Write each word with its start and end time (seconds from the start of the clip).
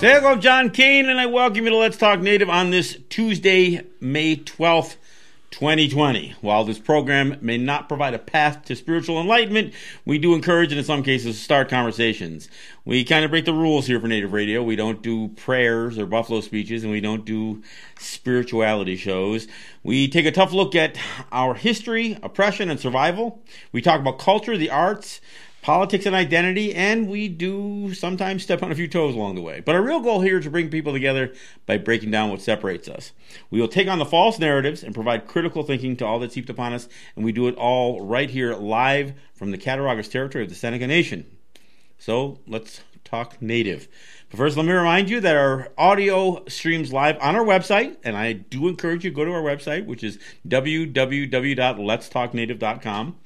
Say 0.00 0.14
hello, 0.14 0.34
John 0.34 0.70
Kane, 0.70 1.10
and 1.10 1.20
I 1.20 1.26
welcome 1.26 1.64
you 1.64 1.68
to 1.68 1.76
Let's 1.76 1.98
Talk 1.98 2.20
Native 2.20 2.48
on 2.48 2.70
this 2.70 2.96
Tuesday, 3.10 3.82
May 4.00 4.36
12th, 4.36 4.96
2020. 5.50 6.36
While 6.40 6.64
this 6.64 6.78
program 6.78 7.36
may 7.42 7.58
not 7.58 7.86
provide 7.86 8.14
a 8.14 8.18
path 8.18 8.64
to 8.64 8.76
spiritual 8.76 9.20
enlightenment, 9.20 9.74
we 10.06 10.16
do 10.16 10.32
encourage 10.32 10.72
and 10.72 10.78
in 10.78 10.86
some 10.86 11.02
cases 11.02 11.38
start 11.38 11.68
conversations. 11.68 12.48
We 12.86 13.04
kind 13.04 13.26
of 13.26 13.30
break 13.30 13.44
the 13.44 13.52
rules 13.52 13.88
here 13.88 14.00
for 14.00 14.08
Native 14.08 14.32
Radio. 14.32 14.62
We 14.62 14.74
don't 14.74 15.02
do 15.02 15.28
prayers 15.28 15.98
or 15.98 16.06
buffalo 16.06 16.40
speeches, 16.40 16.82
and 16.82 16.90
we 16.90 17.02
don't 17.02 17.26
do 17.26 17.62
spirituality 17.98 18.96
shows. 18.96 19.48
We 19.82 20.08
take 20.08 20.24
a 20.24 20.32
tough 20.32 20.54
look 20.54 20.74
at 20.74 20.96
our 21.30 21.52
history, 21.52 22.18
oppression, 22.22 22.70
and 22.70 22.80
survival. 22.80 23.42
We 23.70 23.82
talk 23.82 24.00
about 24.00 24.18
culture, 24.18 24.56
the 24.56 24.70
arts, 24.70 25.20
politics 25.62 26.06
and 26.06 26.14
identity, 26.14 26.74
and 26.74 27.08
we 27.08 27.28
do 27.28 27.92
sometimes 27.94 28.42
step 28.42 28.62
on 28.62 28.72
a 28.72 28.74
few 28.74 28.88
toes 28.88 29.14
along 29.14 29.34
the 29.34 29.42
way. 29.42 29.60
But 29.60 29.74
our 29.74 29.82
real 29.82 30.00
goal 30.00 30.20
here 30.20 30.38
is 30.38 30.44
to 30.44 30.50
bring 30.50 30.70
people 30.70 30.92
together 30.92 31.32
by 31.66 31.78
breaking 31.78 32.10
down 32.10 32.30
what 32.30 32.40
separates 32.40 32.88
us. 32.88 33.12
We 33.50 33.60
will 33.60 33.68
take 33.68 33.88
on 33.88 33.98
the 33.98 34.04
false 34.04 34.38
narratives 34.38 34.82
and 34.82 34.94
provide 34.94 35.26
critical 35.26 35.62
thinking 35.62 35.96
to 35.96 36.06
all 36.06 36.18
that's 36.18 36.34
heaped 36.34 36.50
upon 36.50 36.72
us, 36.72 36.88
and 37.16 37.24
we 37.24 37.32
do 37.32 37.48
it 37.48 37.56
all 37.56 38.00
right 38.00 38.30
here 38.30 38.54
live 38.54 39.12
from 39.34 39.50
the 39.50 39.58
Cattaraugus 39.58 40.08
territory 40.08 40.44
of 40.44 40.50
the 40.50 40.56
Seneca 40.56 40.86
Nation. 40.86 41.26
So 41.98 42.38
let's 42.46 42.80
talk 43.04 43.42
native. 43.42 43.88
But 44.30 44.38
first, 44.38 44.56
let 44.56 44.64
me 44.64 44.72
remind 44.72 45.10
you 45.10 45.20
that 45.20 45.36
our 45.36 45.68
audio 45.76 46.44
streams 46.46 46.92
live 46.92 47.18
on 47.20 47.36
our 47.36 47.44
website, 47.44 47.96
and 48.04 48.16
I 48.16 48.32
do 48.32 48.68
encourage 48.68 49.04
you 49.04 49.10
to 49.10 49.16
go 49.16 49.24
to 49.24 49.32
our 49.32 49.42
website, 49.42 49.86
which 49.86 50.04
is 50.04 50.18
www.letstalknative.com. 50.48 53.16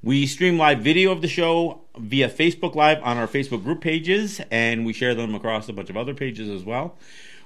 We 0.00 0.28
stream 0.28 0.58
live 0.58 0.78
video 0.78 1.10
of 1.10 1.22
the 1.22 1.28
show 1.28 1.80
via 1.96 2.28
Facebook 2.28 2.76
Live 2.76 3.02
on 3.02 3.16
our 3.16 3.26
Facebook 3.26 3.64
group 3.64 3.80
pages, 3.80 4.40
and 4.48 4.86
we 4.86 4.92
share 4.92 5.12
them 5.16 5.34
across 5.34 5.68
a 5.68 5.72
bunch 5.72 5.90
of 5.90 5.96
other 5.96 6.14
pages 6.14 6.48
as 6.48 6.62
well. 6.62 6.96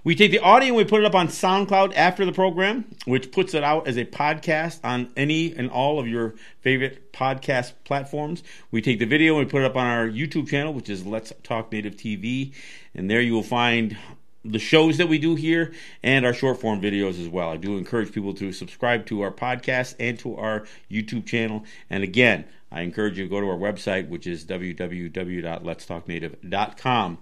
We 0.04 0.14
take 0.14 0.32
the 0.32 0.40
audio 0.40 0.68
and 0.68 0.76
we 0.76 0.84
put 0.84 1.00
it 1.00 1.06
up 1.06 1.14
on 1.14 1.28
SoundCloud 1.28 1.94
after 1.96 2.26
the 2.26 2.32
program, 2.32 2.84
which 3.06 3.32
puts 3.32 3.54
it 3.54 3.64
out 3.64 3.88
as 3.88 3.96
a 3.96 4.04
podcast 4.04 4.80
on 4.84 5.10
any 5.16 5.56
and 5.56 5.70
all 5.70 5.98
of 5.98 6.06
your 6.06 6.34
favorite 6.60 7.14
podcast 7.14 7.72
platforms. 7.84 8.42
We 8.70 8.82
take 8.82 8.98
the 8.98 9.06
video 9.06 9.38
and 9.38 9.46
we 9.46 9.50
put 9.50 9.62
it 9.62 9.70
up 9.70 9.76
on 9.76 9.86
our 9.86 10.06
YouTube 10.06 10.48
channel, 10.48 10.74
which 10.74 10.90
is 10.90 11.06
Let's 11.06 11.32
Talk 11.42 11.72
Native 11.72 11.96
TV, 11.96 12.52
and 12.94 13.08
there 13.08 13.22
you 13.22 13.32
will 13.32 13.42
find 13.42 13.96
the 14.44 14.58
shows 14.58 14.98
that 14.98 15.08
we 15.08 15.18
do 15.18 15.34
here 15.34 15.72
and 16.02 16.26
our 16.26 16.34
short 16.34 16.60
form 16.60 16.80
videos 16.80 17.20
as 17.20 17.28
well. 17.28 17.50
I 17.50 17.56
do 17.56 17.78
encourage 17.78 18.12
people 18.12 18.34
to 18.34 18.52
subscribe 18.52 19.06
to 19.06 19.22
our 19.22 19.30
podcast 19.30 19.94
and 20.00 20.18
to 20.20 20.36
our 20.36 20.66
YouTube 20.90 21.26
channel. 21.26 21.64
And 21.88 22.02
again, 22.02 22.44
I 22.70 22.82
encourage 22.82 23.16
you 23.18 23.24
to 23.24 23.30
go 23.30 23.40
to 23.40 23.48
our 23.48 23.56
website, 23.56 24.08
which 24.08 24.26
is 24.26 24.44
www.letstalknative.com. 24.44 27.18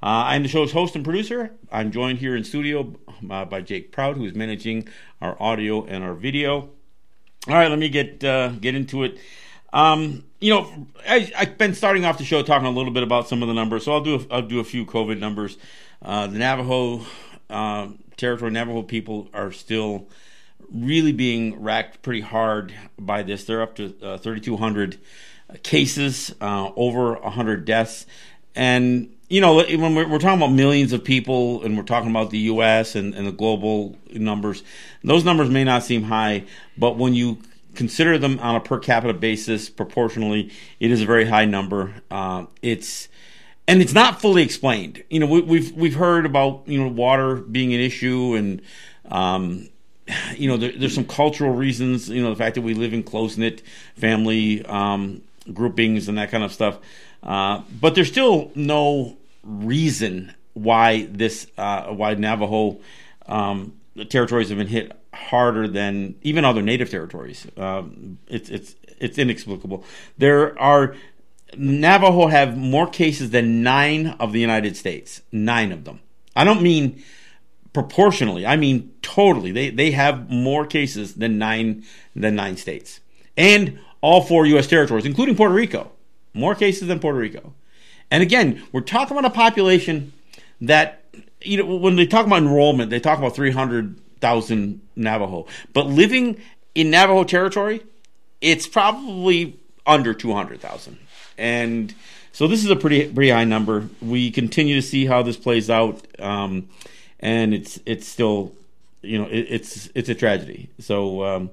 Uh, 0.00 0.06
I'm 0.06 0.44
the 0.44 0.48
show's 0.48 0.70
host 0.72 0.94
and 0.94 1.04
producer. 1.04 1.52
I'm 1.72 1.90
joined 1.90 2.18
here 2.18 2.36
in 2.36 2.44
studio 2.44 2.94
uh, 3.30 3.44
by 3.44 3.60
Jake 3.60 3.90
Proud, 3.90 4.16
who 4.16 4.24
is 4.24 4.34
managing 4.34 4.88
our 5.20 5.36
audio 5.42 5.84
and 5.84 6.04
our 6.04 6.14
video. 6.14 6.70
All 7.48 7.54
right, 7.54 7.68
let 7.68 7.78
me 7.78 7.88
get 7.88 8.22
uh, 8.22 8.50
get 8.50 8.76
into 8.76 9.02
it. 9.02 9.18
Um, 9.72 10.24
you 10.40 10.54
know, 10.54 10.86
I, 11.08 11.30
have 11.34 11.58
been 11.58 11.74
starting 11.74 12.04
off 12.04 12.18
the 12.18 12.24
show 12.24 12.42
talking 12.42 12.66
a 12.66 12.70
little 12.70 12.92
bit 12.92 13.02
about 13.02 13.28
some 13.28 13.42
of 13.42 13.48
the 13.48 13.54
numbers, 13.54 13.84
so 13.84 13.92
I'll 13.92 14.02
do 14.02 14.16
a, 14.16 14.34
I'll 14.34 14.42
do 14.42 14.60
a 14.60 14.64
few 14.64 14.86
COVID 14.86 15.18
numbers. 15.18 15.58
Uh, 16.00 16.28
the 16.28 16.38
Navajo 16.38 17.04
uh, 17.50 17.88
territory, 18.16 18.50
Navajo 18.52 18.82
people 18.82 19.28
are 19.34 19.50
still 19.50 20.06
really 20.72 21.12
being 21.12 21.60
racked 21.60 22.02
pretty 22.02 22.20
hard 22.20 22.72
by 22.98 23.22
this. 23.22 23.44
They're 23.44 23.62
up 23.62 23.76
to 23.76 23.94
uh, 24.02 24.18
3,200 24.18 24.98
cases, 25.62 26.34
uh, 26.40 26.70
over 26.76 27.14
100 27.14 27.64
deaths, 27.64 28.06
and 28.54 29.12
you 29.28 29.40
know 29.40 29.56
when 29.56 29.94
we're, 29.94 30.08
we're, 30.08 30.18
talking 30.18 30.40
about 30.40 30.52
millions 30.52 30.92
of 30.92 31.02
people 31.02 31.62
and 31.62 31.76
we're 31.76 31.82
talking 31.82 32.10
about 32.10 32.30
the 32.30 32.38
U.S. 32.38 32.94
and, 32.94 33.14
and 33.14 33.26
the 33.26 33.32
global 33.32 33.96
numbers, 34.12 34.62
those 35.02 35.24
numbers 35.24 35.50
may 35.50 35.64
not 35.64 35.82
seem 35.82 36.04
high, 36.04 36.44
but 36.76 36.96
when 36.96 37.14
you 37.14 37.38
consider 37.78 38.18
them 38.18 38.40
on 38.40 38.56
a 38.56 38.60
per 38.60 38.78
capita 38.78 39.14
basis 39.14 39.70
proportionally, 39.70 40.50
it 40.80 40.90
is 40.90 41.00
a 41.00 41.06
very 41.06 41.24
high 41.24 41.44
number. 41.44 41.94
Uh, 42.10 42.44
it's 42.60 43.08
and 43.68 43.80
it's 43.80 43.94
not 43.94 44.20
fully 44.20 44.42
explained. 44.42 45.04
You 45.08 45.20
know, 45.20 45.26
we, 45.26 45.40
have 45.40 45.48
we've, 45.48 45.72
we've 45.72 45.94
heard 45.94 46.26
about 46.26 46.64
you 46.66 46.82
know 46.82 46.88
water 46.88 47.36
being 47.36 47.72
an 47.72 47.80
issue, 47.80 48.34
and 48.34 48.60
um, 49.10 49.68
you 50.36 50.48
know 50.48 50.56
there, 50.56 50.72
there's 50.72 50.94
some 50.94 51.06
cultural 51.06 51.54
reasons. 51.54 52.10
You 52.10 52.20
know, 52.20 52.30
the 52.30 52.36
fact 52.36 52.56
that 52.56 52.62
we 52.62 52.74
live 52.74 52.92
in 52.92 53.04
close 53.04 53.38
knit 53.38 53.62
family 53.94 54.64
um, 54.66 55.22
groupings 55.54 56.08
and 56.08 56.18
that 56.18 56.30
kind 56.30 56.42
of 56.42 56.52
stuff. 56.52 56.80
Uh, 57.22 57.62
but 57.80 57.94
there's 57.94 58.08
still 58.08 58.50
no 58.56 59.16
reason 59.44 60.34
why 60.54 61.06
this 61.10 61.46
uh, 61.56 61.84
why 61.86 62.14
Navajo 62.14 62.80
um, 63.26 63.74
territories 64.08 64.48
have 64.48 64.58
been 64.58 64.66
hit 64.66 64.97
harder 65.26 65.68
than 65.68 66.14
even 66.22 66.44
other 66.44 66.62
native 66.62 66.90
territories. 66.90 67.46
Um, 67.56 68.18
it's 68.28 68.48
it's 68.48 68.74
it's 68.98 69.18
inexplicable. 69.18 69.84
There 70.16 70.58
are 70.58 70.94
Navajo 71.56 72.26
have 72.28 72.56
more 72.56 72.86
cases 72.86 73.30
than 73.30 73.62
nine 73.62 74.08
of 74.20 74.32
the 74.32 74.40
United 74.40 74.76
States. 74.76 75.22
Nine 75.32 75.72
of 75.72 75.84
them. 75.84 76.00
I 76.36 76.44
don't 76.44 76.62
mean 76.62 77.02
proportionally. 77.72 78.46
I 78.46 78.56
mean 78.56 78.92
totally. 79.02 79.52
They 79.52 79.70
they 79.70 79.90
have 79.92 80.30
more 80.30 80.66
cases 80.66 81.14
than 81.14 81.38
nine 81.38 81.84
than 82.14 82.34
nine 82.34 82.56
states, 82.56 83.00
and 83.36 83.78
all 84.00 84.22
four 84.22 84.46
U.S. 84.46 84.66
territories, 84.66 85.04
including 85.04 85.36
Puerto 85.36 85.54
Rico, 85.54 85.90
more 86.34 86.54
cases 86.54 86.88
than 86.88 87.00
Puerto 87.00 87.18
Rico. 87.18 87.54
And 88.10 88.22
again, 88.22 88.62
we're 88.72 88.80
talking 88.80 89.16
about 89.16 89.30
a 89.30 89.34
population 89.34 90.12
that 90.60 91.04
you 91.42 91.58
know 91.58 91.76
when 91.76 91.96
they 91.96 92.06
talk 92.06 92.26
about 92.26 92.38
enrollment, 92.38 92.90
they 92.90 93.00
talk 93.00 93.18
about 93.18 93.34
three 93.34 93.50
hundred 93.50 94.00
thousand 94.20 94.80
Navajo, 94.96 95.46
but 95.72 95.86
living 95.86 96.40
in 96.74 96.90
Navajo 96.90 97.24
territory, 97.24 97.82
it's 98.40 98.66
probably 98.66 99.58
under 99.86 100.14
two 100.14 100.32
hundred 100.32 100.60
thousand 100.60 100.98
and 101.38 101.94
so 102.32 102.46
this 102.46 102.64
is 102.64 102.70
a 102.70 102.76
pretty 102.76 103.10
pretty 103.10 103.30
high 103.30 103.44
number. 103.44 103.88
We 104.02 104.30
continue 104.30 104.74
to 104.74 104.82
see 104.82 105.06
how 105.06 105.22
this 105.22 105.36
plays 105.36 105.70
out, 105.70 106.06
um, 106.20 106.68
and 107.20 107.54
it's 107.54 107.80
it's 107.86 108.06
still, 108.06 108.52
you 109.02 109.18
know, 109.18 109.26
it, 109.26 109.46
it's 109.48 109.88
it's 109.94 110.08
a 110.08 110.14
tragedy. 110.14 110.68
So 110.80 111.24
um, 111.24 111.50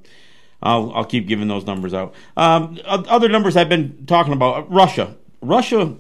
I'll 0.62 0.92
I'll 0.94 1.06
keep 1.06 1.28
giving 1.28 1.48
those 1.48 1.66
numbers 1.66 1.94
out. 1.94 2.14
Um, 2.36 2.80
other 2.86 3.30
numbers 3.30 3.56
I've 3.56 3.70
been 3.70 4.06
talking 4.06 4.34
about: 4.34 4.72
Russia. 4.72 5.16
Russia 5.42 5.96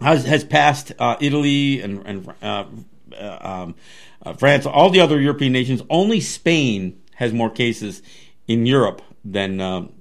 has 0.00 0.24
has 0.24 0.44
passed 0.44 0.92
uh, 0.98 1.16
Italy 1.20 1.80
and 1.80 2.06
and 2.06 2.34
uh, 2.42 2.64
uh, 3.18 3.38
um, 3.40 3.74
uh, 4.26 4.32
France, 4.34 4.66
all 4.66 4.90
the 4.90 5.00
other 5.00 5.20
European 5.20 5.52
nations. 5.52 5.82
Only 5.88 6.20
Spain 6.20 7.00
has 7.14 7.32
more 7.32 7.50
cases 7.50 8.02
in 8.46 8.66
Europe 8.66 9.02
than 9.24 9.60
um, 9.60 9.92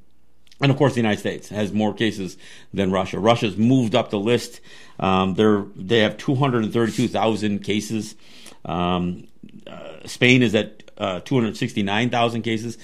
and 0.61 0.71
of 0.71 0.77
course, 0.77 0.93
the 0.93 0.99
United 0.99 1.19
States 1.19 1.49
has 1.49 1.73
more 1.73 1.93
cases 1.93 2.37
than 2.73 2.91
Russia. 2.91 3.19
Russia's 3.19 3.57
moved 3.57 3.93
up 3.93 4.09
the 4.09 4.19
list. 4.19 4.61
Um, 4.99 5.33
they're 5.35 5.65
they 5.75 5.99
have 5.99 6.17
232,000 6.17 7.59
cases. 7.59 8.15
Um, 8.63 9.27
uh, 9.67 10.05
Spain 10.05 10.41
is 10.41 10.55
at 10.55 10.91
uh, 10.97 11.19
269,000 11.19 12.41
cases. 12.41 12.77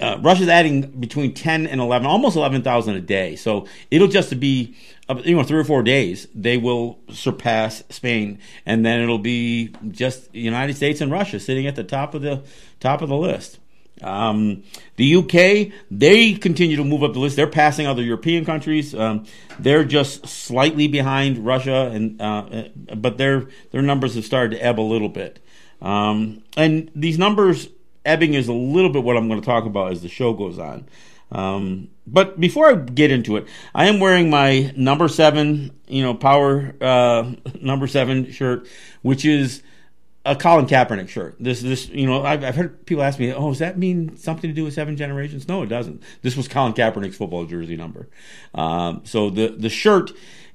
Uh, 0.00 0.18
Russia's 0.22 0.48
adding 0.48 0.82
between 0.82 1.34
10 1.34 1.66
and 1.66 1.80
11, 1.80 2.06
almost 2.06 2.36
11,000 2.36 2.94
a 2.94 3.00
day. 3.00 3.36
So 3.36 3.66
it'll 3.90 4.08
just 4.08 4.40
be, 4.40 4.74
uh, 5.08 5.20
you 5.24 5.36
know, 5.36 5.42
three 5.42 5.58
or 5.58 5.64
four 5.64 5.82
days, 5.82 6.26
they 6.34 6.56
will 6.56 6.98
surpass 7.10 7.82
Spain, 7.90 8.38
and 8.64 8.84
then 8.84 9.00
it'll 9.00 9.18
be 9.18 9.74
just 9.90 10.34
United 10.34 10.76
States 10.76 11.00
and 11.00 11.12
Russia 11.12 11.38
sitting 11.38 11.66
at 11.66 11.76
the 11.76 11.84
top 11.84 12.14
of 12.14 12.22
the 12.22 12.42
top 12.80 13.02
of 13.02 13.08
the 13.10 13.16
list. 13.16 13.58
Um, 14.02 14.62
the 14.96 15.16
UK, 15.16 15.72
they 15.90 16.32
continue 16.32 16.76
to 16.76 16.84
move 16.84 17.02
up 17.02 17.12
the 17.12 17.18
list. 17.18 17.36
They're 17.36 17.46
passing 17.46 17.86
other 17.86 18.02
European 18.02 18.44
countries. 18.44 18.94
Um, 18.94 19.26
they're 19.58 19.84
just 19.84 20.26
slightly 20.26 20.88
behind 20.88 21.44
Russia, 21.44 21.90
and 21.92 22.20
uh, 22.20 22.68
but 22.96 23.18
their 23.18 23.48
their 23.72 23.82
numbers 23.82 24.14
have 24.14 24.24
started 24.24 24.56
to 24.56 24.64
ebb 24.64 24.80
a 24.80 24.82
little 24.82 25.10
bit. 25.10 25.44
Um, 25.82 26.42
and 26.56 26.90
these 26.94 27.18
numbers 27.18 27.68
ebbing 28.04 28.34
is 28.34 28.48
a 28.48 28.52
little 28.52 28.90
bit 28.90 29.02
what 29.02 29.16
I'm 29.16 29.28
going 29.28 29.40
to 29.40 29.46
talk 29.46 29.64
about 29.64 29.92
as 29.92 30.02
the 30.02 30.08
show 30.08 30.32
goes 30.32 30.58
on. 30.58 30.86
Um, 31.32 31.88
but 32.06 32.40
before 32.40 32.68
I 32.68 32.74
get 32.74 33.10
into 33.10 33.36
it, 33.36 33.46
I 33.74 33.86
am 33.86 34.00
wearing 34.00 34.30
my 34.30 34.72
number 34.76 35.08
seven, 35.08 35.70
you 35.86 36.02
know, 36.02 36.14
power 36.14 36.74
uh, 36.80 37.32
number 37.60 37.86
seven 37.86 38.30
shirt, 38.32 38.66
which 39.02 39.24
is 39.24 39.62
a 40.24 40.36
Colin 40.36 40.66
Kaepernick 40.66 41.08
shirt. 41.08 41.36
This, 41.40 41.62
this, 41.62 41.88
you 41.88 42.06
know, 42.06 42.24
I've, 42.24 42.44
I've, 42.44 42.56
heard 42.56 42.84
people 42.84 43.02
ask 43.04 43.18
me, 43.18 43.32
"Oh, 43.32 43.50
does 43.50 43.60
that 43.60 43.78
mean 43.78 44.16
something 44.16 44.50
to 44.50 44.54
do 44.54 44.64
with 44.64 44.74
Seven 44.74 44.96
Generations?" 44.96 45.48
No, 45.48 45.62
it 45.62 45.68
doesn't. 45.68 46.02
This 46.22 46.36
was 46.36 46.48
Colin 46.48 46.74
Kaepernick's 46.74 47.16
football 47.16 47.46
jersey 47.46 47.76
number. 47.76 48.08
Um, 48.54 49.02
so 49.04 49.30
the 49.30 49.48
the 49.48 49.70
shirt 49.70 50.12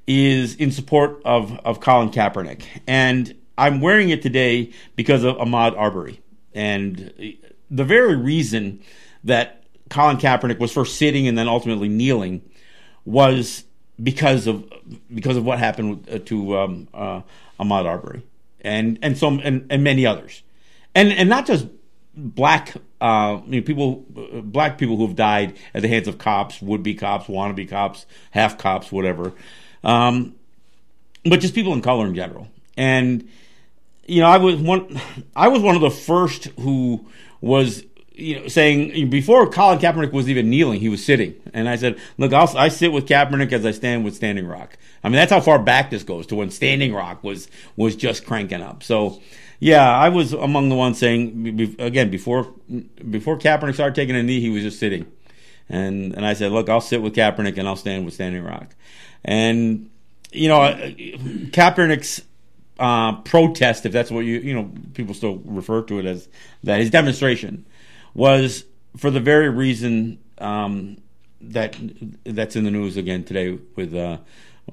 is 0.08 0.56
in 0.56 0.72
support 0.72 1.22
of 1.26 1.58
of 1.66 1.80
Colin 1.80 2.10
Kaepernick, 2.10 2.64
and 2.86 3.34
I'm 3.58 3.82
wearing 3.82 4.10
it 4.10 4.22
today 4.22 4.72
because 4.96 5.24
of 5.24 5.38
Ahmaud 5.38 5.78
Arbery, 5.78 6.22
and 6.56 7.38
the 7.70 7.84
very 7.84 8.16
reason 8.16 8.82
that 9.24 9.64
Colin 9.90 10.18
Kaepernick 10.18 10.58
was 10.60 10.72
first 10.72 10.98
sitting 10.98 11.28
and 11.28 11.38
then 11.38 11.48
ultimately 11.48 11.90
kneeling 11.90 12.42
was 13.04 13.64
because 14.02 14.48
of 14.48 14.72
because 15.14 15.38
of 15.38 15.46
what 15.46 15.60
happened 15.60 16.26
to 16.26 16.58
um, 16.58 16.88
uh, 16.94 17.22
Ahmaud 17.60 17.86
Arbery. 17.86 18.24
and 18.62 18.98
and 19.02 19.18
some 19.18 19.40
and, 19.44 19.68
and 19.70 19.84
many 19.84 20.06
others, 20.06 20.42
and 20.96 21.12
and 21.12 21.30
not 21.30 21.46
just 21.46 21.68
black 22.16 22.74
uh, 23.02 23.38
people, 23.38 24.06
black 24.44 24.78
people 24.78 24.98
who 24.98 25.06
have 25.08 25.16
died 25.16 25.58
at 25.74 25.82
the 25.82 25.88
hands 25.88 26.08
of 26.08 26.18
cops, 26.18 26.62
would 26.62 26.82
be 26.82 26.96
cops, 26.96 27.28
wannabe 27.28 27.70
cops, 27.70 28.06
half 28.32 28.58
cops, 28.58 28.92
whatever, 28.92 29.34
um, 29.84 30.34
but 31.24 31.40
just 31.40 31.54
people 31.54 31.74
in 31.74 31.82
color 31.82 32.08
in 32.08 32.16
general. 32.16 32.48
And 32.78 33.30
you 34.06 34.22
know, 34.22 34.28
I 34.28 34.38
was 34.38 34.56
one, 34.56 35.00
I 35.36 35.48
was 35.48 35.62
one 35.62 35.76
of 35.76 35.82
the 35.82 35.90
first 35.90 36.46
who 36.60 37.06
was 37.42 37.84
you 38.18 38.40
know, 38.40 38.48
saying 38.48 39.10
before 39.10 39.50
Colin 39.50 39.80
Kaepernick 39.80 40.12
was 40.12 40.30
even 40.30 40.50
kneeling, 40.50 40.80
he 40.80 40.90
was 40.90 41.04
sitting, 41.04 41.36
and 41.54 41.68
I 41.68 41.76
said, 41.76 41.98
"Look, 42.18 42.32
I'll, 42.34 42.58
I 42.58 42.70
sit 42.70 42.92
with 42.92 43.08
Kaepernick 43.08 43.52
as 43.52 43.66
I 43.66 43.72
stand 43.72 44.06
with 44.06 44.16
Standing 44.16 44.48
Rock." 44.48 44.78
I 45.04 45.10
mean, 45.10 45.18
that's 45.18 45.32
how 45.32 45.42
far 45.42 45.60
back 45.60 45.90
this 45.90 46.04
goes 46.04 46.26
to 46.28 46.36
when 46.36 46.50
Standing 46.50 46.94
Rock 46.94 47.24
was 47.24 47.50
was 47.76 47.96
just 47.96 48.26
cranking 48.26 48.62
up. 48.62 48.84
So, 48.84 49.22
yeah, 49.60 49.88
I 49.88 50.10
was 50.10 50.34
among 50.34 50.70
the 50.70 50.76
ones 50.76 50.98
saying 50.98 51.76
again 51.78 52.10
before 52.10 52.54
before 53.10 53.38
Kaepernick 53.38 53.74
started 53.74 53.96
taking 53.96 54.16
a 54.16 54.24
knee, 54.24 54.40
he 54.40 54.50
was 54.50 54.64
just 54.64 54.80
sitting, 54.80 55.12
and 55.68 56.14
and 56.14 56.26
I 56.26 56.34
said, 56.34 56.52
"Look, 56.52 56.70
I'll 56.70 56.82
sit 56.82 57.02
with 57.02 57.16
Kaepernick 57.16 57.58
and 57.58 57.68
I'll 57.68 57.76
stand 57.76 58.06
with 58.06 58.14
Standing 58.14 58.44
Rock," 58.44 58.76
and 59.26 59.90
you 60.32 60.48
know, 60.48 60.62
uh, 60.62 60.78
Kaepernick's 61.52 62.22
uh, 62.80 63.14
protest, 63.22 63.86
if 63.86 63.92
that's 63.92 64.12
what 64.12 64.22
you 64.22 64.40
you 64.40 64.54
know 64.54 64.72
people 64.94 65.14
still 65.14 65.38
refer 65.46 65.82
to 65.84 66.00
it 66.00 66.06
as 66.06 66.28
that 66.64 66.80
his 66.80 66.90
demonstration 66.90 67.66
was 68.14 68.66
for 68.98 69.10
the 69.12 69.20
very 69.20 69.50
reason 69.50 70.20
um, 70.40 70.98
that 71.42 71.76
that's 72.24 72.56
in 72.56 72.64
the 72.64 72.72
news 72.72 72.98
again 72.98 73.24
today 73.24 73.58
with 73.76 73.96
uh, 73.96 74.18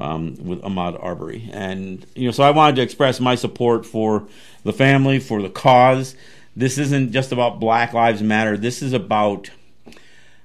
um, 0.00 0.34
with 0.36 0.62
Ahmaud 0.62 1.02
Arbery, 1.02 1.48
and 1.52 2.04
you 2.14 2.26
know, 2.26 2.32
so 2.32 2.42
I 2.42 2.50
wanted 2.50 2.76
to 2.76 2.82
express 2.82 3.20
my 3.20 3.34
support 3.34 3.86
for 3.86 4.26
the 4.64 4.72
family, 4.72 5.18
for 5.18 5.42
the 5.42 5.50
cause. 5.50 6.16
This 6.56 6.78
isn't 6.78 7.12
just 7.12 7.32
about 7.32 7.60
Black 7.60 7.92
Lives 7.92 8.22
Matter. 8.22 8.56
This 8.56 8.82
is 8.82 8.92
about 8.92 9.50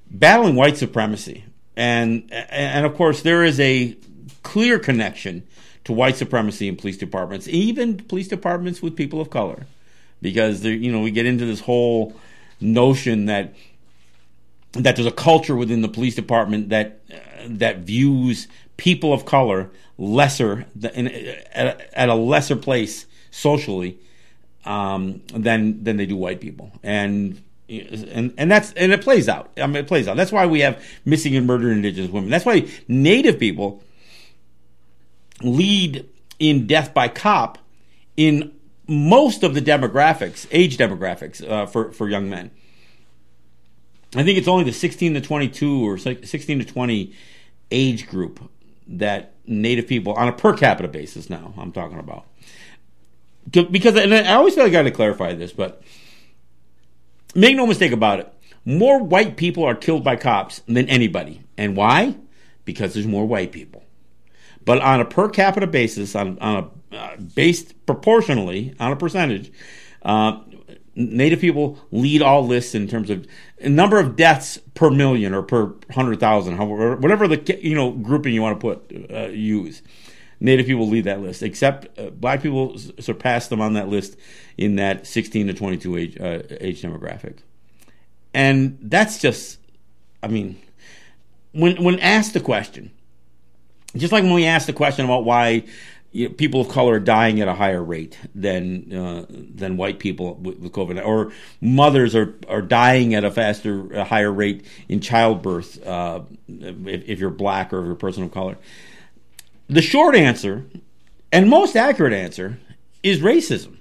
battling 0.09 0.55
white 0.55 0.77
supremacy, 0.77 1.43
and 1.75 2.31
and 2.31 2.85
of 2.85 2.95
course 2.95 3.21
there 3.21 3.43
is 3.43 3.59
a 3.59 3.97
clear 4.43 4.79
connection 4.79 5.43
to 5.87 5.93
white 5.93 6.17
supremacy 6.17 6.67
in 6.67 6.75
police 6.75 6.97
departments, 6.97 7.47
even 7.47 7.95
police 7.95 8.27
departments 8.27 8.81
with 8.81 8.93
people 8.93 9.21
of 9.21 9.29
color, 9.29 9.65
because 10.21 10.65
you 10.65 10.91
know 10.91 10.99
we 10.99 11.11
get 11.11 11.25
into 11.25 11.45
this 11.45 11.61
whole 11.61 12.13
notion 12.59 13.25
that 13.27 13.53
that 14.73 14.97
there's 14.97 15.07
a 15.07 15.11
culture 15.11 15.55
within 15.55 15.81
the 15.81 15.87
police 15.87 16.13
department 16.13 16.67
that 16.69 16.99
uh, 17.09 17.15
that 17.47 17.79
views 17.79 18.49
people 18.75 19.13
of 19.13 19.23
color 19.23 19.69
lesser 19.97 20.65
in, 20.93 21.07
at, 21.07 21.89
at, 21.93 22.09
a 22.09 22.15
lesser 22.15 22.57
place 22.57 23.05
socially 23.31 23.97
um, 24.65 25.21
than 25.33 25.85
than 25.85 25.95
they 25.95 26.05
do 26.05 26.17
white 26.17 26.41
people, 26.41 26.69
and 26.83 27.41
and 27.69 28.33
and 28.37 28.51
that's 28.51 28.73
and 28.73 28.91
it 28.91 29.01
plays 29.01 29.29
out. 29.29 29.51
I 29.55 29.65
mean, 29.67 29.77
it 29.77 29.87
plays 29.87 30.09
out. 30.09 30.17
That's 30.17 30.33
why 30.33 30.47
we 30.47 30.59
have 30.59 30.83
missing 31.05 31.33
and 31.37 31.47
murdered 31.47 31.71
Indigenous 31.71 32.11
women. 32.11 32.29
That's 32.29 32.45
why 32.45 32.67
Native 32.89 33.39
people 33.39 33.81
lead 35.41 36.07
in 36.39 36.67
death 36.67 36.93
by 36.93 37.07
cop 37.07 37.57
in 38.15 38.53
most 38.87 39.43
of 39.43 39.53
the 39.53 39.61
demographics, 39.61 40.47
age 40.51 40.77
demographics 40.77 41.47
uh, 41.47 41.65
for 41.65 41.91
for 41.91 42.09
young 42.09 42.29
men. 42.29 42.51
I 44.15 44.23
think 44.23 44.37
it's 44.37 44.47
only 44.47 44.63
the 44.63 44.71
16 44.71 45.15
to 45.15 45.21
22 45.21 45.87
or 45.87 45.97
16 45.97 46.59
to 46.59 46.65
20 46.65 47.13
age 47.71 48.07
group 48.07 48.49
that 48.87 49.33
Native 49.45 49.87
people 49.87 50.13
on 50.13 50.27
a 50.27 50.33
per 50.33 50.55
capita 50.55 50.87
basis. 50.87 51.29
Now 51.29 51.53
I'm 51.57 51.71
talking 51.71 51.99
about 51.99 52.25
because 53.49 53.95
and 53.95 54.13
I 54.13 54.33
always 54.33 54.55
feel 54.55 54.63
like 54.63 54.71
I 54.71 54.73
got 54.73 54.83
to 54.83 54.91
clarify 54.91 55.33
this, 55.33 55.51
but 55.51 55.81
make 57.35 57.55
no 57.55 57.65
mistake 57.65 57.91
about 57.91 58.19
it. 58.19 58.33
More 58.65 59.01
white 59.01 59.37
people 59.37 59.63
are 59.63 59.75
killed 59.75 60.03
by 60.03 60.17
cops 60.17 60.59
than 60.67 60.89
anybody, 60.89 61.41
and 61.57 61.77
why? 61.77 62.15
Because 62.65 62.93
there's 62.93 63.07
more 63.07 63.25
white 63.25 63.51
people. 63.51 63.83
But 64.67 64.81
on 64.81 64.99
a 64.99 65.05
per 65.05 65.29
capita 65.29 65.65
basis, 65.65 66.13
on, 66.13 66.37
on 66.39 66.69
a 66.91 66.95
uh, 66.95 67.15
based 67.35 67.85
proportionally 67.85 68.75
on 68.81 68.91
a 68.91 68.97
percentage, 68.97 69.49
uh, 70.03 70.41
Native 70.93 71.39
people 71.39 71.79
lead 71.91 72.21
all 72.21 72.45
lists 72.45 72.75
in 72.75 72.87
terms 72.87 73.09
of 73.09 73.25
number 73.63 73.97
of 73.97 74.15
deaths 74.15 74.57
per 74.73 74.89
million 74.89 75.33
or 75.33 75.41
per 75.41 75.73
hundred 75.91 76.19
thousand, 76.19 76.57
however, 76.57 76.97
whatever 76.97 77.27
the 77.27 77.59
you 77.61 77.75
know 77.75 77.91
grouping 77.91 78.33
you 78.33 78.41
want 78.41 78.59
to 78.59 78.61
put 78.61 79.11
uh, 79.13 79.27
use. 79.27 79.81
Native 80.39 80.65
people 80.65 80.89
lead 80.89 81.05
that 81.05 81.21
list, 81.21 81.43
except 81.43 81.97
uh, 81.97 82.09
black 82.09 82.41
people 82.41 82.77
surpass 82.99 83.47
them 83.47 83.61
on 83.61 83.73
that 83.73 83.87
list 83.87 84.17
in 84.57 84.75
that 84.75 85.07
16 85.07 85.47
to 85.47 85.53
22 85.53 85.97
age 85.97 86.19
uh, 86.19 86.41
age 86.59 86.81
demographic, 86.81 87.37
and 88.33 88.77
that's 88.81 89.19
just, 89.19 89.59
I 90.21 90.27
mean, 90.27 90.59
when 91.53 91.81
when 91.83 91.99
asked 91.99 92.33
the 92.33 92.41
question, 92.41 92.91
just 93.95 94.11
like 94.11 94.23
when 94.23 94.33
we 94.33 94.45
asked 94.45 94.67
the 94.67 94.73
question 94.73 95.05
about 95.05 95.23
why 95.25 95.63
you 96.11 96.27
know, 96.27 96.33
people 96.33 96.61
of 96.61 96.69
color 96.69 96.95
are 96.95 96.99
dying 96.99 97.41
at 97.41 97.47
a 97.47 97.53
higher 97.53 97.83
rate 97.83 98.17
than 98.33 98.93
uh, 98.93 99.25
than 99.29 99.77
white 99.77 99.99
people 99.99 100.35
with, 100.35 100.57
with, 100.57 100.71
COVID, 100.71 101.05
or 101.05 101.31
mothers 101.61 102.15
are, 102.15 102.33
are 102.47 102.61
dying 102.61 103.13
at 103.13 103.23
a 103.23 103.31
faster, 103.31 103.91
a 103.93 104.03
higher 104.03 104.31
rate 104.31 104.65
in 104.87 104.99
childbirth 105.01 105.85
uh, 105.85 106.21
if, 106.47 107.07
if, 107.07 107.19
you're 107.19 107.29
black 107.29 107.73
or 107.73 107.79
if 107.79 107.85
you're 107.85 107.93
a 107.93 107.97
person 107.97 108.23
of 108.23 108.31
color. 108.31 108.57
The 109.69 109.81
short 109.81 110.15
answer, 110.15 110.65
and 111.31 111.49
most 111.49 111.75
accurate 111.75 112.13
answer, 112.13 112.57
is 113.03 113.19
racism. 113.19 113.77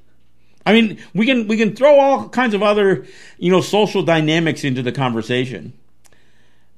I 0.65 0.73
mean, 0.73 0.99
we 1.15 1.27
can 1.27 1.47
we 1.47 1.57
can 1.57 1.77
throw 1.77 1.99
all 2.01 2.29
kinds 2.29 2.55
of 2.55 2.63
other 2.63 3.07
you 3.39 3.53
know 3.53 3.61
social 3.61 4.03
dynamics 4.03 4.65
into 4.65 4.83
the 4.83 4.93
conversation 4.93 5.73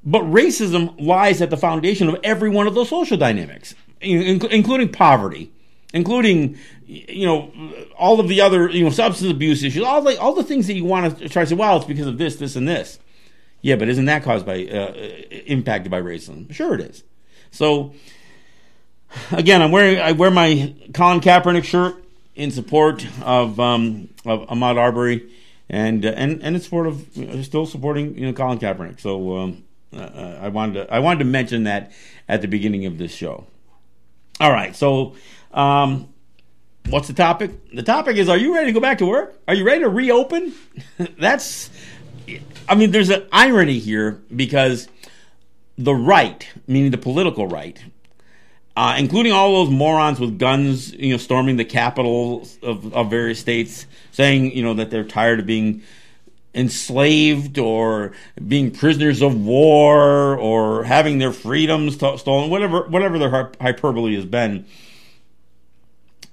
but 0.05 0.23
racism 0.23 0.95
lies 1.01 1.43
at 1.43 1.51
the 1.51 1.57
foundation 1.57 2.09
of 2.09 2.17
every 2.23 2.49
one 2.49 2.67
of 2.67 2.75
those 2.75 2.89
social 2.89 3.17
dynamics, 3.17 3.75
including 4.01 4.91
poverty, 4.91 5.51
including 5.93 6.57
you 6.87 7.27
know 7.27 7.53
all 7.99 8.21
of 8.21 8.29
the 8.29 8.41
other 8.41 8.69
you 8.69 8.85
know 8.85 8.91
substance 8.91 9.31
abuse 9.31 9.63
issues, 9.63 9.83
all 9.83 10.01
the 10.03 10.19
all 10.21 10.35
the 10.35 10.45
things 10.45 10.67
that 10.67 10.75
you 10.75 10.85
want 10.85 11.19
to 11.19 11.29
try 11.29 11.43
to 11.43 11.49
say. 11.49 11.55
Well, 11.55 11.77
it's 11.77 11.87
because 11.87 12.07
of 12.07 12.19
this, 12.19 12.37
this, 12.37 12.57
and 12.57 12.69
this. 12.69 12.99
Yeah, 13.61 13.77
but 13.77 13.89
isn't 13.89 14.05
that 14.05 14.23
caused 14.23 14.47
by 14.47 14.65
uh, 14.67 14.93
impacted 15.47 15.91
by 15.91 16.01
racism? 16.01 16.53
Sure, 16.53 16.75
it 16.75 16.81
is. 16.81 17.03
So 17.51 17.95
again, 19.33 19.63
I'm 19.63 19.73
wearing 19.73 19.99
I 19.99 20.13
wear 20.13 20.31
my 20.31 20.75
Colin 20.95 21.21
Kaepernick 21.21 21.65
shirt 21.65 21.97
in 22.37 22.51
support 22.53 23.05
of 23.23 23.59
um, 23.59 24.11
of 24.25 24.47
Ahmaud 24.49 24.79
Arbery, 24.79 25.29
and 25.69 26.07
uh, 26.07 26.11
and 26.11 26.41
and 26.43 26.55
in 26.55 26.63
support 26.63 26.87
of 26.87 27.17
you 27.17 27.27
know, 27.27 27.43
still 27.43 27.67
supporting 27.67 28.17
you 28.17 28.27
know 28.27 28.33
Colin 28.33 28.59
Kaepernick. 28.59 29.01
So. 29.01 29.37
Um, 29.39 29.65
uh, 29.93 29.97
uh, 29.99 30.39
I 30.43 30.49
wanted 30.49 30.87
to 30.87 30.93
I 30.93 30.99
wanted 30.99 31.21
to 31.21 31.25
mention 31.25 31.65
that 31.65 31.93
at 32.29 32.43
the 32.43 32.49
beginning 32.49 32.87
of 32.87 32.99
this 32.99 33.15
show. 33.15 33.47
All 34.41 34.53
right, 34.53 34.77
so 34.77 35.17
um, 35.53 36.09
what's 36.91 37.09
the 37.09 37.15
topic? 37.15 37.73
The 37.75 37.83
topic 37.83 38.17
is: 38.17 38.29
Are 38.29 38.37
you 38.37 38.55
ready 38.55 38.67
to 38.67 38.73
go 38.73 38.81
back 38.81 38.99
to 38.99 39.07
work? 39.07 39.41
Are 39.49 39.55
you 39.55 39.65
ready 39.65 39.81
to 39.81 39.89
reopen? 39.89 40.53
That's, 41.19 41.71
I 42.69 42.75
mean, 42.75 42.91
there's 42.91 43.11
an 43.11 43.27
irony 43.33 43.79
here 43.79 44.23
because 44.35 44.89
the 45.77 45.95
right, 45.95 46.47
meaning 46.67 46.91
the 46.91 46.99
political 46.99 47.47
right, 47.47 47.83
uh, 48.77 48.95
including 48.99 49.33
all 49.33 49.65
those 49.65 49.75
morons 49.75 50.21
with 50.21 50.39
guns, 50.39 50.93
you 50.93 51.13
know, 51.13 51.17
storming 51.17 51.57
the 51.57 51.65
capitals 51.65 52.59
of, 52.63 52.93
of 52.95 53.11
various 53.11 53.41
states, 53.41 53.87
saying 54.13 54.53
you 54.53 54.63
know 54.63 54.75
that 54.75 54.91
they're 54.91 55.05
tired 55.05 55.41
of 55.41 55.47
being 55.47 55.83
enslaved 56.55 57.59
or 57.59 58.13
being 58.47 58.71
prisoners 58.71 59.23
of 59.23 59.39
war 59.39 60.37
or 60.37 60.85
having 60.85 61.19
their 61.19 61.33
freedoms 61.33 61.97
stolen, 61.97 62.51
whatever 62.51 62.83
whatever 62.89 63.19
their 63.19 63.53
hyperbole 63.61 64.15
has 64.15 64.25
been. 64.25 64.67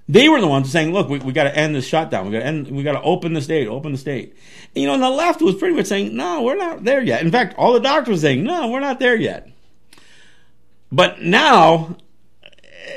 They 0.07 0.29
were 0.29 0.39
the 0.39 0.47
ones 0.47 0.71
saying, 0.71 0.93
"Look, 0.93 1.09
we, 1.09 1.19
we 1.19 1.33
got 1.33 1.45
to 1.45 1.55
end 1.55 1.73
this 1.75 1.87
shutdown. 1.87 2.27
We 2.27 2.31
got 2.33 2.39
to 2.39 2.45
end. 2.45 2.67
We 2.69 2.83
got 2.83 2.93
to 2.93 3.01
open 3.01 3.33
the 3.33 3.41
state. 3.41 3.67
Open 3.67 3.91
the 3.91 3.97
state." 3.97 4.35
And, 4.75 4.81
you 4.81 4.87
know, 4.87 4.93
and 4.93 5.03
the 5.03 5.09
left 5.09 5.41
was 5.41 5.55
pretty 5.55 5.75
much 5.75 5.87
saying, 5.87 6.15
"No, 6.15 6.43
we're 6.43 6.55
not 6.55 6.83
there 6.83 7.01
yet." 7.01 7.21
In 7.21 7.31
fact, 7.31 7.55
all 7.57 7.73
the 7.73 7.79
doctors 7.79 8.21
saying, 8.21 8.43
"No, 8.43 8.69
we're 8.69 8.79
not 8.79 8.99
there 8.99 9.15
yet." 9.15 9.49
But 10.91 11.21
now, 11.21 11.97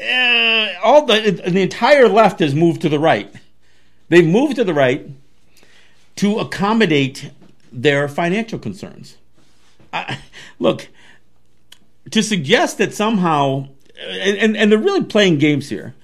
uh, 0.07 0.69
all 0.83 1.07
the 1.07 1.43
the 1.47 1.63
entire 1.63 2.09
left 2.09 2.41
has 2.41 2.55
moved 2.55 2.83
to 2.83 2.91
the 2.91 2.99
right. 2.99 3.33
They've 4.11 4.27
moved 4.27 4.57
to 4.57 4.65
the 4.65 4.75
right 4.75 5.09
to 6.19 6.41
accommodate 6.41 7.31
their 7.73 8.09
financial 8.09 8.59
concerns. 8.59 9.17
I, 9.93 10.19
look, 10.59 10.89
to 12.11 12.23
suggest 12.23 12.79
that 12.79 12.93
somehow, 12.93 13.69
and, 14.01 14.39
and, 14.39 14.57
and 14.57 14.73
they're 14.73 14.79
really 14.79 15.05
playing 15.05 15.39
games 15.39 15.69
here. 15.69 15.95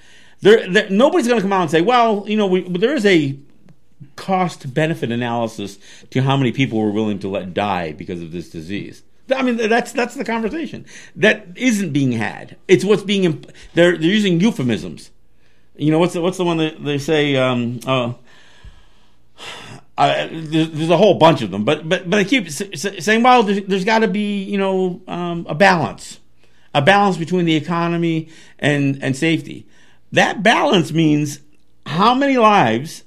They're, 0.41 0.71
they're, 0.71 0.91
nobody's 0.91 1.27
going 1.27 1.39
to 1.39 1.43
come 1.43 1.53
out 1.53 1.63
and 1.63 1.71
say, 1.71 1.81
well, 1.81 2.25
you 2.29 2.37
know, 2.37 2.47
we, 2.47 2.63
there 2.63 2.95
is 2.95 3.05
a 3.07 3.37
cost 4.17 4.73
benefit 4.73 5.11
analysis 5.11 5.79
to 6.11 6.23
how 6.23 6.37
many 6.37 6.53
people 6.53 6.79
we're 6.79 6.91
willing 6.91 7.19
to 7.21 7.29
let 7.29 7.53
die 7.53 7.93
because 7.93 8.23
of 8.23 8.31
this 8.31 8.51
disease. 8.51 9.03
I 9.35 9.43
mean, 9.43 9.57
that's 9.57 9.93
that's 9.93 10.15
the 10.17 10.25
conversation 10.25 10.85
that 11.17 11.47
isn't 11.57 11.95
being 11.95 12.13
had. 12.13 12.57
It's 12.69 12.85
what's 12.85 13.03
being 13.03 13.43
they're 13.73 13.97
they're 13.97 14.11
using 14.11 14.39
euphemisms 14.39 15.11
you 15.77 15.91
know, 15.91 15.99
what's 15.99 16.15
the, 16.15 16.21
what's 16.21 16.39
the 16.39 16.45
one 16.45 16.59
that 16.59 16.83
they 16.83 16.99
say? 16.99 17.37
Um, 17.37 17.81
uh, 17.87 18.13
there's, 19.97 20.71
there's, 20.71 20.91
a 20.91 20.97
whole 20.97 21.15
bunch 21.15 21.43
of 21.43 21.51
them, 21.51 21.65
but 21.65 21.89
but 21.89 22.09
but 22.11 22.19
I 22.19 22.25
keep 22.25 22.51
saying, 22.51 23.23
well, 23.23 23.43
there's, 23.43 23.63
there's 23.65 23.85
got 23.85 24.01
to 24.01 24.09
be 24.09 24.43
you 24.43 24.59
know 24.59 25.01
um, 25.07 25.47
a 25.49 25.55
balance, 25.55 26.19
a 26.75 26.83
balance 26.83 27.17
between 27.17 27.45
the 27.45 27.55
economy 27.55 28.29
and 28.59 29.03
and 29.03 29.17
safety. 29.17 29.67
That 30.13 30.43
balance 30.43 30.93
means 30.93 31.41
how 31.87 32.15
many 32.15 32.37
lives, 32.37 33.05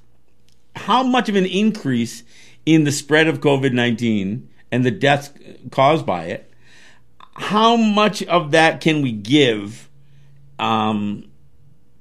how 0.76 1.04
much 1.04 1.30
of 1.30 1.36
an 1.36 1.46
increase 1.46 2.24
in 2.66 2.84
the 2.84 2.92
spread 2.92 3.28
of 3.28 3.42
COVID 3.42 3.74
nineteen 3.74 4.50
and 4.72 4.86
the 4.86 4.92
deaths 4.92 5.32
caused 5.72 6.06
by 6.06 6.26
it. 6.26 6.52
How 7.34 7.76
much 7.76 8.24
of 8.24 8.52
that 8.52 8.82
can 8.82 9.02
we 9.02 9.12
give, 9.12 9.90
um, 10.58 11.27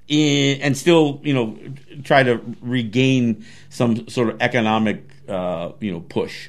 in, 0.08 0.60
and 0.60 0.76
still, 0.76 1.20
you 1.22 1.34
know, 1.34 1.58
try 2.04 2.22
to 2.22 2.40
regain 2.60 3.44
some 3.68 4.08
sort 4.08 4.30
of 4.30 4.40
economic, 4.40 5.02
uh, 5.28 5.72
you 5.80 5.92
know, 5.92 6.00
push. 6.00 6.48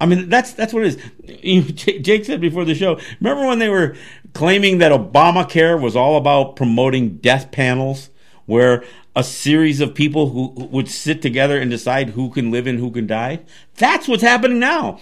I 0.00 0.06
mean, 0.06 0.28
that's 0.28 0.52
that's 0.54 0.72
what 0.72 0.84
it 0.84 0.98
is. 1.44 1.72
Jake 2.02 2.24
said 2.24 2.40
before 2.40 2.64
the 2.64 2.74
show. 2.74 2.98
Remember 3.20 3.46
when 3.46 3.58
they 3.58 3.68
were 3.68 3.96
claiming 4.32 4.78
that 4.78 4.92
Obamacare 4.92 5.80
was 5.80 5.94
all 5.94 6.16
about 6.16 6.56
promoting 6.56 7.16
death 7.18 7.50
panels, 7.50 8.08
where 8.46 8.82
a 9.14 9.24
series 9.24 9.80
of 9.80 9.94
people 9.94 10.30
who, 10.30 10.52
who 10.56 10.64
would 10.66 10.88
sit 10.88 11.20
together 11.20 11.58
and 11.58 11.70
decide 11.70 12.10
who 12.10 12.30
can 12.30 12.50
live 12.50 12.66
and 12.66 12.78
who 12.78 12.90
can 12.90 13.06
die? 13.06 13.40
That's 13.76 14.08
what's 14.08 14.22
happening 14.22 14.58
now. 14.58 15.00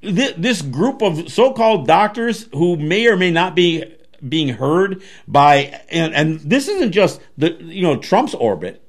This 0.00 0.62
group 0.62 1.02
of 1.02 1.30
so-called 1.30 1.86
doctors 1.86 2.48
who 2.52 2.76
may 2.76 3.06
or 3.08 3.16
may 3.16 3.30
not 3.30 3.56
be 3.56 3.84
being 4.26 4.48
heard 4.48 5.02
by 5.26 5.80
and, 5.90 6.14
and 6.14 6.40
this 6.40 6.68
isn't 6.68 6.92
just 6.92 7.20
the 7.36 7.52
you 7.62 7.82
know 7.82 7.96
Trump's 7.96 8.34
orbit. 8.34 8.82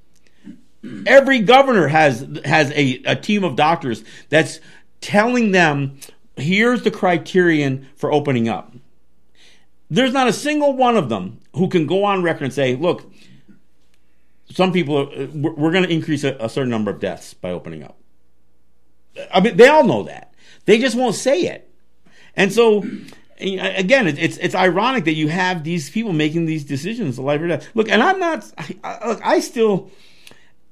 Every 1.05 1.39
governor 1.39 1.87
has 1.87 2.25
has 2.45 2.71
a, 2.71 3.01
a 3.05 3.15
team 3.15 3.43
of 3.43 3.55
doctors 3.55 4.03
that's 4.29 4.59
telling 5.01 5.51
them 5.51 5.99
here's 6.35 6.83
the 6.83 6.91
criterion 6.91 7.87
for 7.95 8.11
opening 8.11 8.47
up. 8.47 8.73
There's 9.89 10.13
not 10.13 10.27
a 10.27 10.33
single 10.33 10.73
one 10.73 10.97
of 10.97 11.09
them 11.09 11.39
who 11.55 11.67
can 11.67 11.87
go 11.87 12.03
on 12.03 12.21
record 12.21 12.43
and 12.43 12.53
say, 12.53 12.75
look, 12.75 13.11
some 14.51 14.71
people 14.71 14.97
are, 14.97 15.27
we're 15.27 15.71
going 15.71 15.83
to 15.83 15.91
increase 15.91 16.23
a, 16.23 16.35
a 16.39 16.49
certain 16.49 16.69
number 16.69 16.91
of 16.91 16.99
deaths 16.99 17.33
by 17.33 17.51
opening 17.51 17.83
up. 17.83 17.97
I 19.33 19.41
mean, 19.41 19.57
they 19.57 19.67
all 19.67 19.83
know 19.83 20.03
that. 20.03 20.33
They 20.65 20.77
just 20.79 20.95
won't 20.95 21.15
say 21.15 21.41
it. 21.41 21.69
And 22.35 22.53
so 22.53 22.83
Uh, 23.41 23.71
again, 23.75 24.07
it's 24.07 24.37
it's 24.37 24.55
ironic 24.55 25.05
that 25.05 25.13
you 25.13 25.29
have 25.29 25.63
these 25.63 25.89
people 25.89 26.11
making 26.11 26.45
these 26.45 26.63
decisions, 26.65 27.17
life 27.17 27.41
or 27.41 27.47
death. 27.47 27.69
Look, 27.73 27.89
and 27.89 28.03
I'm 28.03 28.19
not. 28.19 28.51
I, 28.83 29.07
look, 29.07 29.21
I 29.23 29.39
still 29.39 29.89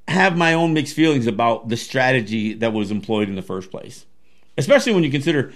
have 0.07 0.37
my 0.37 0.53
own 0.53 0.73
mixed 0.73 0.95
feelings 0.95 1.27
about 1.27 1.69
the 1.69 1.77
strategy 1.77 2.53
that 2.53 2.73
was 2.73 2.91
employed 2.91 3.29
in 3.29 3.35
the 3.35 3.41
first 3.41 3.71
place, 3.71 4.05
especially 4.57 4.93
when 4.93 5.03
you 5.03 5.11
consider 5.11 5.51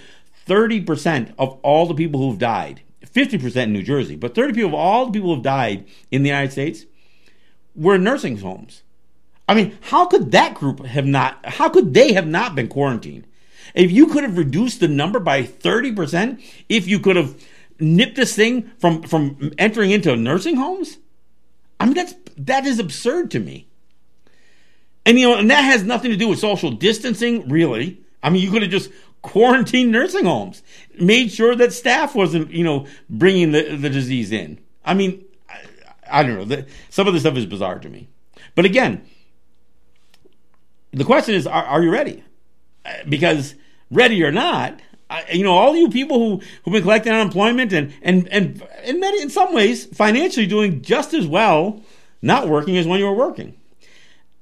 30% 0.46 1.34
of 1.38 1.58
all 1.62 1.86
the 1.86 1.94
people 1.94 2.20
who've 2.20 2.38
died, 2.38 2.82
50% 3.04 3.56
in 3.62 3.72
New 3.72 3.82
Jersey, 3.82 4.16
but 4.16 4.34
30 4.34 4.54
people 4.54 4.70
of 4.70 4.74
all 4.74 5.06
the 5.06 5.12
people 5.12 5.34
who've 5.34 5.42
died 5.42 5.86
in 6.10 6.22
the 6.22 6.28
United 6.28 6.52
States 6.52 6.84
were 7.74 7.94
in 7.94 8.04
nursing 8.04 8.38
homes. 8.38 8.82
I 9.48 9.54
mean, 9.54 9.76
how 9.82 10.06
could 10.06 10.32
that 10.32 10.54
group 10.54 10.84
have 10.84 11.06
not? 11.06 11.44
How 11.44 11.68
could 11.68 11.94
they 11.94 12.12
have 12.12 12.26
not 12.26 12.54
been 12.54 12.68
quarantined? 12.68 13.26
If 13.74 13.90
you 13.90 14.06
could 14.06 14.22
have 14.22 14.36
reduced 14.36 14.80
the 14.80 14.88
number 14.88 15.18
by 15.18 15.42
30%, 15.42 16.42
if 16.68 16.86
you 16.86 16.98
could 16.98 17.16
have 17.16 17.34
nipped 17.80 18.16
this 18.16 18.34
thing 18.34 18.70
from, 18.78 19.02
from 19.02 19.52
entering 19.58 19.90
into 19.90 20.14
nursing 20.16 20.56
homes, 20.56 20.98
I 21.80 21.86
mean, 21.86 21.94
that's, 21.94 22.14
that 22.36 22.66
is 22.66 22.78
absurd 22.78 23.30
to 23.32 23.40
me. 23.40 23.68
And, 25.04 25.18
you 25.18 25.28
know, 25.28 25.36
and 25.36 25.50
that 25.50 25.62
has 25.62 25.82
nothing 25.82 26.10
to 26.10 26.16
do 26.16 26.28
with 26.28 26.38
social 26.38 26.70
distancing, 26.70 27.48
really. 27.48 28.00
I 28.22 28.30
mean, 28.30 28.42
you 28.42 28.50
could 28.50 28.62
have 28.62 28.70
just 28.70 28.90
quarantined 29.22 29.90
nursing 29.90 30.24
homes, 30.24 30.62
made 31.00 31.32
sure 31.32 31.54
that 31.56 31.72
staff 31.72 32.14
wasn't, 32.14 32.50
you 32.50 32.64
know, 32.64 32.86
bringing 33.08 33.52
the, 33.52 33.76
the 33.76 33.88
disease 33.88 34.32
in. 34.32 34.60
I 34.84 34.94
mean, 34.94 35.24
I, 35.48 35.62
I 36.10 36.22
don't 36.22 36.36
know. 36.36 36.44
The, 36.44 36.66
some 36.90 37.06
of 37.06 37.14
this 37.14 37.22
stuff 37.22 37.36
is 37.36 37.46
bizarre 37.46 37.78
to 37.78 37.88
me. 37.88 38.08
But 38.54 38.64
again, 38.64 39.06
the 40.92 41.04
question 41.04 41.34
is, 41.34 41.46
are, 41.46 41.64
are 41.64 41.82
you 41.82 41.90
ready? 41.90 42.22
Uh, 42.84 42.92
because 43.08 43.54
ready 43.92 44.22
or 44.24 44.32
not, 44.32 44.80
I, 45.08 45.24
you 45.32 45.44
know, 45.44 45.52
all 45.52 45.76
you 45.76 45.88
people 45.90 46.18
who 46.18 46.42
who've 46.64 46.72
been 46.72 46.82
collecting 46.82 47.12
unemployment 47.12 47.72
and 47.72 47.92
and 48.02 48.26
and 48.28 48.62
in 48.84 48.98
many 48.98 49.22
in 49.22 49.30
some 49.30 49.54
ways 49.54 49.86
financially 49.86 50.46
doing 50.46 50.82
just 50.82 51.14
as 51.14 51.26
well 51.26 51.82
not 52.22 52.48
working 52.48 52.78
as 52.78 52.86
when 52.86 53.00
you 53.00 53.06
were 53.06 53.12
working. 53.12 53.54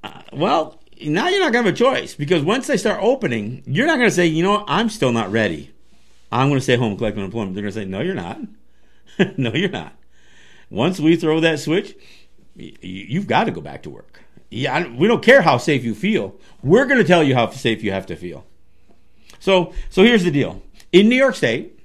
Uh, 0.03 0.21
well, 0.31 0.79
now 1.01 1.27
you're 1.27 1.39
not 1.39 1.51
going 1.51 1.65
to 1.65 1.69
have 1.69 1.75
a 1.75 1.77
choice 1.77 2.13
because 2.13 2.43
once 2.43 2.67
they 2.67 2.77
start 2.77 2.99
opening, 3.01 3.63
you're 3.65 3.87
not 3.87 3.97
going 3.97 4.09
to 4.09 4.15
say, 4.15 4.27
you 4.27 4.43
know, 4.43 4.63
I'm 4.67 4.89
still 4.89 5.11
not 5.11 5.31
ready. 5.31 5.71
I'm 6.31 6.47
going 6.47 6.59
to 6.59 6.63
stay 6.63 6.77
home 6.77 6.91
and 6.91 6.97
collect 6.97 7.17
unemployment. 7.17 7.55
They're 7.55 7.63
going 7.63 7.73
to 7.73 7.79
say, 7.79 7.85
no, 7.85 8.01
you're 8.01 8.13
not. 8.13 8.39
no, 9.37 9.51
you're 9.53 9.69
not. 9.69 9.93
Once 10.69 10.99
we 10.99 11.15
throw 11.15 11.39
that 11.41 11.59
switch, 11.59 11.95
you've 12.55 13.27
got 13.27 13.45
to 13.45 13.51
go 13.51 13.61
back 13.61 13.83
to 13.83 13.89
work. 13.89 14.23
Yeah, 14.49 14.87
we 14.93 15.07
don't 15.07 15.23
care 15.23 15.41
how 15.41 15.57
safe 15.57 15.83
you 15.83 15.95
feel. 15.95 16.35
We're 16.61 16.85
going 16.85 16.99
to 16.99 17.07
tell 17.07 17.23
you 17.23 17.35
how 17.35 17.49
safe 17.49 17.83
you 17.83 17.91
have 17.91 18.05
to 18.07 18.15
feel. 18.15 18.45
So, 19.41 19.73
so 19.89 20.03
here's 20.03 20.23
the 20.23 20.31
deal. 20.31 20.61
In 20.93 21.09
New 21.09 21.15
York 21.15 21.35
State, 21.35 21.77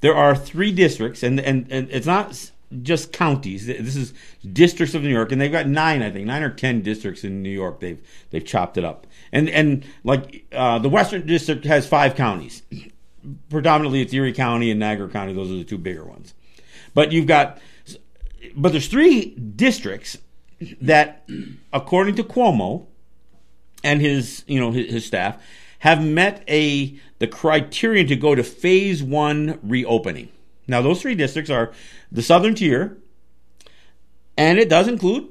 there 0.00 0.14
are 0.14 0.34
three 0.34 0.72
districts, 0.72 1.22
and, 1.22 1.38
and, 1.38 1.70
and 1.70 1.88
it's 1.90 2.06
not 2.06 2.50
just 2.82 3.12
counties. 3.12 3.66
This 3.66 3.96
is 3.96 4.14
districts 4.50 4.94
of 4.94 5.02
New 5.02 5.10
York, 5.10 5.30
and 5.30 5.40
they've 5.40 5.52
got 5.52 5.66
nine, 5.66 6.02
I 6.02 6.10
think, 6.10 6.26
nine 6.26 6.42
or 6.42 6.50
ten 6.50 6.80
districts 6.80 7.22
in 7.22 7.42
New 7.42 7.50
York. 7.50 7.80
They've 7.80 8.00
they've 8.30 8.44
chopped 8.44 8.78
it 8.78 8.84
up, 8.84 9.06
and 9.30 9.48
and 9.50 9.84
like 10.04 10.46
uh, 10.52 10.78
the 10.78 10.88
Western 10.88 11.26
District 11.26 11.64
has 11.64 11.86
five 11.86 12.14
counties. 12.14 12.62
Predominantly, 13.50 14.00
it's 14.00 14.14
Erie 14.14 14.32
County 14.32 14.70
and 14.70 14.80
Niagara 14.80 15.08
County. 15.08 15.34
Those 15.34 15.50
are 15.50 15.56
the 15.56 15.64
two 15.64 15.78
bigger 15.78 16.04
ones. 16.04 16.32
But 16.94 17.12
you've 17.12 17.26
got, 17.26 17.60
but 18.56 18.72
there's 18.72 18.88
three 18.88 19.34
districts 19.34 20.16
that, 20.80 21.28
according 21.72 22.14
to 22.16 22.24
Cuomo 22.24 22.86
and 23.84 24.00
his 24.00 24.44
you 24.46 24.60
know 24.60 24.70
his, 24.70 24.90
his 24.90 25.06
staff, 25.06 25.42
have 25.80 26.04
met 26.04 26.44
a 26.48 26.98
the 27.18 27.26
criterion 27.26 28.06
to 28.06 28.16
go 28.16 28.34
to 28.34 28.42
phase 28.42 29.02
one 29.02 29.58
reopening. 29.62 30.28
Now, 30.66 30.80
those 30.82 31.02
three 31.02 31.14
districts 31.14 31.50
are 31.50 31.72
the 32.12 32.22
Southern 32.22 32.54
Tier, 32.54 32.96
and 34.36 34.58
it 34.58 34.68
does 34.68 34.88
include 34.88 35.28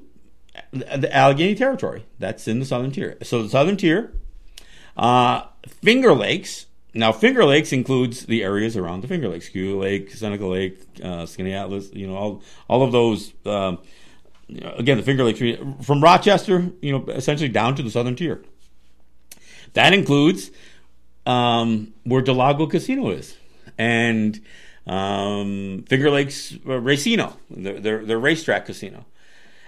the 0.71 1.09
Allegany 1.11 1.57
Territory. 1.57 2.05
That's 2.19 2.47
in 2.47 2.59
the 2.59 2.65
Southern 2.65 2.91
Tier. 2.91 3.17
So 3.23 3.43
the 3.43 3.49
Southern 3.49 3.77
Tier, 3.77 4.13
uh, 4.97 5.43
Finger 5.81 6.13
Lakes. 6.13 6.65
Now, 6.93 7.11
Finger 7.11 7.45
Lakes 7.45 7.71
includes 7.71 8.25
the 8.25 8.43
areas 8.43 8.75
around 8.75 9.01
the 9.01 9.07
Finger 9.07 9.29
Lakes: 9.29 9.49
Keuka 9.49 9.79
Lake, 9.79 10.11
Seneca 10.11 10.45
Lake, 10.45 10.79
uh, 11.03 11.25
Atlas. 11.25 11.91
You 11.93 12.07
know, 12.07 12.15
all 12.15 12.43
all 12.67 12.83
of 12.83 12.91
those. 12.91 13.33
Uh, 13.45 13.77
again, 14.77 14.97
the 14.97 15.03
Finger 15.03 15.23
Lakes 15.23 15.39
from 15.83 16.03
Rochester, 16.03 16.71
you 16.81 16.91
know, 16.91 17.05
essentially 17.13 17.49
down 17.49 17.75
to 17.75 17.83
the 17.83 17.91
Southern 17.91 18.15
Tier. 18.15 18.43
That 19.73 19.93
includes 19.93 20.51
um, 21.25 21.93
where 22.03 22.21
del 22.21 22.35
Lago 22.35 22.67
Casino 22.67 23.09
is 23.09 23.37
and 23.77 24.39
um, 24.87 25.85
Finger 25.87 26.09
Lakes 26.09 26.53
uh, 26.53 26.79
Racino, 26.81 27.37
their, 27.49 27.79
their, 27.79 28.05
their 28.05 28.19
racetrack 28.19 28.65
casino. 28.65 29.05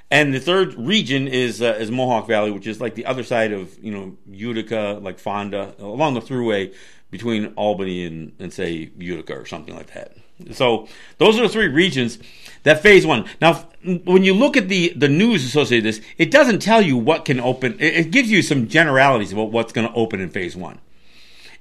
And 0.10 0.34
the 0.34 0.40
third 0.40 0.74
region 0.74 1.28
is 1.28 1.62
uh, 1.62 1.78
is 1.80 1.90
Mohawk 1.90 2.28
Valley, 2.28 2.52
which 2.52 2.68
is 2.68 2.82
like 2.82 2.96
the 2.96 3.06
other 3.06 3.24
side 3.24 3.54
of 3.54 3.82
you 3.82 3.92
know 3.94 4.18
Utica, 4.30 5.00
like 5.02 5.20
Fonda, 5.20 5.74
along 5.80 6.16
the 6.16 6.20
thruway 6.20 6.74
between 7.12 7.48
Albany 7.56 8.06
and, 8.06 8.34
and 8.38 8.52
say 8.52 8.92
Utica 8.98 9.34
or 9.38 9.46
something 9.46 9.74
like 9.74 9.94
that. 9.94 10.18
So 10.52 10.88
those 11.18 11.40
are 11.40 11.44
the 11.44 11.50
three 11.50 11.68
regions 11.68 12.20
that 12.64 12.82
phase 12.82 13.06
one. 13.06 13.26
Now, 13.40 13.68
when 13.84 14.24
you 14.24 14.34
look 14.34 14.56
at 14.56 14.70
the, 14.70 14.94
the 14.96 15.10
news 15.10 15.46
associated 15.46 15.86
with 15.86 15.98
this, 15.98 16.06
it 16.18 16.32
doesn't 16.32 16.60
tell 16.60 16.82
you 16.82 16.98
what 16.98 17.26
can 17.26 17.40
open. 17.40 17.74
It, 17.80 17.96
it 17.96 18.12
gives 18.12 18.30
you 18.30 18.42
some 18.42 18.68
generalities 18.68 19.34
about 19.34 19.52
what's 19.52 19.74
going 19.74 19.88
to 19.88 19.94
open 19.94 20.20
in 20.20 20.30
phase 20.30 20.56
one. 20.56 20.80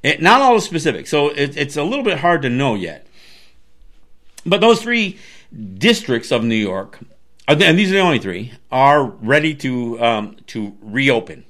It, 0.02 0.20
not 0.20 0.40
all 0.40 0.54
the 0.54 0.60
specifics. 0.60 1.10
So 1.10 1.28
it, 1.28 1.56
it's 1.56 1.76
a 1.76 1.82
little 1.82 2.04
bit 2.04 2.18
hard 2.18 2.42
to 2.42 2.50
know 2.50 2.74
yet. 2.74 3.06
But 4.44 4.60
those 4.60 4.82
three 4.82 5.18
districts 5.74 6.30
of 6.30 6.44
New 6.44 6.54
York, 6.54 6.98
and 7.46 7.78
these 7.78 7.90
are 7.90 7.94
the 7.94 8.00
only 8.00 8.18
three, 8.18 8.52
are 8.70 9.04
ready 9.04 9.54
to 9.56 10.02
um, 10.02 10.36
to 10.48 10.76
reopen. 10.80 11.44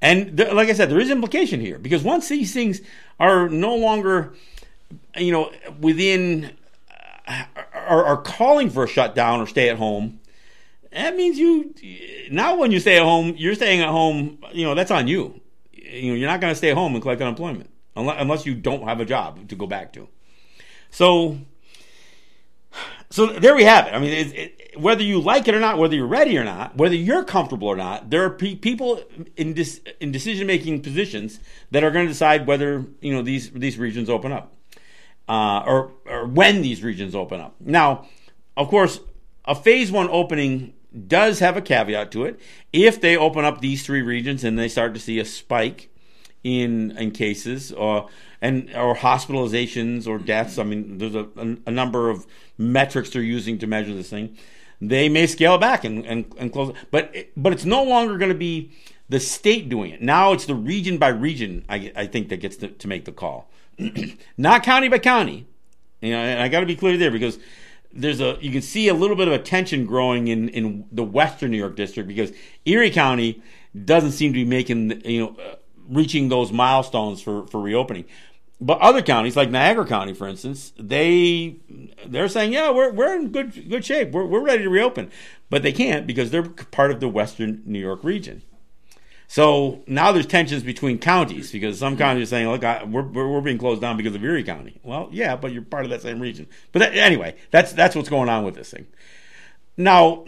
And 0.00 0.36
th- 0.36 0.52
like 0.52 0.68
I 0.68 0.72
said, 0.72 0.90
there 0.90 1.00
is 1.00 1.10
implication 1.10 1.60
here 1.60 1.78
because 1.78 2.02
once 2.02 2.28
these 2.28 2.54
things 2.54 2.80
are 3.18 3.48
no 3.48 3.74
longer 3.74 4.32
you 5.16 5.32
know, 5.32 5.52
within 5.80 6.56
uh, 7.26 7.44
are, 7.74 8.04
are 8.04 8.22
calling 8.22 8.70
for 8.70 8.84
a 8.84 8.88
shutdown 8.88 9.40
or 9.40 9.46
stay 9.46 9.68
at 9.68 9.76
home, 9.76 10.20
that 10.92 11.16
means 11.16 11.38
you 11.38 11.74
now 12.30 12.56
when 12.56 12.72
you 12.72 12.80
stay 12.80 12.96
at 12.96 13.02
home, 13.02 13.34
you're 13.36 13.54
staying 13.54 13.80
at 13.80 13.88
home. 13.88 14.38
You 14.52 14.64
know 14.64 14.74
that's 14.74 14.90
on 14.90 15.08
you. 15.08 15.40
You 15.72 16.12
know 16.12 16.16
you're 16.16 16.28
not 16.28 16.40
going 16.40 16.52
to 16.52 16.56
stay 16.58 16.70
at 16.70 16.76
home 16.76 16.94
and 16.94 17.02
collect 17.02 17.22
unemployment 17.22 17.70
unless, 17.96 18.16
unless 18.20 18.46
you 18.46 18.54
don't 18.54 18.84
have 18.84 19.00
a 19.00 19.04
job 19.04 19.48
to 19.48 19.54
go 19.54 19.66
back 19.66 19.92
to. 19.94 20.08
So 20.90 21.38
so 23.10 23.26
there 23.26 23.56
we 23.56 23.64
have 23.64 23.88
it. 23.88 23.94
I 23.94 23.98
mean, 23.98 24.12
it, 24.12 24.34
it, 24.36 24.80
whether 24.80 25.02
you 25.02 25.20
like 25.20 25.48
it 25.48 25.54
or 25.54 25.60
not, 25.60 25.78
whether 25.78 25.96
you're 25.96 26.06
ready 26.06 26.38
or 26.38 26.44
not, 26.44 26.76
whether 26.76 26.94
you're 26.94 27.24
comfortable 27.24 27.66
or 27.66 27.76
not, 27.76 28.10
there 28.10 28.24
are 28.24 28.30
pe- 28.30 28.54
people 28.54 29.02
in 29.36 29.52
dis- 29.52 29.80
in 30.00 30.12
decision 30.12 30.46
making 30.46 30.82
positions 30.82 31.40
that 31.72 31.82
are 31.82 31.90
going 31.90 32.06
to 32.06 32.12
decide 32.12 32.46
whether 32.46 32.86
you 33.00 33.12
know 33.12 33.22
these 33.22 33.50
these 33.50 33.78
regions 33.78 34.08
open 34.08 34.30
up, 34.30 34.54
uh, 35.34 35.62
or 35.70 35.92
or 36.06 36.26
when 36.26 36.62
these 36.62 36.82
regions 36.82 37.14
open 37.14 37.40
up. 37.40 37.54
Now, 37.60 38.06
of 38.56 38.68
course, 38.68 39.00
a 39.44 39.54
phase 39.54 39.90
one 39.92 40.08
opening 40.10 40.74
does 41.06 41.38
have 41.38 41.56
a 41.56 41.62
caveat 41.62 42.10
to 42.12 42.24
it. 42.24 42.40
If 42.72 43.00
they 43.00 43.16
open 43.16 43.44
up 43.44 43.60
these 43.60 43.86
three 43.86 44.02
regions 44.02 44.44
and 44.44 44.58
they 44.58 44.68
start 44.68 44.92
to 44.94 45.00
see 45.00 45.20
a 45.20 45.24
spike 45.24 45.88
in 46.42 46.96
in 46.98 47.10
cases 47.10 47.72
or 47.72 48.08
and 48.40 48.70
or 48.74 48.96
hospitalizations 48.96 50.06
or 50.06 50.18
deaths. 50.18 50.58
I 50.58 50.64
mean, 50.64 50.98
there's 50.98 51.14
a, 51.14 51.26
a, 51.36 51.56
a 51.66 51.70
number 51.70 52.10
of 52.10 52.26
metrics 52.58 53.10
they're 53.10 53.22
using 53.22 53.58
to 53.58 53.66
measure 53.66 53.94
this 53.94 54.10
thing. 54.10 54.36
They 54.80 55.08
may 55.10 55.26
scale 55.26 55.58
back 55.58 55.84
and, 55.84 56.06
and, 56.06 56.24
and 56.38 56.50
close. 56.50 56.74
But, 56.90 57.14
but 57.36 57.52
it's 57.52 57.66
no 57.66 57.82
longer 57.84 58.16
going 58.16 58.32
to 58.32 58.38
be 58.38 58.72
the 59.10 59.20
state 59.20 59.68
doing 59.68 59.90
it. 59.90 60.00
Now 60.00 60.32
it's 60.32 60.46
the 60.46 60.54
region 60.54 60.96
by 60.96 61.08
region, 61.08 61.64
I, 61.68 61.92
I 61.94 62.06
think, 62.06 62.30
that 62.30 62.38
gets 62.38 62.56
to, 62.58 62.68
to 62.68 62.88
make 62.88 63.04
the 63.04 63.12
call. 63.12 63.50
Not 64.36 64.62
county 64.62 64.88
by 64.88 64.98
county. 64.98 65.46
You 66.00 66.12
know, 66.12 66.18
and 66.18 66.40
I 66.40 66.48
got 66.48 66.60
to 66.60 66.66
be 66.66 66.76
clear 66.76 66.96
there 66.96 67.10
because 67.10 67.38
there's 67.92 68.20
a 68.20 68.38
you 68.40 68.50
can 68.50 68.62
see 68.62 68.88
a 68.88 68.94
little 68.94 69.16
bit 69.16 69.28
of 69.28 69.34
a 69.34 69.38
tension 69.38 69.84
growing 69.86 70.28
in 70.28 70.48
in 70.50 70.86
the 70.92 71.02
western 71.02 71.50
New 71.50 71.58
York 71.58 71.76
district 71.76 72.08
because 72.08 72.32
Erie 72.64 72.90
County 72.90 73.42
doesn't 73.84 74.12
seem 74.12 74.32
to 74.32 74.38
be 74.38 74.44
making 74.44 75.02
you 75.04 75.20
know 75.20 75.36
uh, 75.38 75.56
reaching 75.88 76.28
those 76.28 76.52
milestones 76.52 77.20
for 77.20 77.46
for 77.48 77.60
reopening. 77.60 78.04
But 78.62 78.78
other 78.80 79.00
counties, 79.00 79.36
like 79.36 79.50
Niagara 79.50 79.86
County, 79.86 80.12
for 80.12 80.28
instance, 80.28 80.72
they 80.78 81.56
they're 82.06 82.28
saying, 82.28 82.52
yeah, 82.52 82.70
we're 82.70 82.92
we're 82.92 83.16
in 83.16 83.30
good 83.30 83.68
good 83.68 83.84
shape. 83.84 84.12
We're 84.12 84.26
we're 84.26 84.42
ready 84.42 84.62
to 84.62 84.70
reopen, 84.70 85.10
but 85.48 85.62
they 85.62 85.72
can't 85.72 86.06
because 86.06 86.30
they're 86.30 86.42
part 86.42 86.90
of 86.90 87.00
the 87.00 87.08
Western 87.08 87.62
New 87.64 87.78
York 87.78 88.04
region. 88.04 88.42
So 89.30 89.84
now 89.86 90.10
there's 90.10 90.26
tensions 90.26 90.64
between 90.64 90.98
counties 90.98 91.52
because 91.52 91.78
some 91.78 91.96
counties 91.96 92.24
are 92.24 92.30
saying, 92.30 92.48
look, 92.48 92.64
I, 92.64 92.82
we're, 92.82 93.04
we're 93.04 93.40
being 93.40 93.58
closed 93.58 93.80
down 93.80 93.96
because 93.96 94.16
of 94.16 94.24
Erie 94.24 94.42
County. 94.42 94.80
Well, 94.82 95.08
yeah, 95.12 95.36
but 95.36 95.52
you're 95.52 95.62
part 95.62 95.84
of 95.84 95.90
that 95.90 96.02
same 96.02 96.18
region. 96.18 96.48
But 96.72 96.80
that, 96.80 96.96
anyway, 96.96 97.36
that's 97.52 97.72
that's 97.72 97.94
what's 97.94 98.08
going 98.08 98.28
on 98.28 98.42
with 98.42 98.56
this 98.56 98.72
thing. 98.72 98.88
Now, 99.76 100.24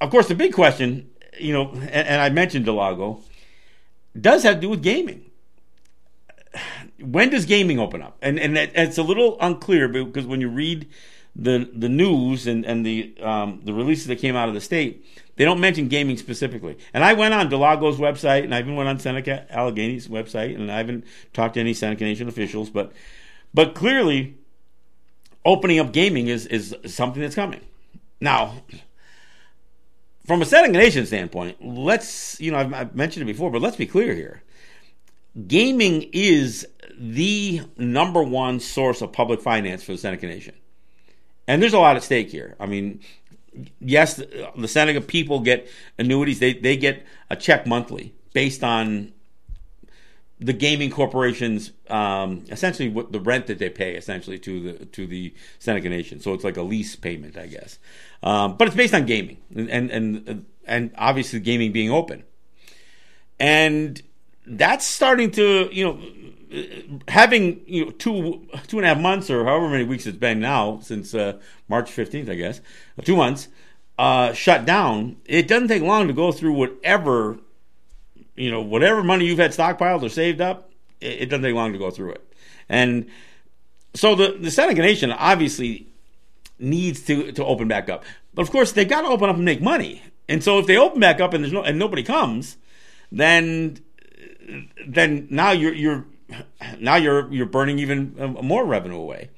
of 0.00 0.10
course, 0.10 0.26
the 0.26 0.34
big 0.34 0.54
question, 0.54 1.08
you 1.38 1.52
know, 1.52 1.70
and, 1.70 1.88
and 1.88 2.20
I 2.20 2.30
mentioned 2.30 2.64
del 2.64 2.74
Lago, 2.74 3.20
does 4.20 4.42
have 4.42 4.56
to 4.56 4.60
do 4.60 4.70
with 4.70 4.82
gaming 4.82 5.30
when 6.98 7.30
does 7.30 7.46
gaming 7.46 7.78
open 7.78 8.02
up? 8.02 8.18
And 8.22 8.40
and 8.40 8.58
it's 8.58 8.98
a 8.98 9.04
little 9.04 9.36
unclear 9.40 9.86
because 9.86 10.26
when 10.26 10.40
you 10.40 10.48
read 10.48 10.88
the 11.38 11.70
the 11.74 11.88
news 11.88 12.46
and 12.46 12.64
and 12.64 12.84
the 12.84 13.14
um, 13.20 13.60
the 13.64 13.72
releases 13.72 14.06
that 14.06 14.16
came 14.16 14.34
out 14.34 14.48
of 14.48 14.54
the 14.54 14.60
state, 14.60 15.04
they 15.36 15.44
don't 15.44 15.60
mention 15.60 15.88
gaming 15.88 16.16
specifically. 16.16 16.78
And 16.94 17.04
I 17.04 17.12
went 17.12 17.34
on 17.34 17.48
del 17.48 17.58
Lago's 17.58 17.98
website, 17.98 18.44
and 18.44 18.54
I 18.54 18.60
even 18.60 18.74
went 18.74 18.88
on 18.88 18.98
Seneca 18.98 19.46
Allegany's 19.50 20.08
website, 20.08 20.54
and 20.54 20.72
I 20.72 20.78
haven't 20.78 21.04
talked 21.32 21.54
to 21.54 21.60
any 21.60 21.74
Seneca 21.74 22.04
Nation 22.04 22.28
officials, 22.28 22.70
but 22.70 22.92
but 23.52 23.74
clearly, 23.74 24.36
opening 25.44 25.78
up 25.78 25.92
gaming 25.92 26.28
is 26.28 26.46
is 26.46 26.74
something 26.86 27.20
that's 27.20 27.34
coming. 27.34 27.60
Now, 28.20 28.62
from 30.26 30.40
a 30.40 30.46
Seneca 30.46 30.72
Nation 30.72 31.04
standpoint, 31.04 31.58
let's 31.64 32.40
you 32.40 32.50
know 32.50 32.58
I've, 32.58 32.72
I've 32.72 32.94
mentioned 32.94 33.28
it 33.28 33.32
before, 33.32 33.50
but 33.50 33.60
let's 33.60 33.76
be 33.76 33.86
clear 33.86 34.14
here 34.14 34.42
gaming 35.46 36.08
is 36.12 36.66
the 36.98 37.60
number 37.76 38.22
one 38.22 38.60
source 38.60 39.02
of 39.02 39.12
public 39.12 39.40
finance 39.40 39.82
for 39.84 39.92
the 39.92 39.98
Seneca 39.98 40.26
Nation. 40.26 40.54
And 41.46 41.62
there's 41.62 41.74
a 41.74 41.78
lot 41.78 41.96
at 41.96 42.02
stake 42.02 42.30
here. 42.30 42.56
I 42.58 42.66
mean, 42.66 43.00
yes, 43.80 44.14
the, 44.14 44.50
the 44.56 44.68
Seneca 44.68 45.00
people 45.00 45.40
get 45.40 45.68
annuities. 45.98 46.38
They, 46.40 46.54
they 46.54 46.76
get 46.76 47.04
a 47.30 47.36
check 47.36 47.66
monthly 47.66 48.14
based 48.32 48.64
on 48.64 49.12
the 50.38 50.52
gaming 50.52 50.90
corporations, 50.90 51.72
um, 51.88 52.44
essentially 52.50 52.88
what 52.88 53.10
the 53.10 53.20
rent 53.20 53.46
that 53.46 53.58
they 53.58 53.70
pay 53.70 53.96
essentially 53.96 54.38
to 54.40 54.60
the 54.60 54.86
to 54.86 55.06
the 55.06 55.34
Seneca 55.58 55.88
Nation. 55.88 56.20
So 56.20 56.34
it's 56.34 56.44
like 56.44 56.56
a 56.56 56.62
lease 56.62 56.94
payment, 56.94 57.38
I 57.38 57.46
guess. 57.46 57.78
Um, 58.22 58.56
but 58.56 58.68
it's 58.68 58.76
based 58.76 58.92
on 58.94 59.06
gaming 59.06 59.38
and 59.54 59.90
and 59.90 60.46
and 60.66 60.90
obviously 60.98 61.40
gaming 61.40 61.72
being 61.72 61.90
open. 61.90 62.24
And 63.38 64.00
that's 64.46 64.86
starting 64.86 65.30
to, 65.32 65.68
you 65.72 65.84
know, 65.84 66.25
having 67.08 67.62
you 67.66 67.84
know 67.84 67.90
two 67.92 68.46
two 68.66 68.78
and 68.78 68.86
a 68.86 68.88
half 68.88 68.98
months 68.98 69.30
or 69.30 69.44
however 69.44 69.68
many 69.68 69.84
weeks 69.84 70.06
it's 70.06 70.16
been 70.16 70.40
now 70.40 70.78
since 70.80 71.14
uh, 71.14 71.38
March 71.68 71.90
fifteenth, 71.90 72.28
I 72.28 72.34
guess, 72.34 72.60
two 73.04 73.16
months 73.16 73.48
uh, 73.98 74.32
shut 74.32 74.64
down. 74.64 75.16
It 75.24 75.48
doesn't 75.48 75.68
take 75.68 75.82
long 75.82 76.08
to 76.08 76.12
go 76.12 76.32
through 76.32 76.52
whatever, 76.52 77.38
you 78.34 78.50
know, 78.50 78.60
whatever 78.60 79.02
money 79.02 79.26
you've 79.26 79.38
had 79.38 79.52
stockpiled 79.52 80.02
or 80.02 80.08
saved 80.08 80.40
up. 80.40 80.70
It, 81.00 81.22
it 81.22 81.26
doesn't 81.26 81.42
take 81.42 81.54
long 81.54 81.72
to 81.72 81.78
go 81.78 81.90
through 81.90 82.12
it, 82.12 82.34
and 82.68 83.06
so 83.94 84.14
the 84.14 84.36
the 84.38 84.50
Seneca 84.50 84.80
Nation 84.80 85.12
obviously 85.12 85.86
needs 86.58 87.02
to 87.02 87.32
to 87.32 87.44
open 87.44 87.68
back 87.68 87.88
up, 87.88 88.04
but 88.34 88.42
of 88.42 88.50
course 88.50 88.72
they've 88.72 88.88
got 88.88 89.02
to 89.02 89.08
open 89.08 89.28
up 89.28 89.36
and 89.36 89.44
make 89.44 89.60
money. 89.60 90.02
And 90.28 90.42
so 90.42 90.58
if 90.58 90.66
they 90.66 90.76
open 90.76 91.00
back 91.00 91.20
up 91.20 91.34
and 91.34 91.44
there's 91.44 91.52
no 91.52 91.62
and 91.62 91.78
nobody 91.78 92.02
comes, 92.02 92.56
then 93.12 93.78
then 94.86 95.28
now 95.30 95.52
you're 95.52 95.74
you're 95.74 96.04
now 96.78 96.96
you're 96.96 97.32
you're 97.32 97.46
burning 97.46 97.78
even 97.78 98.14
more 98.42 98.64
revenue 98.64 98.96
away. 98.96 99.30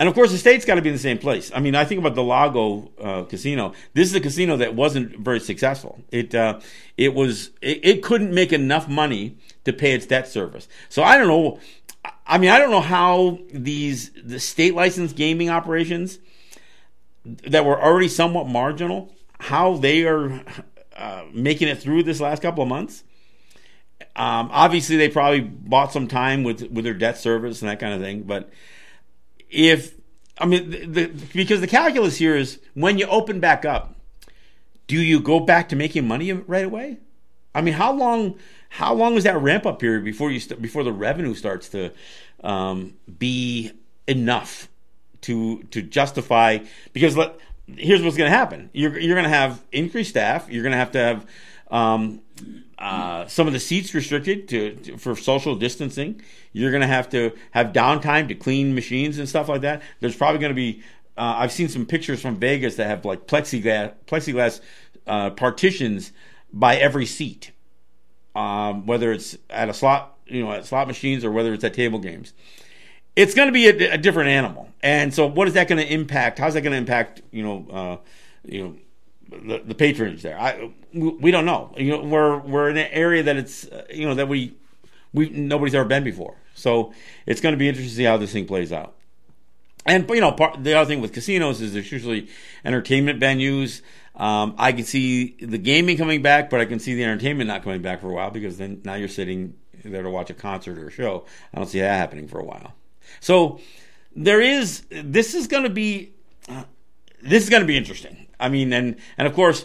And 0.00 0.08
of 0.08 0.14
course, 0.14 0.30
the 0.32 0.38
state's 0.38 0.64
got 0.64 0.76
to 0.76 0.82
be 0.82 0.88
in 0.88 0.94
the 0.94 0.98
same 0.98 1.18
place. 1.18 1.52
I 1.54 1.60
mean, 1.60 1.74
I 1.74 1.84
think 1.84 1.98
about 1.98 2.14
del 2.14 2.24
Lago 2.24 2.90
uh, 2.98 3.24
Casino. 3.24 3.74
This 3.92 4.08
is 4.08 4.14
a 4.14 4.20
casino 4.20 4.56
that 4.56 4.74
wasn't 4.74 5.18
very 5.18 5.40
successful. 5.40 6.00
It 6.10 6.34
uh, 6.34 6.60
it 6.96 7.12
was 7.14 7.50
it, 7.60 7.80
it, 7.84 8.02
couldn't 8.02 8.32
make 8.32 8.50
enough 8.50 8.88
money 8.88 9.36
to 9.64 9.74
pay 9.74 9.92
its 9.92 10.06
debt 10.06 10.26
service. 10.26 10.68
So 10.88 11.02
I 11.02 11.18
don't 11.18 11.28
know. 11.28 11.60
I 12.26 12.38
mean, 12.38 12.48
I 12.48 12.58
don't 12.58 12.70
know 12.70 12.80
how 12.80 13.40
these 13.52 14.10
the 14.24 14.40
state 14.40 14.74
licensed 14.74 15.16
gaming 15.16 15.50
operations 15.50 16.18
that 17.24 17.66
were 17.66 17.78
already 17.78 18.08
somewhat 18.08 18.48
marginal, 18.48 19.12
how 19.38 19.76
they 19.76 20.04
are 20.04 20.42
uh, 20.96 21.24
making 21.30 21.68
it 21.68 21.78
through 21.78 22.04
this 22.04 22.20
last 22.20 22.40
couple 22.40 22.62
of 22.62 22.68
months. 22.70 23.04
Um, 24.16 24.48
obviously, 24.52 24.96
they 24.96 25.08
probably 25.08 25.40
bought 25.40 25.92
some 25.92 26.08
time 26.08 26.42
with 26.44 26.62
with 26.70 26.84
their 26.84 26.94
debt 26.94 27.18
service 27.18 27.62
and 27.62 27.70
that 27.70 27.80
kind 27.80 27.94
of 27.94 28.00
thing. 28.00 28.22
But 28.22 28.50
if 29.50 29.94
I 30.38 30.46
mean, 30.46 30.70
the, 30.70 30.86
the, 30.86 31.06
because 31.34 31.60
the 31.60 31.66
calculus 31.66 32.16
here 32.16 32.36
is 32.36 32.58
when 32.74 32.98
you 32.98 33.06
open 33.06 33.40
back 33.40 33.64
up, 33.64 33.94
do 34.86 35.00
you 35.00 35.20
go 35.20 35.40
back 35.40 35.68
to 35.68 35.76
making 35.76 36.08
money 36.08 36.32
right 36.32 36.64
away? 36.64 36.98
I 37.54 37.60
mean, 37.60 37.74
how 37.74 37.92
long 37.92 38.38
how 38.70 38.94
long 38.94 39.14
is 39.14 39.24
that 39.24 39.40
ramp 39.40 39.66
up 39.66 39.78
period 39.80 40.04
before 40.04 40.30
you 40.30 40.40
st- 40.40 40.62
before 40.62 40.84
the 40.84 40.92
revenue 40.92 41.34
starts 41.34 41.68
to 41.70 41.92
um, 42.42 42.94
be 43.18 43.72
enough 44.06 44.68
to 45.22 45.62
to 45.64 45.82
justify? 45.82 46.58
Because 46.92 47.16
let, 47.16 47.36
here's 47.66 48.02
what's 48.02 48.16
going 48.16 48.30
to 48.30 48.36
happen: 48.36 48.70
you're 48.72 48.98
you're 48.98 49.16
going 49.16 49.30
to 49.30 49.36
have 49.36 49.62
increased 49.72 50.10
staff. 50.10 50.48
You're 50.48 50.62
going 50.62 50.72
to 50.72 50.78
have 50.78 50.92
to 50.92 50.98
have 50.98 51.26
um, 51.70 52.20
uh, 52.80 53.26
some 53.26 53.46
of 53.46 53.52
the 53.52 53.60
seats 53.60 53.92
restricted 53.92 54.48
to, 54.48 54.74
to 54.76 54.96
for 54.96 55.14
social 55.14 55.54
distancing. 55.54 56.20
You're 56.52 56.70
going 56.70 56.80
to 56.80 56.86
have 56.86 57.10
to 57.10 57.32
have 57.50 57.68
downtime 57.68 58.28
to 58.28 58.34
clean 58.34 58.74
machines 58.74 59.18
and 59.18 59.28
stuff 59.28 59.48
like 59.48 59.60
that. 59.60 59.82
There's 60.00 60.16
probably 60.16 60.40
going 60.40 60.50
to 60.50 60.54
be. 60.54 60.82
Uh, 61.16 61.34
I've 61.36 61.52
seen 61.52 61.68
some 61.68 61.84
pictures 61.84 62.22
from 62.22 62.36
Vegas 62.36 62.76
that 62.76 62.86
have 62.86 63.04
like 63.04 63.26
plexiglass 63.26 63.92
plexiglass 64.06 64.60
uh, 65.06 65.30
partitions 65.30 66.12
by 66.52 66.76
every 66.76 67.04
seat, 67.04 67.52
um, 68.34 68.86
whether 68.86 69.12
it's 69.12 69.36
at 69.50 69.68
a 69.68 69.74
slot, 69.74 70.16
you 70.26 70.42
know, 70.42 70.52
at 70.52 70.64
slot 70.64 70.86
machines 70.86 71.22
or 71.22 71.30
whether 71.30 71.52
it's 71.52 71.64
at 71.64 71.74
table 71.74 71.98
games. 71.98 72.32
It's 73.14 73.34
going 73.34 73.48
to 73.48 73.52
be 73.52 73.68
a, 73.68 73.94
a 73.94 73.98
different 73.98 74.30
animal, 74.30 74.70
and 74.82 75.12
so 75.12 75.26
what 75.26 75.48
is 75.48 75.54
that 75.54 75.68
going 75.68 75.84
to 75.84 75.92
impact? 75.92 76.38
How's 76.38 76.54
that 76.54 76.62
going 76.62 76.72
to 76.72 76.78
impact? 76.78 77.20
You 77.30 77.42
know, 77.42 77.66
uh, 77.70 77.96
you 78.46 78.62
know 78.62 78.76
the, 79.30 79.62
the 79.64 79.74
patronage 79.74 80.22
there. 80.22 80.38
I 80.38 80.70
we 80.92 81.30
don't 81.30 81.46
know. 81.46 81.72
You 81.76 81.92
know, 81.92 82.02
we're 82.02 82.38
we're 82.38 82.70
in 82.70 82.76
an 82.76 82.88
area 82.90 83.22
that 83.22 83.36
it's 83.36 83.66
uh, 83.66 83.84
you 83.92 84.06
know 84.06 84.14
that 84.14 84.28
we 84.28 84.54
we 85.12 85.30
nobody's 85.30 85.74
ever 85.74 85.88
been 85.88 86.04
before. 86.04 86.36
So 86.54 86.92
it's 87.26 87.40
going 87.40 87.52
to 87.52 87.58
be 87.58 87.68
interesting 87.68 87.90
to 87.90 87.96
see 87.96 88.04
how 88.04 88.16
this 88.16 88.32
thing 88.32 88.46
plays 88.46 88.72
out. 88.72 88.96
And 89.86 90.08
you 90.10 90.20
know, 90.20 90.32
part, 90.32 90.62
the 90.62 90.74
other 90.74 90.88
thing 90.88 91.00
with 91.00 91.12
casinos 91.12 91.60
is 91.60 91.72
there's 91.72 91.90
usually 91.90 92.28
entertainment 92.64 93.20
venues. 93.20 93.82
Um, 94.14 94.54
I 94.58 94.72
can 94.72 94.84
see 94.84 95.36
the 95.40 95.56
gaming 95.56 95.96
coming 95.96 96.20
back, 96.20 96.50
but 96.50 96.60
I 96.60 96.66
can 96.66 96.78
see 96.78 96.94
the 96.94 97.04
entertainment 97.04 97.48
not 97.48 97.62
coming 97.62 97.80
back 97.80 98.00
for 98.00 98.10
a 98.10 98.14
while 98.14 98.30
because 98.30 98.58
then 98.58 98.82
now 98.84 98.94
you're 98.94 99.08
sitting 99.08 99.54
there 99.84 100.02
to 100.02 100.10
watch 100.10 100.28
a 100.28 100.34
concert 100.34 100.76
or 100.76 100.88
a 100.88 100.90
show. 100.90 101.24
I 101.54 101.58
don't 101.58 101.68
see 101.68 101.80
that 101.80 101.96
happening 101.96 102.28
for 102.28 102.38
a 102.38 102.44
while. 102.44 102.74
So 103.20 103.60
there 104.14 104.40
is. 104.40 104.84
This 104.90 105.34
is 105.34 105.46
going 105.46 105.64
to 105.64 105.70
be. 105.70 106.12
Uh, 106.48 106.64
this 107.22 107.44
is 107.44 107.50
going 107.50 107.62
to 107.62 107.66
be 107.66 107.76
interesting. 107.76 108.26
I 108.40 108.48
mean, 108.48 108.72
and 108.72 108.96
and 109.16 109.28
of 109.28 109.34
course, 109.34 109.64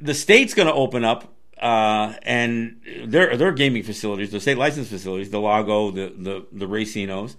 the 0.00 0.14
state's 0.14 0.54
going 0.54 0.68
to 0.68 0.74
open 0.74 1.04
up 1.04 1.34
uh, 1.60 2.14
and 2.22 2.80
their 3.04 3.36
their 3.36 3.52
gaming 3.52 3.82
facilities, 3.82 4.30
the 4.30 4.40
state 4.40 4.58
license 4.58 4.88
facilities, 4.88 5.30
del 5.30 5.42
Lago, 5.42 5.90
the 5.90 6.12
the 6.16 6.46
the 6.52 6.66
Racinos, 6.66 7.36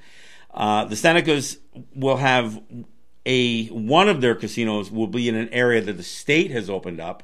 uh, 0.53 0.85
the 0.85 0.95
Senecas 0.95 1.57
will 1.95 2.17
have 2.17 2.61
a 3.25 3.67
one 3.67 4.09
of 4.09 4.21
their 4.21 4.35
casinos 4.35 4.91
will 4.91 5.07
be 5.07 5.29
in 5.29 5.35
an 5.35 5.49
area 5.49 5.81
that 5.81 5.93
the 5.93 6.03
state 6.03 6.51
has 6.51 6.69
opened 6.69 6.99
up, 6.99 7.23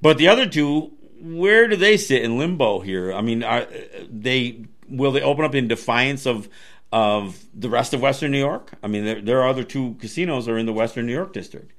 but 0.00 0.18
the 0.18 0.28
other 0.28 0.48
two, 0.48 0.92
where 1.20 1.68
do 1.68 1.76
they 1.76 1.96
sit 1.96 2.22
in 2.22 2.38
limbo 2.38 2.80
here? 2.80 3.12
I 3.12 3.20
mean, 3.20 3.42
are 3.42 3.66
they 4.08 4.64
will 4.88 5.12
they 5.12 5.22
open 5.22 5.44
up 5.44 5.54
in 5.54 5.68
defiance 5.68 6.26
of 6.26 6.48
of 6.90 7.44
the 7.54 7.68
rest 7.68 7.92
of 7.94 8.00
Western 8.00 8.32
New 8.32 8.38
York? 8.38 8.72
I 8.82 8.88
mean, 8.88 9.04
there, 9.04 9.20
there 9.20 9.40
are 9.42 9.48
other 9.48 9.64
two 9.64 9.94
casinos 10.00 10.48
are 10.48 10.58
in 10.58 10.66
the 10.66 10.72
Western 10.72 11.06
New 11.06 11.12
York 11.12 11.32
district. 11.32 11.72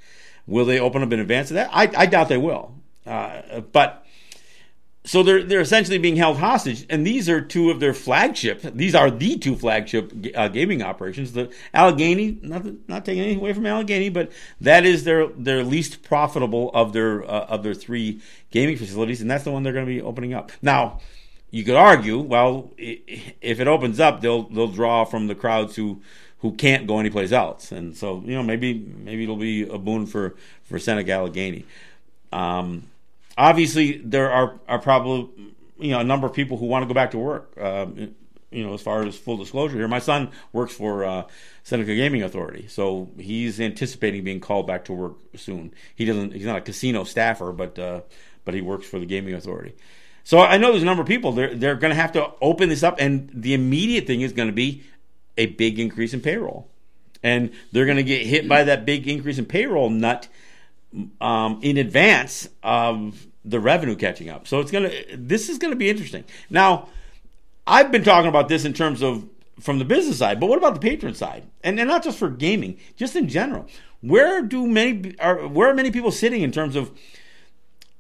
Will 0.50 0.66
they 0.66 0.80
open 0.80 1.04
up 1.04 1.14
in 1.14 1.20
advance 1.20 1.52
of 1.52 1.56
that? 1.56 1.70
I, 1.72 1.90
I 1.96 2.06
doubt 2.08 2.28
they 2.28 2.38
will. 2.38 2.74
Uh, 3.06 3.62
but 3.72 4.06
so 5.06 5.24
they're 5.24 5.44
they're 5.44 5.62
essentially 5.62 5.98
being 5.98 6.18
held 6.18 6.38
hostage, 6.38 6.86
and 6.90 7.06
these 7.06 7.30
are 7.30 7.40
two 7.40 7.70
of 7.72 7.80
their 7.80 7.94
flagship. 7.94 8.62
These 8.62 8.94
are 8.94 9.10
the 9.10 9.38
two 9.38 9.56
flagship 9.56 10.14
uh, 10.36 10.50
gaming 10.50 10.82
operations. 10.82 11.34
The 11.34 11.52
Allegany, 11.74 12.44
not 12.44 12.66
not 12.88 13.06
taking 13.06 13.24
anything 13.24 13.40
away 13.40 13.54
from 13.54 13.64
Allegany, 13.64 14.12
but 14.12 14.32
that 14.60 14.86
is 14.86 15.06
their 15.06 15.28
their 15.28 15.64
least 15.64 16.04
profitable 16.04 16.70
of 16.74 16.94
their 16.94 17.24
uh, 17.24 17.46
of 17.46 17.64
their 17.64 17.74
three 17.74 18.22
gaming 18.52 18.76
facilities, 18.76 19.22
and 19.22 19.32
that's 19.32 19.44
the 19.44 19.52
one 19.52 19.64
they're 19.64 19.74
going 19.74 19.86
to 19.86 19.92
be 19.92 20.02
opening 20.02 20.34
up 20.34 20.52
now. 20.62 21.00
You 21.52 21.64
could 21.64 21.76
argue, 21.76 22.20
well, 22.20 22.72
if 22.78 23.60
it 23.60 23.68
opens 23.68 24.00
up, 24.00 24.22
they'll 24.22 24.44
they'll 24.44 24.68
draw 24.68 25.06
from 25.06 25.28
the 25.28 25.34
crowds 25.36 25.76
who 25.76 26.02
who 26.40 26.54
can't 26.54 26.88
go 26.88 27.00
anyplace 27.00 27.32
else, 27.32 27.72
and 27.72 27.96
so 27.96 28.22
you 28.26 28.36
know 28.36 28.44
maybe 28.44 28.74
maybe 28.74 29.24
it'll 29.24 29.36
be 29.36 29.64
a 29.64 29.78
boon 29.78 30.06
for 30.06 30.36
for 30.64 30.80
Seneca 30.80 31.12
Allegany. 31.12 31.66
Um, 32.32 32.84
obviously 33.38 33.98
there 33.98 34.32
are 34.32 34.60
are 34.68 34.80
probably 34.80 35.30
you 35.80 35.92
know 35.92 36.00
a 36.00 36.04
number 36.04 36.28
of 36.28 36.34
people 36.34 36.58
who 36.58 36.66
want 36.66 36.84
to 36.84 36.88
go 36.88 36.94
back 36.94 37.12
to 37.12 37.18
work. 37.18 37.52
Uh, 37.60 37.88
you 38.52 38.66
know, 38.66 38.74
as 38.74 38.82
far 38.82 39.04
as 39.04 39.16
full 39.16 39.38
disclosure 39.38 39.78
here, 39.78 39.88
my 39.88 40.00
son 40.00 40.32
works 40.54 40.74
for 40.74 41.06
uh, 41.06 41.24
Seneca 41.64 41.96
Gaming 41.96 42.24
Authority, 42.24 42.68
so 42.68 43.10
he's 43.18 43.60
anticipating 43.60 44.24
being 44.24 44.40
called 44.40 44.66
back 44.66 44.86
to 44.86 44.94
work 44.94 45.18
soon. 45.36 45.72
He 45.96 46.06
doesn't. 46.06 46.34
He's 46.34 46.46
not 46.46 46.58
a 46.58 46.62
casino 46.62 47.04
staffer, 47.04 47.52
but 47.52 47.78
uh, 47.78 48.02
but 48.46 48.54
he 48.54 48.62
works 48.62 48.88
for 48.88 49.00
the 49.00 49.06
Gaming 49.06 49.36
Authority. 49.36 49.76
So 50.24 50.40
I 50.40 50.58
know 50.58 50.72
there's 50.72 50.84
a 50.84 50.86
number 50.86 51.02
of 51.02 51.08
people. 51.08 51.32
They're 51.32 51.54
they're 51.54 51.76
going 51.76 51.92
to 51.92 52.02
have 52.02 52.12
to 52.14 52.32
open 52.42 52.70
this 52.70 52.84
up, 52.84 52.96
and 53.00 53.30
the 53.34 53.54
immediate 53.54 54.08
thing 54.08 54.22
is 54.22 54.34
going 54.34 54.50
to 54.50 54.54
be 54.54 54.84
a 55.40 55.48
big 55.48 55.80
increase 55.80 56.14
in 56.14 56.22
payroll, 56.22 56.70
and 57.24 57.52
they're 57.72 57.86
going 57.86 57.98
to 57.98 58.04
get 58.04 58.28
hit 58.28 58.48
by 58.48 58.64
that 58.66 58.86
big 58.86 59.08
increase 59.08 59.40
in 59.40 59.46
payroll 59.46 59.90
nut 59.90 60.28
um, 61.22 61.60
in 61.64 61.78
advance 61.78 62.50
of 62.62 63.26
the 63.46 63.60
revenue 63.60 63.96
catching 63.96 64.30
up. 64.30 64.48
So 64.48 64.60
it's 64.60 64.72
gonna 64.72 64.92
this 65.16 65.50
is 65.50 65.58
gonna 65.58 65.76
be 65.76 65.90
interesting. 65.90 66.26
Now, 66.50 66.90
I've 67.66 67.92
been 67.92 68.04
talking 68.04 68.30
about 68.30 68.50
this 68.50 68.66
in 68.66 68.74
terms 68.74 69.02
of 69.02 69.28
from 69.60 69.80
the 69.80 69.86
business 69.86 70.18
side, 70.18 70.40
but 70.40 70.48
what 70.48 70.58
about 70.58 70.74
the 70.74 70.80
patron 70.80 71.14
side? 71.16 71.46
And, 71.64 71.80
and 71.80 71.90
not 71.90 72.04
just 72.04 72.18
for 72.18 72.30
gaming, 72.30 72.78
just 72.96 73.16
in 73.16 73.28
general. 73.28 73.68
Where 74.02 74.42
do 74.42 74.68
many 74.68 75.16
are 75.20 75.48
where 75.48 75.70
are 75.70 75.74
many 75.74 75.92
people 75.92 76.12
sitting 76.12 76.42
in 76.42 76.52
terms 76.52 76.76
of 76.76 76.92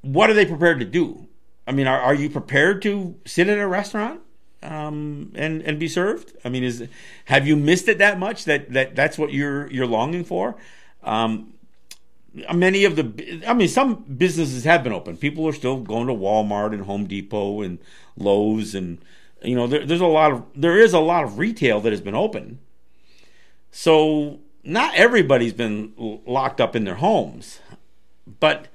what 0.01 0.29
are 0.29 0.33
they 0.33 0.45
prepared 0.45 0.79
to 0.79 0.85
do? 0.85 1.27
I 1.67 1.71
mean, 1.71 1.87
are, 1.87 1.99
are 1.99 2.15
you 2.15 2.29
prepared 2.29 2.81
to 2.83 3.15
sit 3.25 3.47
at 3.47 3.59
a 3.59 3.67
restaurant 3.67 4.21
um, 4.63 5.31
and 5.35 5.61
and 5.61 5.79
be 5.79 5.87
served? 5.87 6.33
I 6.43 6.49
mean, 6.49 6.63
is 6.63 6.87
have 7.25 7.47
you 7.47 7.55
missed 7.55 7.87
it 7.87 7.97
that 7.99 8.19
much 8.19 8.45
that 8.45 8.71
that 8.73 8.95
that's 8.95 9.17
what 9.17 9.31
you're 9.31 9.71
you're 9.71 9.87
longing 9.87 10.23
for? 10.23 10.55
Um, 11.03 11.53
many 12.53 12.85
of 12.85 12.95
the 12.95 13.43
i 13.47 13.53
mean 13.53 13.67
some 13.67 13.95
businesses 14.03 14.63
have 14.63 14.83
been 14.83 14.93
open 14.93 15.17
people 15.17 15.47
are 15.47 15.53
still 15.53 15.77
going 15.77 16.07
to 16.07 16.13
walmart 16.13 16.73
and 16.73 16.83
home 16.83 17.07
depot 17.07 17.61
and 17.61 17.79
lowes 18.17 18.75
and 18.75 18.99
you 19.43 19.55
know 19.55 19.67
there, 19.67 19.85
there's 19.85 20.01
a 20.01 20.05
lot 20.05 20.31
of 20.31 20.43
there 20.55 20.77
is 20.77 20.93
a 20.93 20.99
lot 20.99 21.23
of 21.23 21.37
retail 21.37 21.79
that 21.81 21.91
has 21.91 22.01
been 22.01 22.15
open 22.15 22.59
so 23.71 24.39
not 24.63 24.93
everybody's 24.95 25.53
been 25.53 25.93
locked 26.25 26.61
up 26.61 26.75
in 26.75 26.83
their 26.83 26.95
homes 26.95 27.59
but 28.39 28.67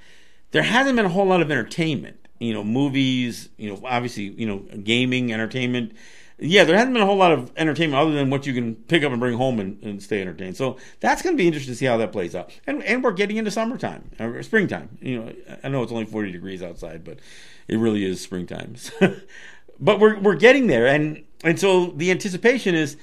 there 0.50 0.62
hasn't 0.62 0.96
been 0.96 1.06
a 1.06 1.10
whole 1.10 1.26
lot 1.26 1.40
of 1.40 1.50
entertainment 1.50 2.23
you 2.44 2.54
know 2.54 2.64
movies 2.64 3.48
you 3.56 3.70
know 3.70 3.80
obviously 3.84 4.24
you 4.24 4.46
know 4.46 4.58
gaming 4.82 5.32
entertainment 5.32 5.92
yeah, 6.38 6.64
there 6.64 6.76
hasn't 6.76 6.92
been 6.92 7.02
a 7.02 7.06
whole 7.06 7.16
lot 7.16 7.30
of 7.32 7.52
entertainment 7.56 8.00
other 8.00 8.12
than 8.12 8.28
what 8.28 8.44
you 8.44 8.54
can 8.54 8.74
pick 8.74 9.04
up 9.04 9.12
and 9.12 9.20
bring 9.20 9.36
home 9.36 9.60
and, 9.60 9.80
and 9.84 10.02
stay 10.02 10.20
entertained. 10.20 10.56
So 10.56 10.78
that's 10.98 11.22
going 11.22 11.36
to 11.36 11.40
be 11.40 11.46
interesting 11.46 11.72
to 11.72 11.78
see 11.78 11.86
how 11.86 11.96
that 11.98 12.10
plays 12.10 12.34
out. 12.34 12.50
And 12.66 12.82
and 12.82 13.04
we're 13.04 13.12
getting 13.12 13.36
into 13.36 13.50
summertime, 13.50 14.10
uh, 14.18 14.24
or 14.24 14.42
springtime. 14.42 14.98
You 15.00 15.20
know, 15.20 15.32
I 15.62 15.68
know 15.68 15.82
it's 15.82 15.92
only 15.92 16.06
forty 16.06 16.32
degrees 16.32 16.62
outside, 16.62 17.04
but 17.04 17.20
it 17.68 17.76
really 17.76 18.04
is 18.04 18.20
springtime. 18.20 18.74
but 19.80 20.00
we're 20.00 20.18
we're 20.18 20.34
getting 20.34 20.66
there, 20.66 20.86
and 20.88 21.24
and 21.44 21.58
so 21.58 21.86
the 21.86 22.10
anticipation 22.10 22.74
is 22.74 22.96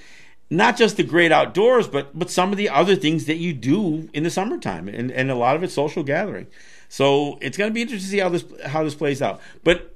not 0.51 0.77
just 0.77 0.97
the 0.97 1.03
great 1.03 1.31
outdoors, 1.31 1.87
but 1.87 2.17
but 2.17 2.29
some 2.29 2.51
of 2.51 2.57
the 2.57 2.69
other 2.69 2.95
things 2.95 3.25
that 3.25 3.37
you 3.37 3.53
do 3.53 4.09
in 4.13 4.23
the 4.23 4.29
summertime, 4.29 4.87
and 4.87 5.09
and 5.09 5.31
a 5.31 5.35
lot 5.35 5.55
of 5.55 5.63
it's 5.63 5.73
social 5.73 6.03
gathering. 6.03 6.45
So 6.89 7.39
it's 7.41 7.57
going 7.57 7.69
to 7.69 7.73
be 7.73 7.81
interesting 7.81 8.07
to 8.07 8.11
see 8.11 8.19
how 8.19 8.29
this 8.29 8.43
how 8.67 8.83
this 8.83 8.93
plays 8.93 9.21
out. 9.21 9.39
But 9.63 9.95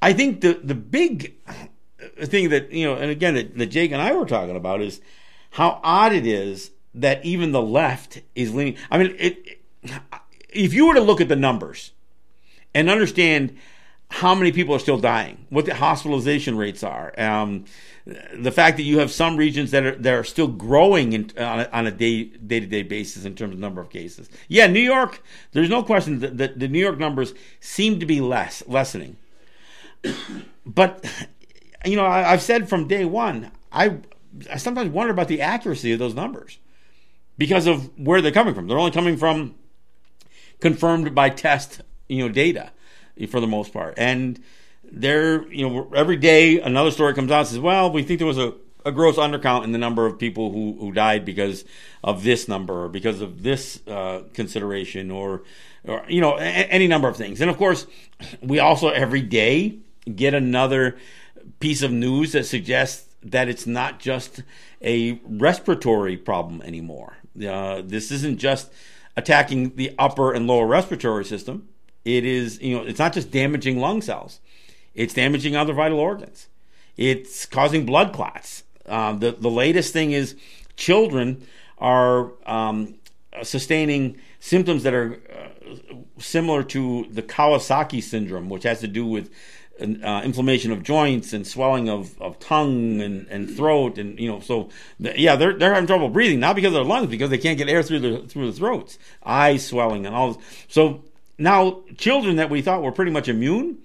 I 0.00 0.12
think 0.12 0.40
the 0.40 0.54
the 0.54 0.76
big 0.76 1.34
thing 2.20 2.50
that 2.50 2.70
you 2.70 2.86
know, 2.86 2.94
and 2.94 3.10
again, 3.10 3.34
that, 3.34 3.58
that 3.58 3.66
Jake 3.66 3.90
and 3.90 4.00
I 4.00 4.14
were 4.14 4.24
talking 4.24 4.56
about 4.56 4.80
is 4.80 5.00
how 5.50 5.80
odd 5.82 6.12
it 6.12 6.26
is 6.26 6.70
that 6.94 7.24
even 7.24 7.50
the 7.50 7.62
left 7.62 8.22
is 8.36 8.54
leaning. 8.54 8.76
I 8.90 8.98
mean, 8.98 9.16
it, 9.18 9.58
it, 9.82 10.00
if 10.48 10.72
you 10.72 10.86
were 10.86 10.94
to 10.94 11.00
look 11.00 11.20
at 11.20 11.28
the 11.28 11.36
numbers 11.36 11.90
and 12.72 12.88
understand 12.88 13.56
how 14.10 14.34
many 14.34 14.52
people 14.52 14.74
are 14.74 14.78
still 14.78 14.98
dying, 14.98 15.46
what 15.50 15.66
the 15.66 15.74
hospitalization 15.74 16.56
rates 16.56 16.82
are, 16.82 17.12
um, 17.20 17.64
the 18.34 18.50
fact 18.50 18.78
that 18.78 18.84
you 18.84 19.00
have 19.00 19.10
some 19.10 19.36
regions 19.36 19.70
that 19.70 19.84
are 19.84 19.94
that 19.96 20.14
are 20.14 20.24
still 20.24 20.48
growing 20.48 21.12
in, 21.12 21.30
on, 21.38 21.60
a, 21.60 21.68
on 21.72 21.86
a 21.86 21.90
day 21.90 22.24
day 22.24 22.60
to 22.60 22.66
day 22.66 22.82
basis 22.82 23.24
in 23.24 23.34
terms 23.34 23.52
of 23.52 23.58
number 23.58 23.80
of 23.80 23.90
cases. 23.90 24.30
Yeah, 24.48 24.66
New 24.66 24.80
York. 24.80 25.22
There's 25.52 25.68
no 25.68 25.82
question 25.82 26.20
that, 26.20 26.38
that 26.38 26.58
the 26.58 26.68
New 26.68 26.78
York 26.78 26.98
numbers 26.98 27.34
seem 27.60 28.00
to 28.00 28.06
be 28.06 28.20
less 28.20 28.62
lessening, 28.66 29.16
but 30.64 31.04
you 31.84 31.96
know, 31.96 32.06
I, 32.06 32.22
have 32.22 32.42
said 32.42 32.68
from 32.68 32.88
day 32.88 33.04
one, 33.04 33.50
I, 33.70 33.98
I 34.50 34.56
sometimes 34.56 34.90
wonder 34.90 35.12
about 35.12 35.28
the 35.28 35.42
accuracy 35.42 35.92
of 35.92 35.98
those 35.98 36.14
numbers 36.14 36.58
because 37.36 37.66
of 37.66 37.98
where 37.98 38.22
they're 38.22 38.32
coming 38.32 38.54
from. 38.54 38.68
They're 38.68 38.78
only 38.78 38.90
coming 38.90 39.16
from 39.16 39.54
confirmed 40.60 41.14
by 41.14 41.28
test, 41.30 41.82
you 42.08 42.26
know, 42.26 42.32
data 42.32 42.70
for 43.28 43.40
the 43.40 43.46
most 43.46 43.72
part. 43.72 43.94
And 43.96 44.42
they're, 44.92 45.50
you 45.52 45.68
know, 45.68 45.90
every 45.94 46.16
day 46.16 46.60
another 46.60 46.90
story 46.90 47.14
comes 47.14 47.30
out 47.30 47.40
and 47.40 47.48
says, 47.48 47.58
well, 47.58 47.90
we 47.90 48.02
think 48.02 48.18
there 48.18 48.26
was 48.26 48.38
a, 48.38 48.54
a 48.84 48.92
gross 48.92 49.16
undercount 49.16 49.64
in 49.64 49.72
the 49.72 49.78
number 49.78 50.06
of 50.06 50.18
people 50.18 50.52
who, 50.52 50.76
who 50.78 50.92
died 50.92 51.24
because 51.24 51.64
of 52.02 52.22
this 52.22 52.48
number 52.48 52.84
or 52.84 52.88
because 52.88 53.20
of 53.20 53.42
this 53.42 53.86
uh, 53.86 54.22
consideration 54.34 55.10
or, 55.10 55.42
or, 55.84 56.04
you 56.08 56.20
know, 56.20 56.38
a, 56.38 56.42
any 56.42 56.86
number 56.86 57.08
of 57.08 57.16
things. 57.16 57.40
And 57.40 57.50
of 57.50 57.56
course, 57.56 57.86
we 58.42 58.58
also 58.58 58.88
every 58.88 59.22
day 59.22 59.78
get 60.14 60.34
another 60.34 60.96
piece 61.60 61.82
of 61.82 61.92
news 61.92 62.32
that 62.32 62.44
suggests 62.46 63.14
that 63.22 63.48
it's 63.48 63.66
not 63.66 63.98
just 63.98 64.42
a 64.80 65.20
respiratory 65.24 66.16
problem 66.16 66.62
anymore. 66.62 67.16
Uh, 67.36 67.82
this 67.84 68.10
isn't 68.10 68.38
just 68.38 68.72
attacking 69.16 69.74
the 69.76 69.94
upper 69.98 70.32
and 70.32 70.46
lower 70.46 70.66
respiratory 70.66 71.24
system. 71.24 71.68
It 72.04 72.24
is, 72.24 72.60
you 72.62 72.76
know, 72.76 72.84
it's 72.84 72.98
not 72.98 73.12
just 73.12 73.30
damaging 73.30 73.80
lung 73.80 74.00
cells. 74.00 74.40
It's 74.98 75.14
damaging 75.14 75.54
other 75.54 75.72
vital 75.72 76.00
organs. 76.00 76.48
It's 76.96 77.46
causing 77.46 77.86
blood 77.86 78.12
clots. 78.12 78.64
Uh, 78.84 79.12
the 79.12 79.30
the 79.30 79.48
latest 79.48 79.92
thing 79.92 80.10
is 80.10 80.34
children 80.76 81.46
are 81.78 82.32
um, 82.46 82.96
sustaining 83.44 84.18
symptoms 84.40 84.82
that 84.82 84.94
are 84.94 85.20
uh, 85.32 85.94
similar 86.18 86.64
to 86.64 87.06
the 87.12 87.22
Kawasaki 87.22 88.02
syndrome, 88.02 88.48
which 88.48 88.64
has 88.64 88.80
to 88.80 88.88
do 88.88 89.06
with 89.06 89.30
uh, 89.80 90.22
inflammation 90.24 90.72
of 90.72 90.82
joints 90.82 91.32
and 91.32 91.46
swelling 91.46 91.88
of, 91.88 92.20
of 92.20 92.36
tongue 92.40 93.00
and, 93.00 93.28
and 93.28 93.48
throat 93.56 93.96
and 93.98 94.18
you 94.18 94.28
know 94.28 94.40
so 94.40 94.68
the, 94.98 95.16
yeah 95.16 95.36
they're 95.36 95.56
they're 95.56 95.72
having 95.72 95.86
trouble 95.86 96.08
breathing 96.08 96.40
not 96.40 96.56
because 96.56 96.70
of 96.70 96.74
their 96.74 96.82
lungs 96.82 97.06
because 97.06 97.30
they 97.30 97.38
can't 97.38 97.56
get 97.56 97.68
air 97.68 97.84
through 97.84 98.00
the 98.00 98.26
through 98.26 98.50
the 98.50 98.56
throats 98.58 98.98
eyes 99.24 99.64
swelling 99.64 100.04
and 100.04 100.16
all 100.16 100.32
this. 100.32 100.44
so 100.66 101.04
now 101.38 101.80
children 101.96 102.34
that 102.34 102.50
we 102.50 102.60
thought 102.60 102.82
were 102.82 102.90
pretty 102.90 103.12
much 103.12 103.28
immune 103.28 103.78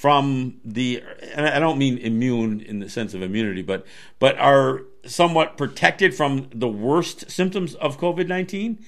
from 0.00 0.58
the 0.64 1.02
and 1.34 1.46
I 1.46 1.58
don't 1.58 1.76
mean 1.76 1.98
immune 1.98 2.62
in 2.62 2.78
the 2.78 2.88
sense 2.88 3.12
of 3.12 3.20
immunity 3.20 3.60
but 3.60 3.84
but 4.18 4.38
are 4.38 4.84
somewhat 5.04 5.58
protected 5.58 6.14
from 6.14 6.48
the 6.54 6.68
worst 6.68 7.30
symptoms 7.30 7.74
of 7.74 8.00
COVID-19 8.00 8.78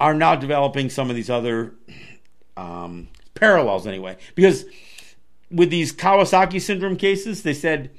are 0.00 0.14
now 0.14 0.34
developing 0.34 0.90
some 0.90 1.10
of 1.10 1.14
these 1.14 1.30
other 1.30 1.74
um, 2.56 3.06
parallels 3.34 3.86
anyway. 3.86 4.16
Because 4.34 4.64
with 5.48 5.70
these 5.70 5.92
Kawasaki 5.92 6.60
syndrome 6.60 6.96
cases, 6.96 7.44
they 7.44 7.54
said 7.54 7.92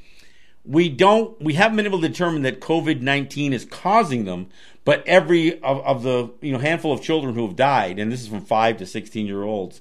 we 0.65 0.89
don't 0.89 1.41
we 1.41 1.54
haven't 1.54 1.78
been 1.78 1.86
able 1.86 2.02
to 2.02 2.10
determine 2.10 2.41
that 2.41 2.60
COVID-19 2.60 3.54
is 3.54 3.63
causing 3.63 4.26
them, 4.26 4.48
but 4.84 5.02
every 5.08 5.62
of, 5.62 5.80
of 5.86 6.04
the 6.04 6.30
you 6.41 6.52
know 6.52 6.60
handful 6.60 6.91
of 6.91 7.02
children 7.02 7.36
who 7.36 7.48
have 7.48 7.56
died, 7.56 8.00
and 8.00 8.12
this 8.12 8.22
is 8.22 8.28
from 8.28 8.41
5 8.41 8.76
to 8.80 8.86
16 8.86 9.26
year 9.26 9.43
olds 9.43 9.80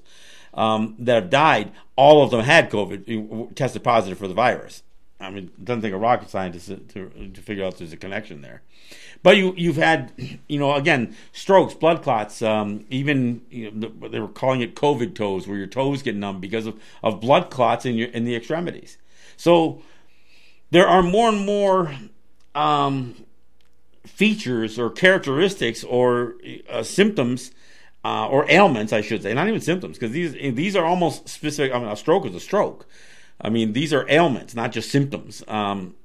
um, 0.53 0.95
that 0.99 1.15
have 1.15 1.29
died, 1.29 1.71
all 1.95 2.23
of 2.23 2.31
them 2.31 2.41
had 2.41 2.69
COVID, 2.69 3.55
tested 3.55 3.83
positive 3.83 4.17
for 4.17 4.27
the 4.27 4.33
virus. 4.33 4.83
I 5.21 5.29
mean, 5.31 5.51
doesn't 5.61 5.81
take 5.81 5.93
a 5.93 5.97
rocket 5.97 6.29
scientist 6.29 6.67
to, 6.67 6.77
to, 6.77 7.29
to 7.29 7.41
figure 7.41 7.65
out 7.65 7.77
there's 7.77 7.91
a 7.91 7.97
connection 7.97 8.41
there. 8.41 8.61
But 9.21 9.35
you 9.35 9.53
you've 9.57 9.75
had 9.75 10.13
you 10.47 10.59
know 10.59 10.73
again 10.75 11.15
strokes, 11.33 11.73
blood 11.73 12.01
clots, 12.03 12.41
um, 12.41 12.85
even 12.89 13.41
you 13.49 13.69
know, 13.69 14.07
they 14.07 14.19
were 14.19 14.29
calling 14.29 14.61
it 14.61 14.75
COVID 14.75 15.15
toes, 15.15 15.45
where 15.45 15.57
your 15.57 15.67
toes 15.67 16.01
get 16.01 16.15
numb 16.15 16.39
because 16.39 16.65
of, 16.65 16.79
of 17.03 17.19
blood 17.19 17.49
clots 17.49 17.85
in 17.85 17.95
your 17.95 18.07
in 18.09 18.23
the 18.23 18.35
extremities. 18.35 18.97
So 19.35 19.81
there 20.71 20.87
are 20.87 21.03
more 21.03 21.29
and 21.29 21.45
more 21.45 21.93
um, 22.55 23.25
features 24.05 24.79
or 24.79 24.89
characteristics 24.89 25.83
or 25.83 26.35
uh, 26.69 26.83
symptoms 26.83 27.51
uh, 28.03 28.27
or 28.27 28.49
ailments, 28.49 28.93
I 28.93 29.01
should 29.01 29.23
say, 29.23 29.33
not 29.33 29.47
even 29.47 29.61
symptoms, 29.61 29.97
because 29.97 30.11
these 30.11 30.33
these 30.55 30.75
are 30.75 30.85
almost 30.85 31.27
specific. 31.27 31.73
I 31.73 31.79
mean, 31.79 31.89
a 31.89 31.95
stroke 31.95 32.25
is 32.25 32.35
a 32.35 32.39
stroke. 32.39 32.85
I 33.41 33.49
mean, 33.49 33.73
these 33.73 33.93
are 33.93 34.05
ailments, 34.09 34.55
not 34.55 34.71
just 34.71 34.91
symptoms. 34.91 35.43
Um, 35.47 35.95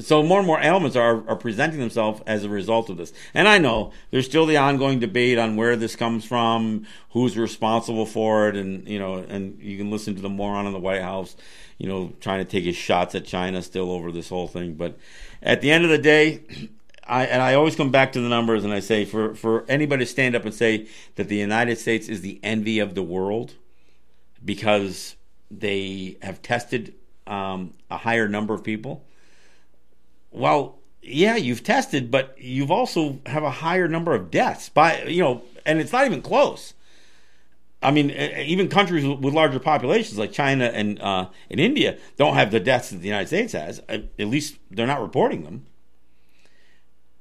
so 0.00 0.22
more 0.22 0.38
and 0.38 0.46
more 0.46 0.60
ailments 0.60 0.96
are, 0.96 1.28
are 1.28 1.36
presenting 1.36 1.78
themselves 1.78 2.20
as 2.26 2.44
a 2.44 2.48
result 2.48 2.90
of 2.90 2.96
this. 2.96 3.12
And 3.32 3.46
I 3.46 3.58
know 3.58 3.92
there's 4.10 4.26
still 4.26 4.46
the 4.46 4.56
ongoing 4.56 4.98
debate 4.98 5.38
on 5.38 5.56
where 5.56 5.76
this 5.76 5.94
comes 5.94 6.24
from, 6.24 6.86
who's 7.10 7.38
responsible 7.38 8.06
for 8.06 8.48
it, 8.48 8.56
and 8.56 8.88
you 8.88 8.98
know, 8.98 9.14
and 9.16 9.58
you 9.60 9.76
can 9.76 9.90
listen 9.90 10.14
to 10.16 10.22
the 10.22 10.28
moron 10.28 10.66
in 10.66 10.72
the 10.72 10.78
White 10.78 11.02
House, 11.02 11.36
you 11.78 11.88
know, 11.88 12.12
trying 12.20 12.44
to 12.44 12.50
take 12.50 12.64
his 12.64 12.76
shots 12.76 13.14
at 13.14 13.24
China 13.24 13.62
still 13.62 13.90
over 13.90 14.10
this 14.10 14.28
whole 14.28 14.48
thing. 14.48 14.74
But 14.74 14.98
at 15.42 15.60
the 15.60 15.70
end 15.70 15.84
of 15.84 15.90
the 15.90 15.98
day, 15.98 16.42
I 17.06 17.26
and 17.26 17.42
I 17.42 17.54
always 17.54 17.76
come 17.76 17.90
back 17.90 18.12
to 18.12 18.20
the 18.20 18.28
numbers 18.28 18.64
and 18.64 18.72
I 18.72 18.80
say 18.80 19.04
for 19.04 19.34
for 19.34 19.64
anybody 19.68 20.04
to 20.04 20.10
stand 20.10 20.34
up 20.34 20.44
and 20.44 20.54
say 20.54 20.86
that 21.16 21.28
the 21.28 21.36
United 21.36 21.78
States 21.78 22.08
is 22.08 22.20
the 22.20 22.40
envy 22.42 22.78
of 22.78 22.94
the 22.94 23.02
world 23.02 23.54
because 24.44 25.16
they 25.50 26.16
have 26.22 26.42
tested 26.42 26.94
um, 27.26 27.72
a 27.90 27.98
higher 27.98 28.28
number 28.28 28.54
of 28.54 28.64
people 28.64 29.04
well, 30.34 30.80
yeah, 31.00 31.36
you've 31.36 31.62
tested, 31.62 32.10
but 32.10 32.34
you've 32.36 32.70
also 32.70 33.20
have 33.26 33.44
a 33.44 33.50
higher 33.50 33.88
number 33.88 34.14
of 34.14 34.30
deaths 34.30 34.68
by 34.68 35.04
you 35.04 35.22
know, 35.22 35.42
and 35.64 35.80
it's 35.80 35.92
not 35.92 36.04
even 36.06 36.20
close. 36.20 36.74
I 37.80 37.90
mean, 37.90 38.10
even 38.10 38.68
countries 38.68 39.06
with 39.06 39.34
larger 39.34 39.60
populations 39.60 40.18
like 40.18 40.32
China 40.32 40.64
and 40.64 41.00
uh, 41.00 41.28
and 41.50 41.60
India 41.60 41.98
don't 42.16 42.34
have 42.34 42.50
the 42.50 42.60
deaths 42.60 42.90
that 42.90 42.96
the 42.96 43.06
United 43.06 43.28
States 43.28 43.52
has. 43.52 43.80
At 43.88 44.18
least 44.18 44.56
they're 44.70 44.86
not 44.86 45.02
reporting 45.02 45.44
them. 45.44 45.66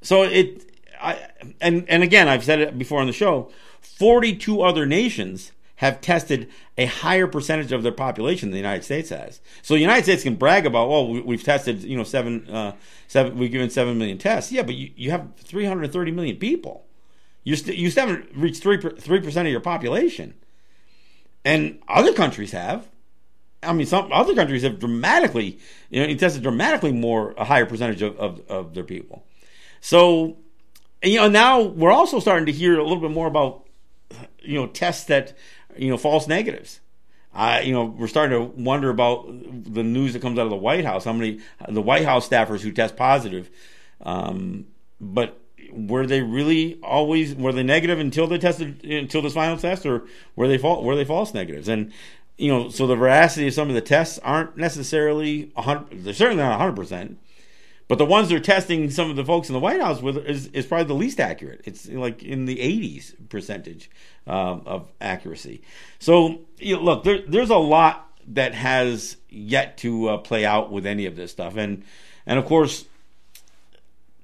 So 0.03 0.23
it, 0.23 0.69
I, 1.01 1.27
and 1.59 1.89
and 1.89 2.03
again, 2.03 2.29
I've 2.29 2.43
said 2.43 2.59
it 2.59 2.77
before 2.77 3.01
on 3.01 3.07
the 3.07 3.13
show. 3.13 3.51
Forty-two 3.81 4.61
other 4.61 4.85
nations 4.85 5.51
have 5.77 5.99
tested 5.99 6.49
a 6.77 6.85
higher 6.85 7.27
percentage 7.27 7.71
of 7.71 7.83
their 7.83 7.91
population 7.91 8.49
than 8.49 8.53
the 8.53 8.59
United 8.59 8.83
States 8.83 9.09
has. 9.09 9.41
So 9.61 9.73
the 9.73 9.81
United 9.81 10.03
States 10.03 10.23
can 10.23 10.35
brag 10.35 10.65
about, 10.65 10.87
well, 10.87 11.07
we, 11.09 11.35
have 11.35 11.43
tested, 11.43 11.83
you 11.83 11.97
know, 11.97 12.05
seven, 12.05 12.47
uh, 12.49 12.73
seven, 13.07 13.37
we've 13.37 13.51
given 13.51 13.69
seven 13.69 13.97
million 13.97 14.17
tests. 14.17 14.49
Yeah, 14.51 14.61
but 14.61 14.75
you, 14.75 14.91
you 14.95 15.11
have 15.11 15.35
330 15.37 16.11
million 16.11 16.37
people. 16.37 16.85
You, 17.43 17.57
st- 17.57 17.77
you 17.77 17.89
still 17.91 18.07
haven't 18.07 18.29
reached 18.33 18.63
three 18.63 18.77
three 18.77 19.19
percent 19.19 19.47
of 19.47 19.51
your 19.51 19.59
population, 19.59 20.35
and 21.43 21.79
other 21.89 22.13
countries 22.13 22.51
have. 22.51 22.87
I 23.61 23.73
mean, 23.73 23.85
some 23.85 24.11
other 24.11 24.35
countries 24.35 24.63
have 24.63 24.79
dramatically, 24.79 25.59
you 25.89 26.05
know, 26.05 26.13
tested 26.15 26.43
dramatically 26.43 26.93
more, 26.93 27.33
a 27.37 27.43
higher 27.43 27.65
percentage 27.65 28.01
of, 28.01 28.17
of, 28.17 28.41
of 28.49 28.73
their 28.73 28.83
people. 28.83 29.25
So, 29.83 30.37
you 31.03 31.17
know, 31.17 31.27
now 31.27 31.61
we're 31.61 31.91
also 31.91 32.21
starting 32.21 32.45
to 32.45 32.53
hear 32.53 32.79
a 32.79 32.83
little 32.83 33.01
bit 33.01 33.11
more 33.11 33.27
about, 33.27 33.67
you 34.41 34.53
know, 34.53 34.67
tests 34.67 35.03
that 35.07 35.33
you 35.75 35.89
know, 35.89 35.97
false 35.97 36.25
negatives. 36.25 36.79
I, 37.33 37.61
you 37.61 37.73
know, 37.73 37.83
we're 37.83 38.07
starting 38.07 38.39
to 38.39 38.61
wonder 38.61 38.89
about 38.89 39.25
the 39.27 39.83
news 39.83 40.13
that 40.13 40.21
comes 40.21 40.39
out 40.39 40.45
of 40.45 40.51
the 40.51 40.55
White 40.55 40.85
House. 40.85 41.03
How 41.03 41.11
many 41.11 41.41
the 41.67 41.81
White 41.81 42.05
House 42.05 42.29
staffers 42.29 42.61
who 42.61 42.71
test 42.71 42.95
positive, 42.95 43.49
um, 44.01 44.67
but 45.01 45.37
were 45.69 46.07
they 46.07 46.21
really 46.21 46.79
always 46.81 47.35
were 47.35 47.51
they 47.51 47.63
negative 47.63 47.99
until 47.99 48.27
they 48.27 48.37
tested 48.37 48.85
until 48.85 49.21
this 49.21 49.33
final 49.33 49.57
test, 49.57 49.85
or 49.85 50.05
were 50.37 50.47
they 50.47 50.57
false 50.57 50.81
were 50.81 50.95
they 50.95 51.03
false 51.03 51.33
negatives? 51.33 51.67
And 51.67 51.91
you 52.37 52.49
know, 52.49 52.69
so 52.69 52.87
the 52.87 52.95
veracity 52.95 53.47
of 53.47 53.53
some 53.53 53.67
of 53.67 53.75
the 53.75 53.81
tests 53.81 54.17
aren't 54.19 54.55
necessarily 54.55 55.51
hundred. 55.57 56.05
They're 56.05 56.13
certainly 56.13 56.41
not 56.41 56.57
hundred 56.57 56.75
percent. 56.75 57.17
But 57.93 57.99
the 57.99 58.05
ones 58.05 58.29
they're 58.29 58.39
testing 58.39 58.89
some 58.89 59.11
of 59.11 59.15
the 59.15 59.23
folks 59.23 59.49
in 59.49 59.53
the 59.53 59.59
White 59.59 59.79
House 59.79 60.01
with 60.01 60.17
is, 60.17 60.47
is 60.47 60.65
probably 60.65 60.85
the 60.85 60.95
least 60.95 61.19
accurate. 61.19 61.61
It's 61.65 61.87
like 61.87 62.23
in 62.23 62.45
the 62.45 62.57
80s 62.57 63.13
percentage 63.29 63.91
um, 64.25 64.63
of 64.65 64.91
accuracy. 64.99 65.61
So, 65.99 66.39
you 66.57 66.75
know, 66.75 66.81
look, 66.81 67.03
there, 67.03 67.19
there's 67.27 67.51
a 67.51 67.57
lot 67.57 68.09
that 68.29 68.55
has 68.55 69.17
yet 69.29 69.77
to 69.77 70.09
uh, 70.09 70.17
play 70.17 70.43
out 70.43 70.71
with 70.71 70.87
any 70.87 71.05
of 71.05 71.15
this 71.15 71.29
stuff. 71.29 71.55
And, 71.55 71.83
and 72.25 72.39
of 72.39 72.45
course, 72.45 72.85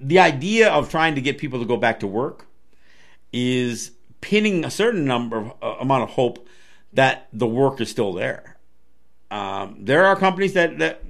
the 0.00 0.18
idea 0.18 0.68
of 0.68 0.90
trying 0.90 1.14
to 1.14 1.20
get 1.20 1.38
people 1.38 1.60
to 1.60 1.64
go 1.64 1.76
back 1.76 2.00
to 2.00 2.08
work 2.08 2.46
is 3.32 3.92
pinning 4.20 4.64
a 4.64 4.70
certain 4.72 5.04
number 5.04 5.36
of 5.36 5.52
uh, 5.62 5.76
amount 5.78 6.02
of 6.02 6.10
hope 6.10 6.44
that 6.92 7.28
the 7.32 7.46
work 7.46 7.80
is 7.80 7.88
still 7.88 8.14
there. 8.14 8.56
Um, 9.30 9.76
there 9.78 10.06
are 10.06 10.16
companies 10.16 10.54
that, 10.54 10.76
that 10.80 11.04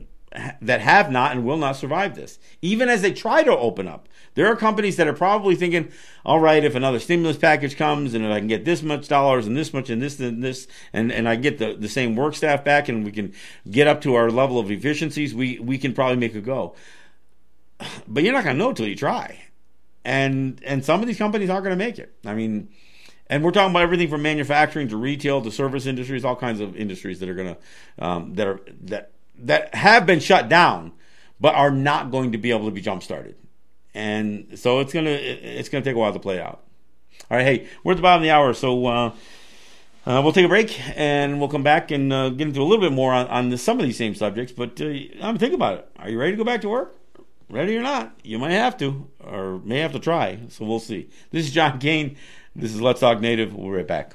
that 0.61 0.81
have 0.81 1.11
not 1.11 1.33
and 1.33 1.45
will 1.45 1.57
not 1.57 1.77
survive 1.77 2.15
this. 2.15 2.39
Even 2.63 2.89
as 2.89 3.03
they 3.03 3.13
try 3.13 3.43
to 3.43 3.57
open 3.57 3.89
up, 3.89 4.09
there 4.35 4.47
are 4.47 4.55
companies 4.55 4.97
that 4.97 5.09
are 5.09 5.13
probably 5.13 5.57
thinking, 5.57 5.91
all 6.25 6.39
right, 6.39 6.65
if 6.65 6.75
another 6.77 7.01
stimulus 7.01 7.37
package 7.37 7.77
comes 7.77 8.15
and 8.15 8.25
if 8.25 8.31
I 8.31 8.39
can 8.39 8.47
get 8.47 8.65
this 8.65 8.83
much 8.83 9.09
dollars 9.09 9.47
and 9.47 9.57
this 9.57 9.73
much 9.73 9.91
and 9.91 10.01
this 10.01 10.21
and 10.21 10.43
this 10.43 10.69
and, 10.93 11.11
and 11.11 11.29
I 11.29 11.35
get 11.37 11.59
the, 11.59 11.75
the 11.75 11.89
same 11.89 12.15
work 12.15 12.37
staff 12.37 12.65
back 12.65 12.89
and 12.89 13.05
we 13.05 13.11
can 13.11 13.33
get 13.69 13.89
up 13.89 14.01
to 14.03 14.15
our 14.15 14.31
level 14.31 14.59
of 14.59 14.71
efficiencies, 14.71 15.35
we, 15.35 15.59
we 15.59 15.79
can 15.79 15.93
probably 15.93 16.17
make 16.17 16.35
a 16.37 16.41
go. 16.41 16.77
But 18.07 18.23
you're 18.23 18.33
not 18.33 18.45
going 18.45 18.57
to 18.57 18.59
know 18.59 18.71
until 18.71 18.87
you 18.87 18.97
try. 18.97 19.43
And, 20.05 20.61
and 20.65 20.85
some 20.85 21.01
of 21.01 21.07
these 21.07 21.19
companies 21.19 21.51
aren't 21.51 21.65
going 21.65 21.77
to 21.77 21.85
make 21.85 21.99
it. 21.99 22.15
I 22.25 22.35
mean, 22.35 22.69
and 23.27 23.43
we're 23.43 23.51
talking 23.51 23.71
about 23.71 23.83
everything 23.83 24.09
from 24.09 24.23
manufacturing 24.23 24.89
to 24.89 24.97
retail 24.97 25.43
to 25.43 25.51
service 25.51 25.87
industries, 25.87 26.25
all 26.25 26.37
kinds 26.37 26.61
of 26.61 26.77
industries 26.77 27.21
that 27.21 27.29
are 27.29 27.35
going 27.35 27.55
to, 27.55 28.05
um, 28.05 28.35
that 28.35 28.47
are, 28.47 28.61
that 28.83 29.13
that 29.47 29.75
have 29.75 30.07
been 30.07 30.21
shut 30.21 30.49
down, 30.49 30.93
but 31.41 31.55
are 31.55 31.71
not 31.71 32.11
going 32.11 32.33
to 32.33 32.39
be 32.39 32.51
able 32.51 32.67
to 32.67 32.71
be 32.71 32.81
jump 32.81 33.03
started. 33.03 33.37
And 33.95 34.59
so 34.59 34.81
it's 34.81 34.93
gonna 34.93 35.11
it's 35.11 35.69
gonna 35.69 35.85
take 35.85 35.97
a 35.97 35.99
while 35.99 36.13
to 36.13 36.19
play 36.19 36.41
out. 36.41 36.63
All 37.31 37.37
right, 37.37 37.45
hey, 37.45 37.69
we're 37.83 37.93
at 37.93 37.97
the 37.97 38.03
bottom 38.03 38.23
of 38.23 38.25
the 38.25 38.31
hour, 38.31 38.55
so 38.55 38.87
uh, 38.87 39.09
uh, 40.07 40.21
we'll 40.23 40.33
take 40.33 40.47
a 40.47 40.49
break 40.49 40.81
and 40.97 41.39
we'll 41.39 41.49
come 41.49 41.63
back 41.63 41.91
and 41.91 42.13
uh, 42.13 42.31
get 42.31 42.49
into 42.49 42.61
a 42.61 42.65
little 42.65 42.85
bit 42.85 42.93
more 42.93 43.13
on, 43.13 43.27
on 43.27 43.57
some 43.57 43.79
of 43.79 43.85
these 43.85 43.99
same 43.99 44.15
subjects. 44.15 44.53
But 44.53 44.81
uh, 44.81 44.93
I'm 45.23 45.39
think 45.39 45.55
about 45.55 45.79
it. 45.79 45.89
Are 45.99 46.09
you 46.09 46.19
ready 46.19 46.33
to 46.33 46.37
go 46.37 46.45
back 46.45 46.61
to 46.63 46.69
work? 46.69 46.97
Ready 47.49 47.77
or 47.77 47.83
not? 47.83 48.15
You 48.23 48.39
might 48.39 48.53
have 48.53 48.77
to, 48.79 49.09
or 49.19 49.59
may 49.65 49.79
have 49.81 49.93
to 49.93 49.99
try. 49.99 50.39
So 50.49 50.65
we'll 50.65 50.79
see. 50.79 51.11
This 51.33 51.47
is 51.47 51.53
John 51.53 51.81
Kane. 51.81 52.17
This 52.55 52.73
is 52.73 52.81
Let's 52.81 53.01
Talk 53.01 53.21
Native. 53.21 53.55
We'll 53.55 53.71
be 53.71 53.77
right 53.77 53.87
back. 53.87 54.15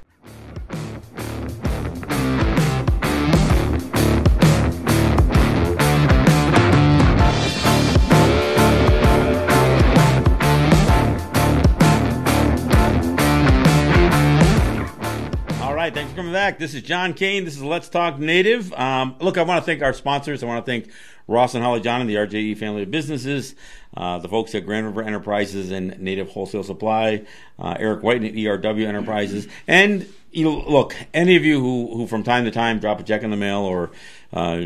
Back. 16.36 16.60
This 16.60 16.74
is 16.74 16.82
John 16.82 17.14
Kane. 17.14 17.46
This 17.46 17.56
is 17.56 17.64
Let's 17.64 17.88
Talk 17.88 18.20
Native. 18.20 18.74
Um, 18.74 19.16
look, 19.22 19.38
I 19.38 19.44
want 19.44 19.64
to 19.64 19.66
thank 19.66 19.82
our 19.82 19.94
sponsors. 19.94 20.44
I 20.44 20.48
want 20.48 20.66
to 20.66 20.70
thank 20.70 20.90
Ross 21.30 21.56
and 21.56 21.64
Holly 21.64 21.80
John 21.80 22.02
and 22.02 22.10
the 22.10 22.16
RJE 22.16 22.58
family 22.58 22.84
of 22.84 22.92
businesses, 22.92 23.56
uh, 23.96 24.20
the 24.20 24.28
folks 24.28 24.54
at 24.54 24.66
Grand 24.66 24.86
River 24.86 25.02
Enterprises 25.02 25.72
and 25.72 25.98
Native 25.98 26.28
Wholesale 26.28 26.64
Supply, 26.64 27.26
uh, 27.58 27.78
Eric 27.80 28.04
White 28.04 28.22
and 28.22 28.36
ERW 28.36 28.86
Enterprises, 28.86 29.48
and 29.66 30.06
you 30.34 30.44
know, 30.44 30.62
look, 30.68 30.94
any 31.14 31.38
of 31.38 31.46
you 31.46 31.62
who, 31.62 31.96
who 31.96 32.06
from 32.06 32.22
time 32.22 32.44
to 32.44 32.52
time 32.52 32.80
drop 32.80 33.00
a 33.00 33.04
check 33.04 33.24
in 33.24 33.32
the 33.32 33.38
mail 33.38 33.60
or 33.60 33.92
uh, 34.34 34.64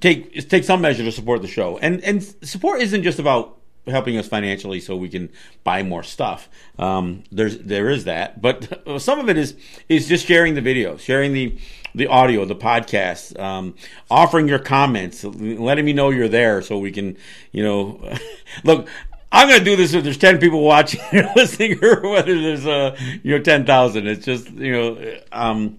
take 0.00 0.48
take 0.48 0.64
some 0.64 0.80
measure 0.80 1.04
to 1.04 1.12
support 1.12 1.40
the 1.40 1.46
show. 1.46 1.78
And 1.78 2.02
and 2.02 2.20
support 2.42 2.80
isn't 2.80 3.04
just 3.04 3.20
about 3.20 3.56
helping 3.86 4.16
us 4.16 4.26
financially 4.26 4.80
so 4.80 4.96
we 4.96 5.08
can 5.08 5.30
buy 5.64 5.82
more 5.82 6.02
stuff. 6.02 6.48
Um, 6.78 7.24
there's 7.30 7.58
there 7.58 7.88
is 7.88 8.04
that, 8.04 8.40
but 8.42 8.82
some 9.00 9.18
of 9.18 9.28
it 9.28 9.36
is 9.36 9.54
is 9.88 10.08
just 10.08 10.26
sharing 10.26 10.54
the 10.54 10.62
videos, 10.62 11.00
sharing 11.00 11.32
the 11.32 11.56
the 11.94 12.06
audio, 12.06 12.44
the 12.44 12.54
podcast, 12.54 13.38
um, 13.40 13.74
offering 14.10 14.46
your 14.46 14.58
comments, 14.58 15.24
letting 15.24 15.84
me 15.84 15.94
know 15.94 16.10
you're 16.10 16.28
there, 16.28 16.60
so 16.60 16.78
we 16.78 16.92
can, 16.92 17.16
you 17.52 17.64
know, 17.64 18.16
look. 18.64 18.86
I'm 19.32 19.48
going 19.48 19.58
to 19.58 19.64
do 19.64 19.74
this 19.74 19.92
if 19.92 20.04
there's 20.04 20.16
10 20.16 20.38
people 20.38 20.62
watching 20.62 21.00
or 21.12 21.28
listening, 21.34 21.82
or 21.82 22.00
whether 22.08 22.40
there's, 22.40 22.64
uh, 22.64 22.96
you 23.24 23.36
know, 23.36 23.42
10,000. 23.42 24.06
It's 24.06 24.24
just, 24.24 24.50
you 24.52 24.72
know, 24.72 25.18
um, 25.32 25.78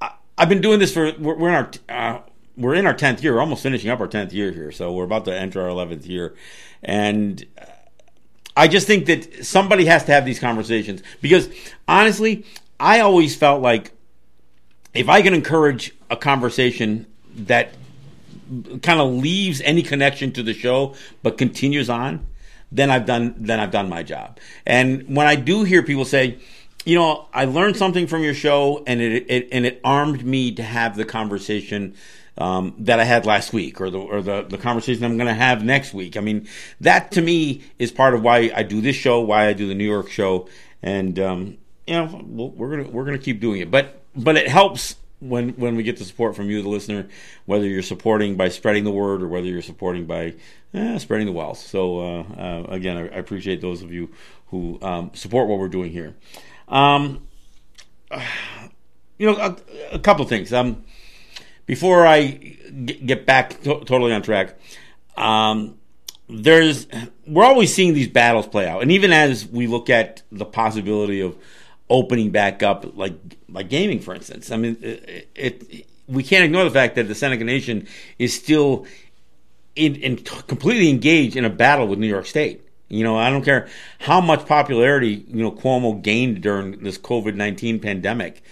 I, 0.00 0.10
have 0.36 0.48
been 0.48 0.60
doing 0.60 0.80
this 0.80 0.92
for, 0.92 1.12
we're, 1.18 1.36
we're 1.36 1.48
in 1.50 1.54
our, 1.54 1.70
uh, 1.88 2.20
we're 2.56 2.74
in 2.74 2.84
our 2.84 2.92
10th 2.92 3.22
year, 3.22 3.34
we're 3.34 3.40
almost 3.40 3.62
finishing 3.62 3.90
up 3.90 4.00
our 4.00 4.08
10th 4.08 4.32
year 4.32 4.50
here. 4.50 4.72
So 4.72 4.92
we're 4.92 5.04
about 5.04 5.24
to 5.26 5.34
enter 5.34 5.62
our 5.62 5.68
11th 5.68 6.06
year. 6.08 6.34
And 6.84 7.44
I 8.56 8.68
just 8.68 8.86
think 8.86 9.06
that 9.06 9.44
somebody 9.44 9.86
has 9.86 10.04
to 10.04 10.12
have 10.12 10.24
these 10.24 10.38
conversations 10.38 11.02
because 11.20 11.48
honestly, 11.88 12.44
I 12.78 13.00
always 13.00 13.34
felt 13.34 13.62
like 13.62 13.92
if 14.92 15.08
I 15.08 15.22
can 15.22 15.34
encourage 15.34 15.94
a 16.10 16.16
conversation 16.16 17.06
that 17.34 17.74
kind 18.82 19.00
of 19.00 19.12
leaves 19.12 19.60
any 19.62 19.82
connection 19.82 20.32
to 20.32 20.42
the 20.42 20.54
show 20.54 20.94
but 21.22 21.38
continues 21.38 21.90
on, 21.90 22.26
then 22.70 22.90
I've 22.90 23.06
done 23.06 23.34
then 23.38 23.60
I've 23.60 23.70
done 23.70 23.88
my 23.88 24.02
job. 24.02 24.38
And 24.66 25.16
when 25.16 25.26
I 25.26 25.36
do 25.36 25.64
hear 25.64 25.82
people 25.82 26.04
say, 26.04 26.38
you 26.84 26.96
know, 26.96 27.26
I 27.32 27.46
learned 27.46 27.76
something 27.76 28.06
from 28.06 28.22
your 28.22 28.34
show, 28.34 28.82
and 28.86 29.00
it, 29.00 29.26
it 29.28 29.48
and 29.50 29.64
it 29.64 29.80
armed 29.82 30.24
me 30.24 30.52
to 30.52 30.62
have 30.62 30.96
the 30.96 31.04
conversation 31.04 31.94
um, 32.36 32.74
that 32.80 33.00
I 33.00 33.04
had 33.04 33.26
last 33.26 33.52
week, 33.52 33.80
or 33.80 33.90
the 33.90 33.98
or 33.98 34.22
the, 34.22 34.42
the 34.42 34.58
conversation 34.58 35.04
I'm 35.04 35.16
going 35.16 35.28
to 35.28 35.34
have 35.34 35.64
next 35.64 35.94
week. 35.94 36.16
I 36.16 36.20
mean, 36.20 36.48
that 36.80 37.12
to 37.12 37.22
me 37.22 37.62
is 37.78 37.92
part 37.92 38.14
of 38.14 38.22
why 38.22 38.50
I 38.54 38.62
do 38.62 38.80
this 38.80 38.96
show, 38.96 39.20
why 39.20 39.46
I 39.46 39.52
do 39.52 39.68
the 39.68 39.74
New 39.74 39.84
York 39.84 40.10
show, 40.10 40.48
and 40.82 41.18
um, 41.18 41.58
you 41.86 41.94
know, 41.94 42.22
we're 42.26 42.76
gonna 42.76 42.90
we're 42.90 43.04
gonna 43.04 43.18
keep 43.18 43.40
doing 43.40 43.60
it. 43.60 43.70
But 43.70 44.02
but 44.16 44.36
it 44.36 44.48
helps 44.48 44.96
when 45.20 45.50
when 45.50 45.76
we 45.76 45.82
get 45.82 45.96
the 45.96 46.04
support 46.04 46.36
from 46.36 46.50
you, 46.50 46.62
the 46.62 46.68
listener, 46.68 47.08
whether 47.46 47.66
you're 47.66 47.82
supporting 47.82 48.36
by 48.36 48.48
spreading 48.48 48.84
the 48.84 48.90
word 48.90 49.22
or 49.22 49.28
whether 49.28 49.46
you're 49.46 49.62
supporting 49.62 50.06
by 50.06 50.34
eh, 50.74 50.98
spreading 50.98 51.26
the 51.26 51.32
wealth. 51.32 51.58
So 51.58 52.00
uh, 52.00 52.22
uh, 52.22 52.64
again, 52.68 52.96
I, 52.96 53.02
I, 53.02 53.18
appreciate 53.18 53.60
those 53.60 53.82
of 53.82 53.92
you 53.92 54.10
who 54.48 54.78
um, 54.82 55.10
support 55.14 55.48
what 55.48 55.58
we're 55.58 55.68
doing 55.68 55.90
here. 55.90 56.14
Um, 56.68 57.26
you 59.18 59.30
know, 59.30 59.36
a, 59.36 59.56
a 59.92 59.98
couple 59.98 60.24
things. 60.26 60.52
Um, 60.52 60.84
before 61.66 62.06
I 62.06 62.28
get 62.30 63.26
back 63.26 63.62
to- 63.62 63.84
totally 63.84 64.12
on 64.12 64.22
track, 64.22 64.56
um, 65.16 65.78
there's 66.28 66.86
we're 67.26 67.44
always 67.44 67.74
seeing 67.74 67.94
these 67.94 68.08
battles 68.08 68.46
play 68.46 68.66
out, 68.66 68.82
and 68.82 68.90
even 68.90 69.12
as 69.12 69.46
we 69.46 69.66
look 69.66 69.90
at 69.90 70.22
the 70.32 70.44
possibility 70.44 71.20
of 71.20 71.36
opening 71.90 72.30
back 72.30 72.62
up, 72.62 72.96
like 72.96 73.14
like 73.48 73.68
gaming, 73.68 74.00
for 74.00 74.14
instance. 74.14 74.50
I 74.50 74.56
mean, 74.56 74.76
it, 74.80 75.28
it 75.34 75.86
we 76.08 76.22
can't 76.22 76.44
ignore 76.44 76.64
the 76.64 76.70
fact 76.70 76.96
that 76.96 77.08
the 77.08 77.14
Seneca 77.14 77.44
Nation 77.44 77.86
is 78.18 78.34
still 78.34 78.86
in, 79.76 79.96
in 79.96 80.16
completely 80.16 80.90
engaged 80.90 81.36
in 81.36 81.44
a 81.44 81.50
battle 81.50 81.86
with 81.86 81.98
New 81.98 82.06
York 82.06 82.26
State. 82.26 82.62
You 82.88 83.02
know, 83.02 83.16
I 83.16 83.30
don't 83.30 83.44
care 83.44 83.68
how 83.98 84.20
much 84.20 84.46
popularity 84.46 85.24
you 85.28 85.42
know 85.42 85.50
Cuomo 85.50 86.00
gained 86.00 86.42
during 86.42 86.82
this 86.82 86.98
COVID 86.98 87.34
nineteen 87.34 87.80
pandemic. 87.80 88.42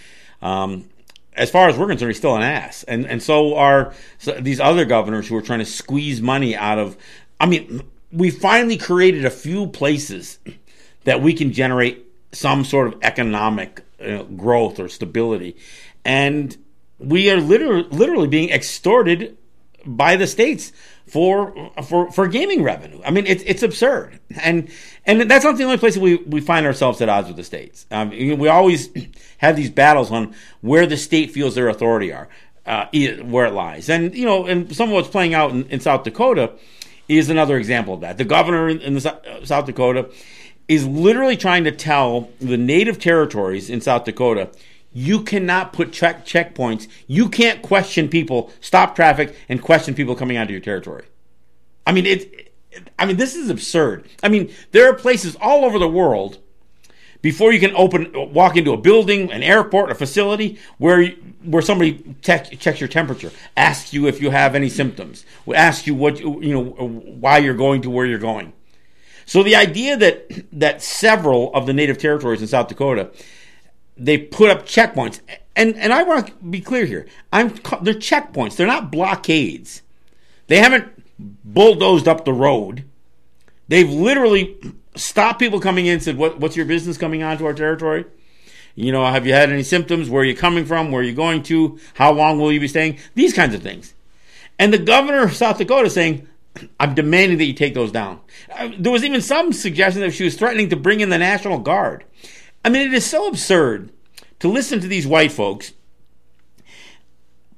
Um, 0.41 0.89
as 1.35 1.49
far 1.49 1.69
as 1.69 1.77
we're 1.77 1.87
concerned, 1.87 2.11
he's 2.11 2.17
still 2.17 2.35
an 2.35 2.43
ass, 2.43 2.83
and 2.83 3.05
and 3.05 3.21
so 3.21 3.55
are 3.55 3.93
these 4.39 4.59
other 4.59 4.85
governors 4.85 5.27
who 5.27 5.35
are 5.35 5.41
trying 5.41 5.59
to 5.59 5.65
squeeze 5.65 6.21
money 6.21 6.55
out 6.55 6.79
of. 6.79 6.97
I 7.39 7.45
mean, 7.45 7.83
we 8.11 8.29
finally 8.29 8.77
created 8.77 9.25
a 9.25 9.29
few 9.29 9.67
places 9.67 10.39
that 11.03 11.21
we 11.21 11.33
can 11.33 11.51
generate 11.51 12.05
some 12.31 12.63
sort 12.63 12.87
of 12.87 12.99
economic 13.01 13.81
uh, 13.99 14.23
growth 14.23 14.79
or 14.79 14.87
stability, 14.87 15.57
and 16.05 16.55
we 16.99 17.29
are 17.29 17.37
literally 17.37 17.87
literally 17.89 18.27
being 18.27 18.49
extorted 18.49 19.37
by 19.85 20.15
the 20.15 20.27
states 20.27 20.71
for 21.07 21.71
for 21.83 22.11
for 22.11 22.27
gaming 22.27 22.63
revenue. 22.63 23.01
I 23.05 23.11
mean, 23.11 23.25
it's 23.27 23.43
it's 23.45 23.63
absurd, 23.63 24.19
and 24.41 24.69
and 25.05 25.29
that's 25.29 25.43
not 25.43 25.57
the 25.57 25.63
only 25.63 25.77
place 25.77 25.97
we 25.97 26.15
we 26.17 26.41
find 26.41 26.65
ourselves 26.65 27.01
at 27.01 27.09
odds 27.09 27.27
with 27.27 27.37
the 27.37 27.43
states. 27.43 27.85
Um, 27.91 28.09
we 28.09 28.47
always 28.47 28.89
have 29.37 29.55
these 29.55 29.69
battles 29.69 30.11
on 30.11 30.33
where 30.61 30.85
the 30.85 30.97
state 30.97 31.31
feels 31.31 31.55
their 31.55 31.67
authority 31.67 32.13
are, 32.13 32.29
uh, 32.65 32.87
where 33.23 33.45
it 33.45 33.53
lies, 33.53 33.89
and 33.89 34.15
you 34.15 34.25
know, 34.25 34.45
and 34.45 34.73
some 34.75 34.89
of 34.89 34.95
what's 34.95 35.09
playing 35.09 35.33
out 35.33 35.51
in, 35.51 35.65
in 35.67 35.79
South 35.79 36.03
Dakota 36.03 36.53
is 37.07 37.29
another 37.29 37.57
example 37.57 37.93
of 37.93 38.01
that. 38.01 38.17
The 38.17 38.23
governor 38.23 38.69
in, 38.69 38.79
in 38.79 38.93
the, 38.95 39.13
uh, 39.13 39.45
South 39.45 39.65
Dakota 39.65 40.09
is 40.67 40.87
literally 40.87 41.35
trying 41.35 41.65
to 41.65 41.71
tell 41.71 42.29
the 42.39 42.57
native 42.57 42.97
territories 42.97 43.69
in 43.69 43.81
South 43.81 44.05
Dakota 44.05 44.49
you 44.93 45.23
cannot 45.23 45.73
put 45.73 45.91
check 45.91 46.25
checkpoints. 46.25 46.87
You 47.07 47.27
can't 47.27 47.61
question 47.61 48.07
people, 48.07 48.51
stop 48.61 48.95
traffic, 48.95 49.35
and 49.49 49.61
question 49.61 49.95
people 49.95 50.15
coming 50.15 50.37
onto 50.37 50.53
your 50.53 50.61
territory. 50.61 51.05
I 51.85 51.91
mean, 51.91 52.05
it. 52.05 52.51
I 52.97 53.05
mean, 53.05 53.17
this 53.17 53.35
is 53.35 53.49
absurd. 53.49 54.07
I 54.23 54.29
mean, 54.29 54.51
there 54.71 54.89
are 54.89 54.95
places 54.95 55.35
all 55.39 55.63
over 55.63 55.77
the 55.77 55.87
world 55.87 56.39
before 57.21 57.53
you 57.53 57.59
can 57.59 57.75
open, 57.75 58.11
walk 58.33 58.57
into 58.57 58.73
a 58.73 58.77
building, 58.77 59.31
an 59.31 59.43
airport, 59.43 59.91
a 59.91 59.95
facility 59.95 60.59
where 60.77 61.09
where 61.43 61.61
somebody 61.61 62.15
checks 62.21 62.79
your 62.79 62.87
temperature, 62.87 63.31
asks 63.57 63.93
you 63.93 64.07
if 64.07 64.21
you 64.21 64.29
have 64.29 64.55
any 64.55 64.69
symptoms, 64.69 65.25
asks 65.53 65.87
you 65.87 65.95
what 65.95 66.19
you 66.19 66.53
know 66.53 66.63
why 66.63 67.37
you're 67.37 67.53
going 67.53 67.81
to 67.81 67.89
where 67.89 68.05
you're 68.05 68.19
going. 68.19 68.53
So 69.25 69.41
the 69.41 69.55
idea 69.55 69.97
that 69.97 70.29
that 70.51 70.81
several 70.81 71.53
of 71.53 71.65
the 71.65 71.73
native 71.73 71.97
territories 71.97 72.41
in 72.41 72.47
South 72.47 72.67
Dakota 72.67 73.11
they 73.97 74.17
put 74.17 74.49
up 74.49 74.65
checkpoints. 74.65 75.19
And 75.55 75.75
and 75.75 75.93
I 75.93 76.03
want 76.03 76.27
to 76.27 76.33
be 76.45 76.61
clear 76.61 76.85
here. 76.85 77.05
I'm 77.31 77.49
they're 77.81 77.93
checkpoints. 77.93 78.55
They're 78.55 78.67
not 78.67 78.91
blockades. 78.91 79.81
They 80.47 80.57
haven't 80.57 80.91
bulldozed 81.19 82.07
up 82.07 82.25
the 82.25 82.33
road. 82.33 82.85
They've 83.67 83.89
literally 83.89 84.57
stopped 84.95 85.39
people 85.39 85.59
coming 85.59 85.85
in 85.85 85.93
and 85.93 86.03
said, 86.03 86.17
what, 86.17 86.39
what's 86.39 86.55
your 86.55 86.65
business 86.65 86.97
coming 86.97 87.23
onto 87.23 87.45
our 87.45 87.53
territory? 87.53 88.05
You 88.75 88.91
know, 88.91 89.05
have 89.05 89.25
you 89.25 89.33
had 89.33 89.51
any 89.51 89.63
symptoms? 89.63 90.09
Where 90.09 90.23
are 90.23 90.25
you 90.25 90.35
coming 90.35 90.65
from? 90.65 90.91
Where 90.91 91.01
are 91.01 91.05
you 91.05 91.13
going 91.13 91.43
to? 91.43 91.79
How 91.93 92.11
long 92.11 92.39
will 92.39 92.51
you 92.51 92.59
be 92.59 92.67
staying? 92.67 92.99
These 93.15 93.33
kinds 93.33 93.53
of 93.53 93.61
things. 93.61 93.93
And 94.59 94.73
the 94.73 94.79
governor 94.79 95.23
of 95.23 95.35
South 95.35 95.57
Dakota 95.57 95.89
saying, 95.89 96.27
I'm 96.79 96.93
demanding 96.93 97.37
that 97.39 97.45
you 97.45 97.53
take 97.53 97.73
those 97.73 97.91
down. 97.91 98.19
Uh, 98.51 98.69
there 98.77 98.91
was 98.91 99.03
even 99.03 99.21
some 99.21 99.53
suggestion 99.53 100.01
that 100.01 100.13
she 100.13 100.23
was 100.23 100.35
threatening 100.35 100.69
to 100.69 100.75
bring 100.75 100.99
in 100.99 101.09
the 101.09 101.17
National 101.17 101.59
Guard. 101.59 102.03
I 102.63 102.69
mean, 102.69 102.87
it 102.87 102.93
is 102.93 103.05
so 103.05 103.27
absurd 103.27 103.91
to 104.39 104.47
listen 104.47 104.79
to 104.79 104.87
these 104.87 105.07
white 105.07 105.31
folks 105.31 105.73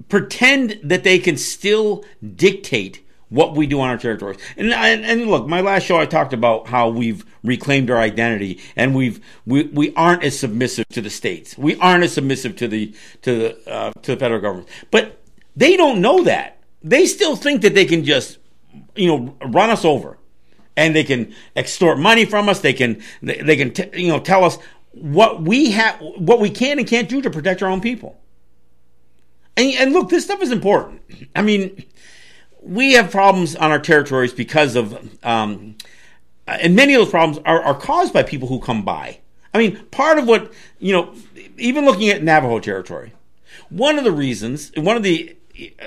pretend 0.10 0.80
that 0.84 1.04
they 1.04 1.20
can 1.20 1.38
still 1.38 2.04
dictate 2.36 3.06
what 3.30 3.56
we 3.56 3.66
do 3.66 3.80
on 3.80 3.90
our 3.90 3.98
territories. 3.98 4.38
And, 4.56 4.72
and, 4.72 5.04
and 5.04 5.28
look, 5.28 5.48
my 5.48 5.62
last 5.62 5.84
show 5.84 5.98
I 5.98 6.06
talked 6.06 6.34
about 6.34 6.68
how 6.68 6.90
we've 6.90 7.26
reclaimed 7.44 7.90
our 7.90 7.98
identity 7.98 8.62
and 8.76 8.96
we've 8.96 9.24
we, 9.46 9.64
we 9.64 9.94
aren't 9.96 10.24
as 10.24 10.40
submissive 10.40 10.88
to 10.90 11.02
the 11.02 11.10
states. 11.10 11.58
We 11.58 11.76
aren't 11.78 12.04
as 12.04 12.14
submissive 12.14 12.56
to 12.58 12.68
the 12.68 12.96
to 13.24 13.36
the 13.36 13.72
uh, 13.72 13.92
to 14.04 14.14
the 14.14 14.18
federal 14.18 14.42
government. 14.42 14.70
But 14.92 15.22
they 15.56 15.76
don't 15.76 16.02
know 16.02 16.24
that. 16.24 16.60
They 16.84 17.08
still 17.08 17.36
think 17.36 17.62
that 17.64 17.74
they 17.74 17.86
can 17.86 18.04
just 18.04 18.38
you 18.96 19.08
know 19.08 19.36
run 19.48 19.70
us 19.70 19.84
over 19.84 20.18
and 20.78 20.96
they 20.96 21.04
can 21.04 21.34
extort 21.56 21.98
money 21.98 22.26
from 22.26 22.50
us. 22.50 22.60
They 22.60 22.74
can 22.74 23.02
they, 23.22 23.42
they 23.42 23.56
can 23.56 23.72
t- 23.72 23.90
you 23.94 24.10
know 24.10 24.20
tell 24.20 24.44
us 24.44 24.58
what 24.96 25.42
we 25.42 25.72
have, 25.72 26.00
what 26.00 26.40
we 26.40 26.50
can 26.50 26.80
and 26.80 26.88
can't 26.88 27.10
do 27.10 27.22
to 27.22 27.30
protect 27.30 27.62
our 27.62 27.70
own 27.70 27.82
people. 27.82 28.20
And, 29.58 29.74
and 29.74 29.94
look, 29.94 30.10
this 30.10 30.24
stuff 30.24 30.42
is 30.42 30.52
important. 30.52 31.02
I 31.36 31.42
mean, 31.42 31.86
we 32.62 32.94
have 32.94 33.12
problems 33.12 33.56
on 33.56 33.72
our 33.72 33.80
territories 33.80 34.34
because 34.34 34.76
of, 34.76 34.94
um, 35.24 35.76
and 36.48 36.76
many 36.76 36.94
of 36.94 37.02
those 37.02 37.12
problems 37.12 37.40
are, 37.46 37.62
are 37.62 37.80
caused 37.80 38.14
by 38.14 38.24
people 38.24 38.48
who 38.48 38.60
come 38.60 38.84
by. 38.84 39.20
I 39.54 39.58
mean, 39.58 39.86
part 39.92 40.20
of 40.20 40.28
what, 40.28 40.52
you 40.80 40.92
know, 40.92 41.14
even 41.58 41.86
looking 41.86 42.10
at 42.10 42.22
Navajo 42.24 42.60
territory, 42.60 43.14
one 43.70 43.98
of 43.98 44.04
the 44.04 44.12
reasons, 44.12 44.72
one 44.76 44.98
of 44.98 45.04
the 45.04 45.36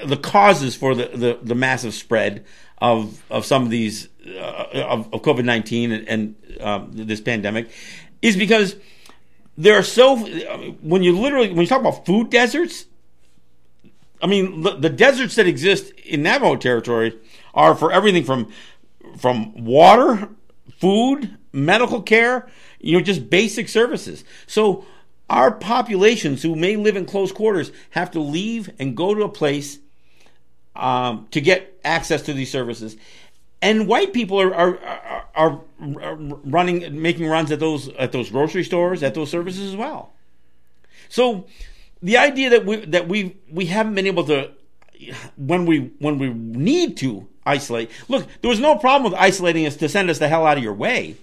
the 0.06 0.16
causes 0.16 0.74
for 0.74 0.94
the, 0.94 1.08
the, 1.08 1.38
the 1.42 1.54
massive 1.54 1.92
spread 1.92 2.46
of 2.78 3.22
of 3.30 3.44
some 3.44 3.64
of 3.64 3.70
these 3.70 4.08
uh, 4.26 4.64
of, 4.72 5.12
of 5.12 5.20
COVID 5.20 5.44
nineteen 5.44 5.92
and, 5.92 6.08
and 6.08 6.34
um, 6.62 6.90
this 6.94 7.20
pandemic 7.20 7.68
is 8.22 8.34
because 8.34 8.76
there 9.58 9.74
are 9.74 9.82
so 9.82 10.16
when 10.80 11.02
you 11.02 11.18
literally 11.18 11.48
when 11.48 11.60
you 11.60 11.66
talk 11.66 11.80
about 11.80 12.06
food 12.06 12.30
deserts 12.30 12.86
i 14.22 14.26
mean 14.26 14.62
the, 14.62 14.76
the, 14.76 14.88
deserts 14.88 15.34
that 15.34 15.46
exist 15.46 15.90
in 16.06 16.22
navajo 16.22 16.56
territory 16.56 17.14
are 17.52 17.74
for 17.74 17.92
everything 17.92 18.24
from 18.24 18.50
from 19.18 19.52
water 19.64 20.30
food 20.78 21.36
medical 21.52 22.00
care 22.00 22.48
you 22.80 22.96
know 22.96 23.02
just 23.02 23.28
basic 23.28 23.68
services. 23.68 24.24
So 24.46 24.84
our 25.28 25.50
populations 25.50 26.42
who 26.42 26.56
may 26.56 26.76
live 26.76 26.96
in 26.96 27.04
close 27.04 27.32
quarters 27.32 27.70
have 27.90 28.10
to 28.12 28.20
leave 28.20 28.70
and 28.78 28.96
go 28.96 29.14
to 29.14 29.22
a 29.22 29.28
place 29.28 29.78
um, 30.74 31.26
to 31.32 31.40
get 31.40 31.78
access 31.84 32.22
to 32.22 32.32
these 32.32 32.50
services 32.50 32.96
and 33.60 33.88
white 33.88 34.12
people 34.12 34.40
are, 34.40 34.54
are, 34.54 34.78
are 35.34 35.60
are 35.80 36.16
running 36.16 37.00
making 37.00 37.26
runs 37.26 37.50
at 37.50 37.60
those 37.60 37.88
at 37.90 38.12
those 38.12 38.30
grocery 38.30 38.64
stores 38.64 39.02
at 39.02 39.14
those 39.14 39.30
services 39.30 39.68
as 39.68 39.76
well. 39.76 40.12
So 41.08 41.46
the 42.02 42.16
idea 42.16 42.50
that 42.50 42.64
we 42.64 42.76
that 42.86 43.08
we 43.08 43.36
we 43.50 43.66
haven't 43.66 43.94
been 43.94 44.06
able 44.06 44.24
to 44.24 44.50
when 45.36 45.66
we 45.66 45.92
when 45.98 46.18
we 46.18 46.30
need 46.30 46.96
to 46.98 47.28
isolate. 47.46 47.90
Look, 48.08 48.26
there 48.42 48.48
was 48.48 48.60
no 48.60 48.76
problem 48.76 49.10
with 49.10 49.18
isolating 49.18 49.66
us 49.66 49.76
to 49.76 49.88
send 49.88 50.10
us 50.10 50.18
the 50.18 50.28
hell 50.28 50.46
out 50.46 50.58
of 50.58 50.64
your 50.64 50.74
way. 50.74 51.16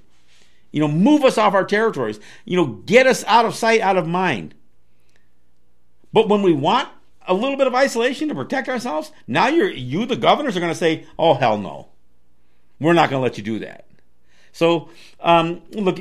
You 0.72 0.82
know, 0.82 0.88
move 0.88 1.24
us 1.24 1.38
off 1.38 1.54
our 1.54 1.64
territories. 1.64 2.20
You 2.44 2.58
know, 2.58 2.66
get 2.66 3.08
us 3.08 3.24
out 3.26 3.46
of 3.46 3.56
sight, 3.56 3.82
out 3.82 3.98
of 3.98 4.08
mind. 4.08 4.56
But 6.12 6.28
when 6.28 6.42
we 6.42 6.54
want 6.54 6.90
a 7.28 7.34
little 7.34 7.58
bit 7.58 7.68
of 7.68 7.76
isolation 7.76 8.28
to 8.30 8.36
protect 8.36 8.68
ourselves, 8.68 9.12
now 9.28 9.48
you're 9.48 9.70
you 9.70 10.06
the 10.06 10.16
governors 10.16 10.58
are 10.58 10.62
going 10.62 10.72
to 10.72 10.78
say, 10.78 11.06
"Oh 11.18 11.36
hell 11.36 11.58
no." 11.58 11.90
We're 12.80 12.94
not 12.94 13.10
going 13.10 13.20
to 13.20 13.24
let 13.24 13.38
you 13.38 13.44
do 13.44 13.60
that. 13.60 13.86
So, 14.56 14.90
um, 15.20 15.64
look, 15.72 16.00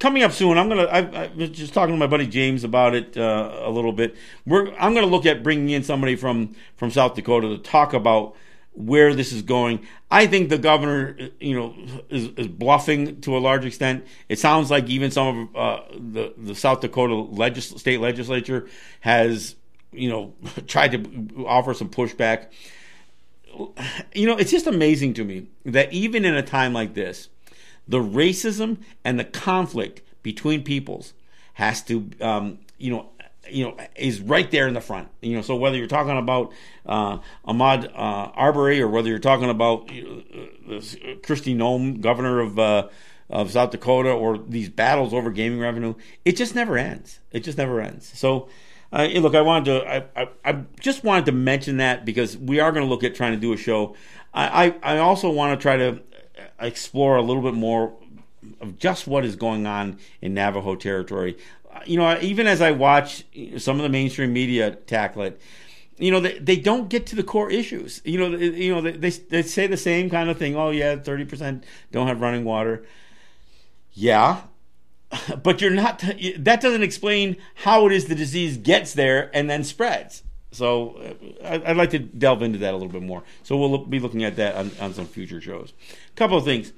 coming 0.00 0.22
up 0.22 0.32
soon, 0.32 0.58
I'm 0.58 0.68
gonna. 0.68 0.82
I, 0.82 0.98
I, 0.98 1.30
was 1.34 1.48
just 1.48 1.72
talking 1.72 1.94
to 1.94 1.98
my 1.98 2.06
buddy 2.06 2.26
James 2.26 2.62
about 2.62 2.94
it 2.94 3.16
uh, 3.16 3.62
a 3.62 3.70
little 3.70 3.92
bit. 3.92 4.16
We're 4.44 4.70
I'm 4.74 4.92
gonna 4.92 5.06
look 5.06 5.24
at 5.24 5.42
bringing 5.42 5.70
in 5.70 5.82
somebody 5.82 6.14
from 6.14 6.54
from 6.76 6.90
South 6.90 7.14
Dakota 7.14 7.48
to 7.48 7.56
talk 7.56 7.94
about 7.94 8.36
where 8.74 9.14
this 9.14 9.32
is 9.32 9.40
going. 9.40 9.86
I 10.10 10.26
think 10.26 10.50
the 10.50 10.58
governor, 10.58 11.16
you 11.40 11.58
know, 11.58 11.74
is, 12.10 12.28
is 12.36 12.48
bluffing 12.48 13.22
to 13.22 13.36
a 13.36 13.40
large 13.40 13.64
extent. 13.64 14.06
It 14.28 14.38
sounds 14.38 14.70
like 14.70 14.88
even 14.90 15.10
some 15.10 15.50
of 15.54 15.56
uh, 15.56 15.82
the 15.92 16.34
the 16.36 16.54
South 16.54 16.82
Dakota 16.82 17.60
state 17.60 18.00
legislature 18.00 18.68
has, 19.00 19.56
you 19.90 20.10
know, 20.10 20.34
tried 20.66 20.92
to 20.92 21.46
offer 21.46 21.72
some 21.72 21.88
pushback. 21.88 22.48
You 24.14 24.26
know, 24.26 24.36
it's 24.36 24.50
just 24.50 24.66
amazing 24.66 25.14
to 25.14 25.24
me 25.24 25.46
that 25.64 25.92
even 25.92 26.24
in 26.24 26.34
a 26.34 26.42
time 26.42 26.72
like 26.72 26.94
this, 26.94 27.28
the 27.86 27.98
racism 27.98 28.78
and 29.04 29.18
the 29.18 29.24
conflict 29.24 30.02
between 30.22 30.62
peoples 30.62 31.12
has 31.54 31.82
to, 31.82 32.08
um, 32.20 32.58
you 32.78 32.90
know, 32.90 33.10
you 33.48 33.64
know, 33.64 33.76
is 33.96 34.20
right 34.20 34.50
there 34.50 34.68
in 34.68 34.74
the 34.74 34.80
front. 34.80 35.08
You 35.20 35.36
know, 35.36 35.42
so 35.42 35.56
whether 35.56 35.76
you're 35.76 35.88
talking 35.88 36.16
about 36.16 36.52
uh, 36.86 37.18
Ahmaud 37.46 37.86
uh, 37.86 38.30
Arbery 38.34 38.80
or 38.80 38.88
whether 38.88 39.08
you're 39.08 39.18
talking 39.18 39.50
about 39.50 39.90
uh, 39.90 40.80
Kristi 41.22 41.56
Noem, 41.56 42.00
governor 42.00 42.40
of 42.40 42.58
uh, 42.58 42.88
of 43.28 43.50
South 43.50 43.70
Dakota, 43.70 44.10
or 44.10 44.38
these 44.38 44.68
battles 44.68 45.12
over 45.12 45.30
gaming 45.30 45.60
revenue, 45.60 45.94
it 46.24 46.36
just 46.36 46.54
never 46.54 46.78
ends. 46.78 47.18
It 47.32 47.40
just 47.40 47.58
never 47.58 47.80
ends. 47.80 48.10
So. 48.16 48.48
Uh, 48.92 49.06
look, 49.20 49.34
I 49.34 49.40
wanted 49.40 49.64
to. 49.66 49.88
I, 49.88 50.22
I, 50.22 50.28
I, 50.44 50.52
just 50.80 51.04
wanted 51.04 51.26
to 51.26 51.32
mention 51.32 51.76
that 51.76 52.04
because 52.04 52.36
we 52.36 52.58
are 52.58 52.72
going 52.72 52.84
to 52.84 52.90
look 52.90 53.04
at 53.04 53.14
trying 53.14 53.32
to 53.32 53.38
do 53.38 53.52
a 53.52 53.56
show. 53.56 53.94
I, 54.34 54.74
I, 54.82 54.94
I 54.94 54.98
also 54.98 55.30
want 55.30 55.58
to 55.58 55.62
try 55.62 55.76
to 55.76 56.00
explore 56.58 57.16
a 57.16 57.22
little 57.22 57.42
bit 57.42 57.54
more 57.54 57.94
of 58.60 58.78
just 58.78 59.06
what 59.06 59.24
is 59.24 59.36
going 59.36 59.66
on 59.66 59.98
in 60.20 60.34
Navajo 60.34 60.74
territory 60.74 61.36
you 61.86 61.98
know, 61.98 62.18
even 62.20 62.46
as 62.46 62.60
I 62.60 62.72
watch 62.72 63.24
some 63.58 63.76
of 63.76 63.82
the 63.82 63.88
mainstream 63.88 64.32
media 64.32 64.72
tackle 64.72 65.22
it, 65.22 65.40
you 65.98 66.10
know, 66.10 66.20
they, 66.20 66.38
they 66.38 66.56
don't 66.56 66.88
get 66.88 67.06
to 67.06 67.16
the 67.16 67.22
core 67.22 67.50
issues. 67.50 68.00
You 68.04 68.18
know, 68.18 68.36
they, 68.36 68.46
you 68.46 68.74
know, 68.74 68.80
they, 68.80 68.92
they, 68.92 69.10
they 69.10 69.42
say 69.42 69.66
the 69.66 69.76
same 69.76 70.08
kind 70.08 70.30
of 70.30 70.38
thing. 70.38 70.56
Oh 70.56 70.70
yeah, 70.70 70.96
thirty 70.96 71.24
percent 71.24 71.64
don't 71.92 72.06
have 72.06 72.20
running 72.20 72.44
water. 72.44 72.84
Yeah, 73.92 74.42
but 75.42 75.60
you're 75.60 75.70
not. 75.70 76.04
That 76.38 76.60
doesn't 76.60 76.82
explain 76.82 77.36
how 77.56 77.86
it 77.86 77.92
is 77.92 78.06
the 78.06 78.14
disease 78.14 78.56
gets 78.56 78.94
there 78.94 79.30
and 79.34 79.48
then 79.48 79.64
spreads. 79.64 80.22
So 80.52 81.16
I'd 81.44 81.76
like 81.76 81.90
to 81.90 81.98
delve 82.00 82.42
into 82.42 82.58
that 82.58 82.74
a 82.74 82.76
little 82.76 82.92
bit 82.92 83.02
more. 83.02 83.22
So 83.44 83.56
we'll 83.56 83.86
be 83.86 84.00
looking 84.00 84.24
at 84.24 84.36
that 84.36 84.56
on, 84.56 84.72
on 84.80 84.94
some 84.94 85.06
future 85.06 85.40
shows. 85.40 85.72
A 86.08 86.16
couple 86.16 86.36
of 86.36 86.44
things. 86.44 86.72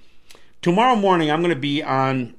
Tomorrow 0.61 0.97
morning, 0.97 1.30
I'm 1.30 1.41
going 1.41 1.55
to 1.55 1.61
be 1.61 1.83
on 1.83 2.35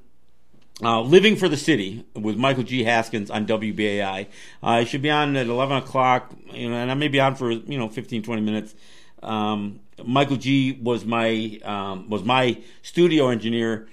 uh, 0.81 1.01
Living 1.01 1.35
for 1.35 1.49
the 1.49 1.57
City 1.57 2.05
with 2.15 2.37
Michael 2.37 2.63
G. 2.63 2.83
Haskins 2.83 3.31
on 3.31 3.47
WBAI. 3.47 4.27
Uh, 4.61 4.67
I 4.67 4.83
should 4.83 5.01
be 5.01 5.09
on 5.09 5.35
at 5.35 5.47
11 5.47 5.77
o'clock, 5.77 6.33
you 6.51 6.69
know, 6.69 6.75
and 6.75 6.91
I 6.91 6.93
may 6.93 7.07
be 7.07 7.19
on 7.19 7.35
for, 7.35 7.51
you 7.51 7.79
know, 7.79 7.89
15, 7.89 8.21
20 8.21 8.41
minutes. 8.41 8.75
Um, 9.23 9.79
Michael 10.05 10.37
G. 10.37 10.79
was 10.81 11.05
my 11.05 11.59
um, 11.63 12.09
was 12.09 12.23
my 12.23 12.61
studio 12.81 13.29
engineer 13.29 13.87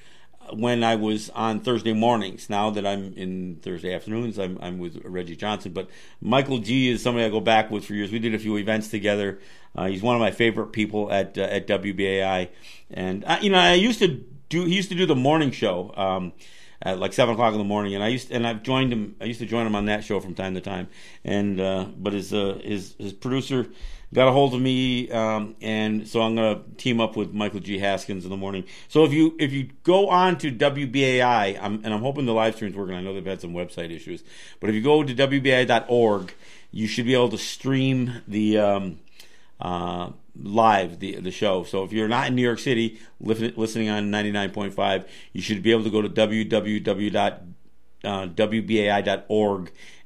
when 0.52 0.84
I 0.84 0.96
was 0.96 1.30
on 1.30 1.60
Thursday 1.60 1.92
mornings. 1.92 2.50
Now 2.50 2.70
that 2.70 2.86
I'm 2.86 3.12
in 3.14 3.56
Thursday 3.62 3.94
afternoons, 3.94 4.38
I'm, 4.38 4.58
I'm 4.60 4.78
with 4.78 5.00
Reggie 5.04 5.36
Johnson. 5.36 5.72
But 5.72 5.88
Michael 6.20 6.58
G. 6.58 6.90
is 6.90 7.02
somebody 7.02 7.24
I 7.24 7.30
go 7.30 7.40
back 7.40 7.70
with 7.70 7.84
for 7.84 7.94
years. 7.94 8.12
We 8.12 8.18
did 8.18 8.34
a 8.34 8.38
few 8.38 8.56
events 8.56 8.88
together. 8.88 9.40
Uh, 9.74 9.86
he's 9.86 10.02
one 10.02 10.16
of 10.16 10.20
my 10.20 10.30
favorite 10.30 10.68
people 10.68 11.10
at 11.12 11.38
uh, 11.38 11.42
at 11.42 11.66
WBAI, 11.66 12.48
and 12.90 13.24
uh, 13.24 13.38
you 13.40 13.50
know 13.50 13.58
I 13.58 13.74
used 13.74 14.00
to 14.00 14.24
do. 14.48 14.64
He 14.64 14.74
used 14.74 14.88
to 14.88 14.96
do 14.96 15.06
the 15.06 15.16
morning 15.16 15.50
show. 15.50 15.92
Um, 15.96 16.32
at 16.82 16.98
like 16.98 17.12
seven 17.12 17.34
o'clock 17.34 17.52
in 17.52 17.58
the 17.58 17.64
morning, 17.64 17.94
and 17.94 18.02
I 18.02 18.08
used 18.08 18.30
and 18.30 18.46
I've 18.46 18.62
joined 18.62 18.92
him. 18.92 19.14
I 19.20 19.24
used 19.24 19.40
to 19.40 19.46
join 19.46 19.66
him 19.66 19.74
on 19.74 19.84
that 19.86 20.02
show 20.02 20.18
from 20.18 20.34
time 20.34 20.54
to 20.54 20.60
time, 20.60 20.88
and 21.24 21.60
uh, 21.60 21.86
but 21.96 22.14
his 22.14 22.32
uh, 22.32 22.58
his 22.64 22.94
his 22.98 23.12
producer 23.12 23.66
got 24.12 24.28
a 24.28 24.32
hold 24.32 24.54
of 24.54 24.60
me, 24.60 25.10
um, 25.10 25.54
and 25.60 26.06
so 26.06 26.20
I'm 26.20 26.34
gonna 26.34 26.62
team 26.76 27.00
up 27.00 27.16
with 27.16 27.32
Michael 27.32 27.60
G. 27.60 27.78
Haskins 27.78 28.24
in 28.24 28.30
the 28.30 28.36
morning. 28.36 28.64
So 28.88 29.04
if 29.04 29.12
you 29.12 29.36
if 29.38 29.52
you 29.52 29.70
go 29.84 30.08
on 30.08 30.38
to 30.38 30.50
WBAI, 30.50 31.58
I'm, 31.60 31.84
and 31.84 31.94
I'm 31.94 32.00
hoping 32.00 32.26
the 32.26 32.34
live 32.34 32.56
stream's 32.56 32.76
working. 32.76 32.94
I 32.94 33.00
know 33.00 33.14
they've 33.14 33.24
had 33.24 33.40
some 33.40 33.52
website 33.52 33.90
issues, 33.90 34.24
but 34.58 34.68
if 34.70 34.76
you 34.76 34.82
go 34.82 35.02
to 35.02 35.14
WBAI.org, 35.14 36.34
you 36.72 36.86
should 36.86 37.06
be 37.06 37.14
able 37.14 37.30
to 37.30 37.38
stream 37.38 38.22
the. 38.26 38.58
Um, 38.58 39.00
uh, 39.60 40.10
live 40.42 41.00
the 41.00 41.16
the 41.16 41.30
show. 41.30 41.64
So 41.64 41.84
if 41.84 41.92
you're 41.92 42.08
not 42.08 42.28
in 42.28 42.34
New 42.34 42.42
York 42.42 42.58
City 42.58 42.98
listening 43.20 43.90
on 43.90 44.10
99.5, 44.10 45.06
you 45.32 45.42
should 45.42 45.62
be 45.62 45.70
able 45.70 45.84
to 45.84 45.90
go 45.90 46.02
to 46.02 46.08
www.wbai.org 46.08 46.52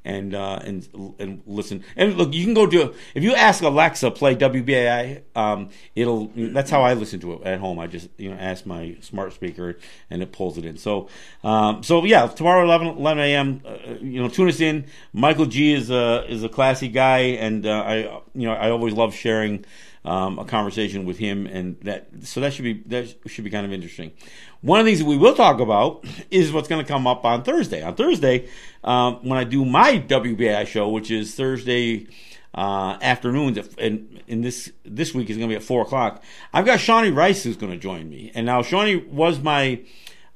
and 0.05 0.35
uh, 0.35 0.61
and 0.63 0.87
and 1.19 1.43
listen. 1.47 1.83
And 1.97 2.17
look, 2.17 2.35
you 2.35 2.45
can 2.45 2.55
go 2.55 2.67
to 2.67 2.95
if 3.15 3.23
you 3.23 3.35
ask 3.35 3.63
Alexa 3.63 4.11
play 4.11 4.37
WBAI, 4.37 5.23
um, 5.35 5.71
it'll. 5.95 6.31
That's 6.35 6.71
how 6.71 6.83
I 6.83 6.95
listen 6.95 7.21
to 7.21 7.35
it 7.35 7.43
at 7.43 7.61
home. 7.61 7.79
I 7.79 7.87
just 7.87 8.09
you 8.19 8.31
know 8.31 8.37
ask 8.37 8.67
my 8.67 8.97
smart 9.01 9.33
speaker 9.33 9.79
and 10.11 10.23
it 10.23 10.33
pulls 10.33 10.59
it 10.59 10.65
in. 10.65 10.77
So 10.77 11.09
um, 11.43 11.83
so 11.83 12.05
yeah, 12.05 12.27
tomorrow 12.27 12.65
11, 12.65 12.89
11 12.89 13.23
a.m. 13.23 13.63
Uh, 13.65 13.95
you 14.01 14.23
know, 14.23 14.29
tune 14.29 14.49
us 14.49 14.61
in. 14.61 14.87
Michael 15.13 15.47
G 15.47 15.73
is 15.73 15.91
a 15.91 16.25
is 16.29 16.45
a 16.45 16.49
classy 16.49 16.89
guy, 16.89 17.19
and 17.19 17.67
uh, 17.67 17.71
I 17.71 17.97
you 18.35 18.47
know 18.47 18.53
I 18.53 18.71
always 18.71 18.95
love 18.95 19.15
sharing 19.15 19.65
um, 20.05 20.39
a 20.39 20.45
conversation 20.45 21.07
with 21.07 21.19
him, 21.19 21.47
and 21.47 21.81
that 21.81 22.09
so 22.23 22.41
that 22.41 22.53
should 22.53 22.65
be 22.65 22.75
that 22.87 23.15
should 23.27 23.45
be 23.45 23.51
kind 23.51 23.65
of 23.65 23.73
interesting. 23.73 24.13
One 24.61 24.81
of 24.81 24.87
the 24.87 24.91
things 24.91 25.01
that 25.01 25.07
we 25.07 25.17
will 25.17 25.35
talk 25.35 25.61
about 25.61 26.05
is 26.31 26.53
what's 26.53 26.69
going 26.69 26.85
to 26.85 26.91
come 26.91 27.07
up 27.07 27.25
on 27.25 27.43
Thursday. 27.43 27.83
On 27.83 27.95
Thursday, 27.95 28.49
um, 28.83 29.17
when 29.23 29.39
I 29.39 29.45
do 29.45 29.65
my 29.65 29.99
WBI 29.99 30.67
show, 30.67 30.89
which 30.89 31.11
is 31.11 31.35
Thursday 31.35 32.07
uh, 32.55 32.99
afternoons, 33.01 33.59
and 33.79 34.23
in 34.27 34.43
this 34.43 34.73
this 34.85 35.15
week 35.15 35.31
is 35.31 35.37
going 35.37 35.49
to 35.49 35.53
be 35.53 35.57
at 35.57 35.63
four 35.63 35.83
o'clock. 35.83 36.23
I've 36.53 36.67
got 36.67 36.81
Shawnee 36.81 37.11
Rice 37.11 37.43
who's 37.43 37.57
going 37.57 37.73
to 37.73 37.79
join 37.79 38.09
me, 38.09 38.31
and 38.35 38.47
now 38.47 38.63
Shawnee 38.63 38.97
was 38.97 39.41
my. 39.41 39.83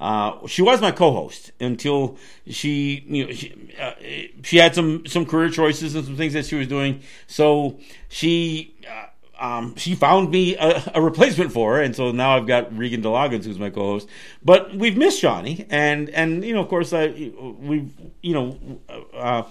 Uh, 0.01 0.47
she 0.47 0.63
was 0.63 0.81
my 0.81 0.93
co-host 0.93 1.51
until 1.59 2.17
she, 2.47 3.03
you 3.09 3.27
know, 3.27 3.33
she, 3.33 3.53
uh, 3.81 3.95
she 4.45 4.57
had 4.57 4.73
some 4.73 5.05
some 5.07 5.27
career 5.27 5.51
choices 5.51 5.97
and 5.97 6.05
some 6.05 6.17
things 6.17 6.35
that 6.35 6.47
she 6.47 6.55
was 6.55 6.69
doing. 6.69 7.03
So 7.27 7.81
she 8.09 8.77
uh, 8.89 9.07
um, 9.39 9.77
she 9.77 9.95
found 9.95 10.31
me 10.31 10.57
a, 10.57 10.83
a, 10.95 11.03
replacement 11.03 11.53
for 11.53 11.77
her, 11.77 11.83
and 11.83 11.95
so 11.95 12.11
now 12.11 12.37
I've 12.37 12.47
got 12.47 12.77
Regan 12.77 13.01
de 13.01 13.09
Loggans, 13.09 13.47
who's 13.47 13.59
my 13.59 13.71
co-host. 13.71 14.09
But 14.45 14.75
we've 14.75 14.97
missed 14.97 15.21
Shawnee, 15.21 15.67
and 15.71 16.11
and 16.11 16.45
you 16.45 16.55
know, 16.55 16.61
of 16.61 16.69
course, 16.69 16.93
I 16.93 17.09
we 17.09 17.89
you 18.21 18.35
know, 18.35 18.59
uh, 19.15 19.45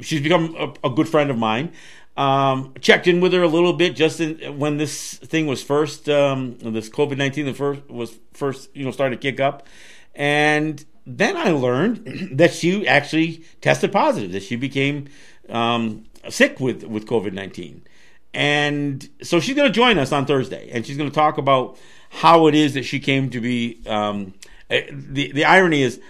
she's 0.00 0.20
become 0.20 0.56
a, 0.58 0.88
a, 0.88 0.90
good 0.90 1.08
friend 1.08 1.30
of 1.30 1.38
mine. 1.38 1.72
Um, 2.16 2.74
checked 2.80 3.06
in 3.06 3.20
with 3.20 3.32
her 3.32 3.42
a 3.42 3.48
little 3.48 3.72
bit 3.72 3.94
just 3.94 4.20
in, 4.20 4.58
when 4.58 4.76
this 4.78 5.14
thing 5.14 5.46
was 5.46 5.62
first, 5.62 6.08
um, 6.08 6.58
this 6.58 6.90
COVID 6.90 7.16
nineteen 7.16 7.46
the 7.46 7.54
first 7.54 7.88
was 7.88 8.18
first 8.32 8.74
you 8.74 8.84
know 8.84 8.90
started 8.90 9.20
to 9.20 9.30
kick 9.30 9.38
up, 9.38 9.66
and 10.14 10.84
then 11.06 11.36
I 11.36 11.50
learned 11.52 12.30
that 12.32 12.52
she 12.52 12.86
actually 12.86 13.44
tested 13.60 13.92
positive, 13.92 14.32
that 14.32 14.42
she 14.42 14.56
became 14.56 15.06
um, 15.48 16.04
sick 16.28 16.58
with 16.58 16.82
with 16.82 17.06
COVID 17.06 17.32
nineteen. 17.32 17.84
And 18.32 19.08
so 19.22 19.40
she's 19.40 19.56
going 19.56 19.68
to 19.68 19.74
join 19.74 19.98
us 19.98 20.12
on 20.12 20.24
Thursday, 20.24 20.70
and 20.72 20.86
she's 20.86 20.96
going 20.96 21.10
to 21.10 21.14
talk 21.14 21.38
about 21.38 21.78
how 22.10 22.46
it 22.46 22.54
is 22.54 22.74
that 22.74 22.84
she 22.84 23.00
came 23.00 23.30
to 23.30 23.40
be. 23.40 23.80
Um, 23.86 24.34
eh, 24.68 24.86
the 24.90 25.32
the 25.32 25.44
irony 25.44 25.82
is, 25.82 26.00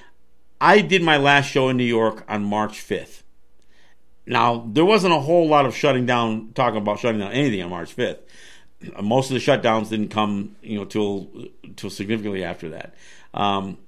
I 0.61 0.83
did 0.83 1.03
my 1.03 1.17
last 1.17 1.47
show 1.47 1.71
in 1.71 1.77
New 1.77 1.85
York 1.85 2.25
on 2.29 2.45
March 2.45 2.81
fifth. 2.81 3.23
Now 4.27 4.67
there 4.71 4.85
wasn't 4.85 5.15
a 5.15 5.21
whole 5.21 5.49
lot 5.49 5.65
of 5.65 5.75
shutting 5.75 6.05
down, 6.05 6.53
talking 6.55 6.79
about 6.79 7.01
shutting 7.01 7.21
down 7.21 7.33
anything 7.33 7.63
on 7.63 7.71
March 7.71 7.95
fifth. 7.95 8.21
Most 9.03 9.31
of 9.31 9.35
the 9.35 9.41
shutdowns 9.41 9.89
didn't 9.89 10.09
come, 10.09 10.57
you 10.63 10.79
know, 10.79 10.85
till 10.85 11.31
till 11.77 11.91
significantly 11.91 12.45
after 12.45 12.69
that. 12.71 12.95
Um, 13.33 13.79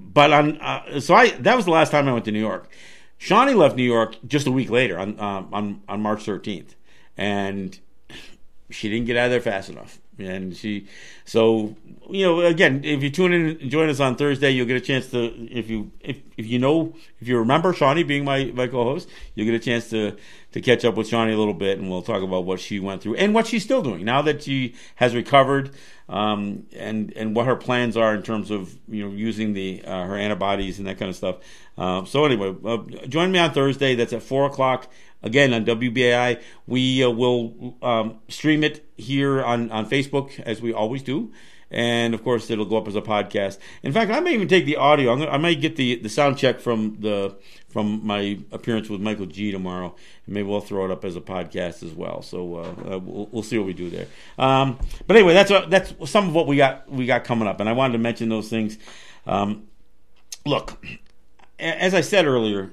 but 0.00 0.32
on 0.32 0.60
uh, 0.60 0.98
so 0.98 1.14
I 1.14 1.30
that 1.30 1.54
was 1.54 1.66
the 1.66 1.70
last 1.70 1.90
time 1.90 2.08
I 2.08 2.12
went 2.12 2.24
to 2.24 2.32
New 2.32 2.40
York. 2.40 2.68
Shawnee 3.16 3.54
left 3.54 3.76
New 3.76 3.84
York 3.84 4.16
just 4.26 4.48
a 4.48 4.50
week 4.50 4.70
later 4.70 4.98
on 4.98 5.20
uh, 5.20 5.44
on 5.52 5.82
on 5.88 6.00
March 6.02 6.24
thirteenth 6.24 6.74
and 7.16 7.78
she 8.70 8.88
didn't 8.88 9.06
get 9.06 9.16
out 9.16 9.26
of 9.26 9.30
there 9.30 9.40
fast 9.40 9.68
enough. 9.68 9.98
And 10.18 10.56
she, 10.56 10.86
so 11.24 11.74
you 12.08 12.24
know, 12.24 12.40
again, 12.40 12.82
if 12.84 13.02
you 13.02 13.10
tune 13.10 13.32
in 13.32 13.58
and 13.60 13.70
join 13.70 13.88
us 13.88 13.98
on 13.98 14.14
Thursday, 14.14 14.50
you'll 14.50 14.66
get 14.66 14.76
a 14.76 14.80
chance 14.80 15.10
to, 15.10 15.24
if 15.50 15.68
you 15.68 15.90
if 16.00 16.18
if 16.36 16.46
you 16.46 16.60
know, 16.60 16.94
if 17.20 17.26
you 17.26 17.36
remember 17.38 17.72
Shawnee 17.72 18.04
being 18.04 18.24
my 18.24 18.44
my 18.54 18.68
co-host, 18.68 19.08
you'll 19.34 19.46
get 19.46 19.54
a 19.54 19.58
chance 19.58 19.90
to 19.90 20.16
to 20.52 20.60
catch 20.60 20.84
up 20.84 20.94
with 20.94 21.08
Shawnee 21.08 21.32
a 21.32 21.38
little 21.38 21.54
bit, 21.54 21.78
and 21.78 21.90
we'll 21.90 22.02
talk 22.02 22.22
about 22.22 22.44
what 22.44 22.60
she 22.60 22.78
went 22.78 23.02
through 23.02 23.16
and 23.16 23.34
what 23.34 23.48
she's 23.48 23.64
still 23.64 23.82
doing 23.82 24.04
now 24.04 24.22
that 24.22 24.44
she 24.44 24.76
has 24.96 25.16
recovered, 25.16 25.70
um, 26.08 26.64
and 26.76 27.12
and 27.16 27.34
what 27.34 27.46
her 27.46 27.56
plans 27.56 27.96
are 27.96 28.14
in 28.14 28.22
terms 28.22 28.52
of 28.52 28.78
you 28.88 29.04
know 29.04 29.10
using 29.10 29.52
the 29.52 29.82
uh, 29.84 30.04
her 30.04 30.16
antibodies 30.16 30.78
and 30.78 30.86
that 30.86 30.96
kind 30.96 31.08
of 31.08 31.16
stuff. 31.16 31.38
Uh, 31.76 32.04
so 32.04 32.24
anyway, 32.24 32.54
uh, 32.64 32.78
join 33.08 33.32
me 33.32 33.40
on 33.40 33.52
Thursday. 33.52 33.96
That's 33.96 34.12
at 34.12 34.22
four 34.22 34.46
o'clock 34.46 34.88
again 35.24 35.52
on 35.52 35.64
WBAI. 35.64 36.40
We 36.68 37.02
uh, 37.02 37.10
will 37.10 37.76
um, 37.82 38.20
stream 38.28 38.62
it 38.62 38.86
here 38.96 39.42
on, 39.42 39.70
on 39.72 39.90
Facebook 39.90 40.38
as 40.40 40.62
we 40.62 40.72
always 40.72 41.02
do. 41.02 41.32
and 41.70 42.14
of 42.14 42.22
course 42.22 42.50
it'll 42.50 42.64
go 42.64 42.76
up 42.76 42.86
as 42.86 42.94
a 42.94 43.02
podcast. 43.02 43.58
In 43.82 43.92
fact, 43.92 44.10
I 44.12 44.20
may 44.20 44.34
even 44.34 44.46
take 44.46 44.64
the 44.64 44.76
audio. 44.76 45.16
Gonna, 45.16 45.30
I 45.30 45.38
might 45.38 45.60
get 45.60 45.74
the 45.76 45.96
the 45.96 46.08
sound 46.08 46.38
check 46.38 46.60
from 46.60 46.98
the 47.00 47.36
from 47.68 48.06
my 48.06 48.38
appearance 48.52 48.88
with 48.88 49.00
Michael 49.00 49.26
G 49.26 49.50
tomorrow, 49.50 49.96
and 50.26 50.34
maybe 50.34 50.46
we'll 50.46 50.60
throw 50.60 50.84
it 50.84 50.92
up 50.92 51.04
as 51.04 51.16
a 51.16 51.20
podcast 51.20 51.82
as 51.82 51.92
well. 51.92 52.22
So 52.22 52.56
uh, 52.56 52.60
uh, 52.62 52.98
we'll, 53.00 53.28
we'll, 53.32 53.42
see 53.42 53.58
what 53.58 53.66
we 53.66 53.72
do 53.72 53.90
there. 53.90 54.06
Um, 54.38 54.78
but 55.08 55.16
anyway, 55.16 55.34
that's 55.34 55.50
what, 55.50 55.70
that's 55.70 55.92
some 56.08 56.28
of 56.28 56.34
what 56.34 56.46
we 56.46 56.56
got 56.56 56.88
we 56.88 57.06
got 57.06 57.24
coming 57.24 57.48
up, 57.48 57.58
and 57.58 57.68
I 57.68 57.72
wanted 57.72 57.94
to 57.94 57.98
mention 57.98 58.28
those 58.28 58.48
things. 58.48 58.78
Um, 59.26 59.64
look, 60.46 60.84
as 61.58 61.94
I 61.94 62.02
said 62.02 62.26
earlier, 62.26 62.72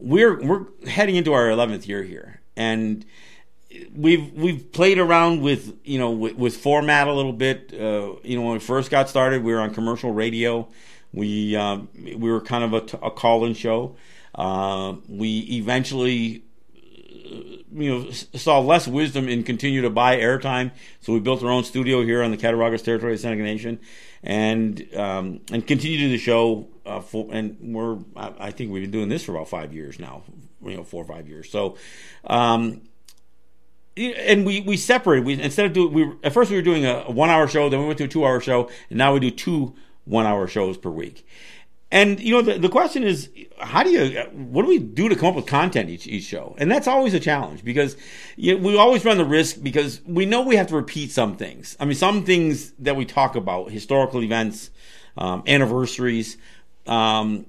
we're 0.00 0.40
we're 0.42 0.66
heading 0.86 1.16
into 1.16 1.32
our 1.32 1.46
11th 1.46 1.86
year 1.86 2.02
here, 2.02 2.40
and 2.56 3.04
we've 3.94 4.32
we've 4.32 4.72
played 4.72 4.98
around 4.98 5.42
with 5.42 5.76
you 5.84 5.98
know 5.98 6.10
with, 6.10 6.34
with 6.36 6.56
format 6.56 7.08
a 7.08 7.12
little 7.12 7.32
bit. 7.32 7.72
Uh, 7.72 8.14
you 8.22 8.36
know, 8.36 8.42
when 8.42 8.54
we 8.54 8.58
first 8.58 8.90
got 8.90 9.08
started, 9.08 9.42
we 9.42 9.52
were 9.52 9.60
on 9.60 9.72
commercial 9.72 10.12
radio. 10.12 10.68
We 11.12 11.56
um, 11.56 11.88
we 11.94 12.30
were 12.30 12.40
kind 12.40 12.64
of 12.64 12.72
a, 12.72 12.80
t- 12.86 12.98
a 13.02 13.10
call-in 13.10 13.54
show. 13.54 13.96
Uh, 14.34 14.94
we 15.08 15.40
eventually 15.52 16.44
you 17.24 17.58
know 17.72 18.10
saw 18.10 18.60
less 18.60 18.88
wisdom 18.88 19.28
in 19.28 19.42
continue 19.42 19.82
to 19.82 19.90
buy 19.90 20.16
airtime, 20.16 20.70
so 21.00 21.12
we 21.12 21.20
built 21.20 21.42
our 21.42 21.50
own 21.50 21.64
studio 21.64 22.02
here 22.02 22.22
on 22.22 22.30
the 22.30 22.36
Cattaraugus 22.36 22.82
territory 22.82 23.14
of 23.14 23.20
Seneca 23.20 23.42
Nation, 23.42 23.80
and 24.22 24.86
um, 24.94 25.40
and 25.52 25.66
continue 25.66 25.98
to 25.98 26.08
the 26.08 26.18
show. 26.18 26.68
Uh, 26.84 27.00
for, 27.00 27.28
and 27.30 27.56
we're 27.60 27.98
I 28.16 28.50
think 28.50 28.72
we've 28.72 28.82
been 28.82 28.90
doing 28.90 29.08
this 29.08 29.24
for 29.24 29.32
about 29.32 29.48
five 29.48 29.72
years 29.72 29.98
now, 29.98 30.22
you 30.64 30.76
know, 30.76 30.84
four 30.84 31.02
or 31.02 31.06
five 31.06 31.28
years. 31.28 31.50
So. 31.50 31.76
Um, 32.24 32.82
and 33.96 34.46
we 34.46 34.60
we 34.60 34.76
separated. 34.76 35.26
We 35.26 35.42
instead 35.42 35.66
of 35.66 35.72
doing 35.72 35.92
we 35.92 36.12
at 36.22 36.32
first 36.32 36.50
we 36.50 36.56
were 36.56 36.62
doing 36.62 36.86
a 36.86 37.10
one 37.10 37.28
hour 37.28 37.46
show, 37.48 37.68
then 37.68 37.80
we 37.80 37.86
went 37.86 37.98
to 37.98 38.04
a 38.04 38.08
two 38.08 38.24
hour 38.24 38.40
show, 38.40 38.70
and 38.88 38.96
now 38.96 39.12
we 39.12 39.20
do 39.20 39.30
two 39.30 39.74
one 40.04 40.26
hour 40.26 40.46
shows 40.46 40.78
per 40.78 40.90
week. 40.90 41.26
And 41.92 42.20
you 42.20 42.34
know, 42.34 42.42
the, 42.42 42.58
the 42.58 42.68
question 42.68 43.02
is, 43.02 43.30
how 43.58 43.82
do 43.82 43.90
you, 43.90 44.20
what 44.32 44.62
do 44.62 44.68
we 44.68 44.78
do 44.78 45.08
to 45.08 45.16
come 45.16 45.28
up 45.28 45.34
with 45.34 45.46
content 45.46 45.90
each 45.90 46.06
each 46.06 46.24
show? 46.24 46.54
And 46.58 46.70
that's 46.70 46.86
always 46.86 47.14
a 47.14 47.20
challenge 47.20 47.64
because 47.64 47.96
you 48.36 48.56
know, 48.56 48.62
we 48.62 48.76
always 48.76 49.04
run 49.04 49.18
the 49.18 49.24
risk 49.24 49.62
because 49.62 50.00
we 50.06 50.24
know 50.24 50.42
we 50.42 50.56
have 50.56 50.68
to 50.68 50.76
repeat 50.76 51.10
some 51.10 51.36
things. 51.36 51.76
I 51.80 51.84
mean, 51.84 51.96
some 51.96 52.24
things 52.24 52.70
that 52.78 52.94
we 52.94 53.04
talk 53.04 53.34
about, 53.34 53.72
historical 53.72 54.22
events, 54.22 54.70
um, 55.16 55.42
anniversaries, 55.46 56.36
um, 56.86 57.46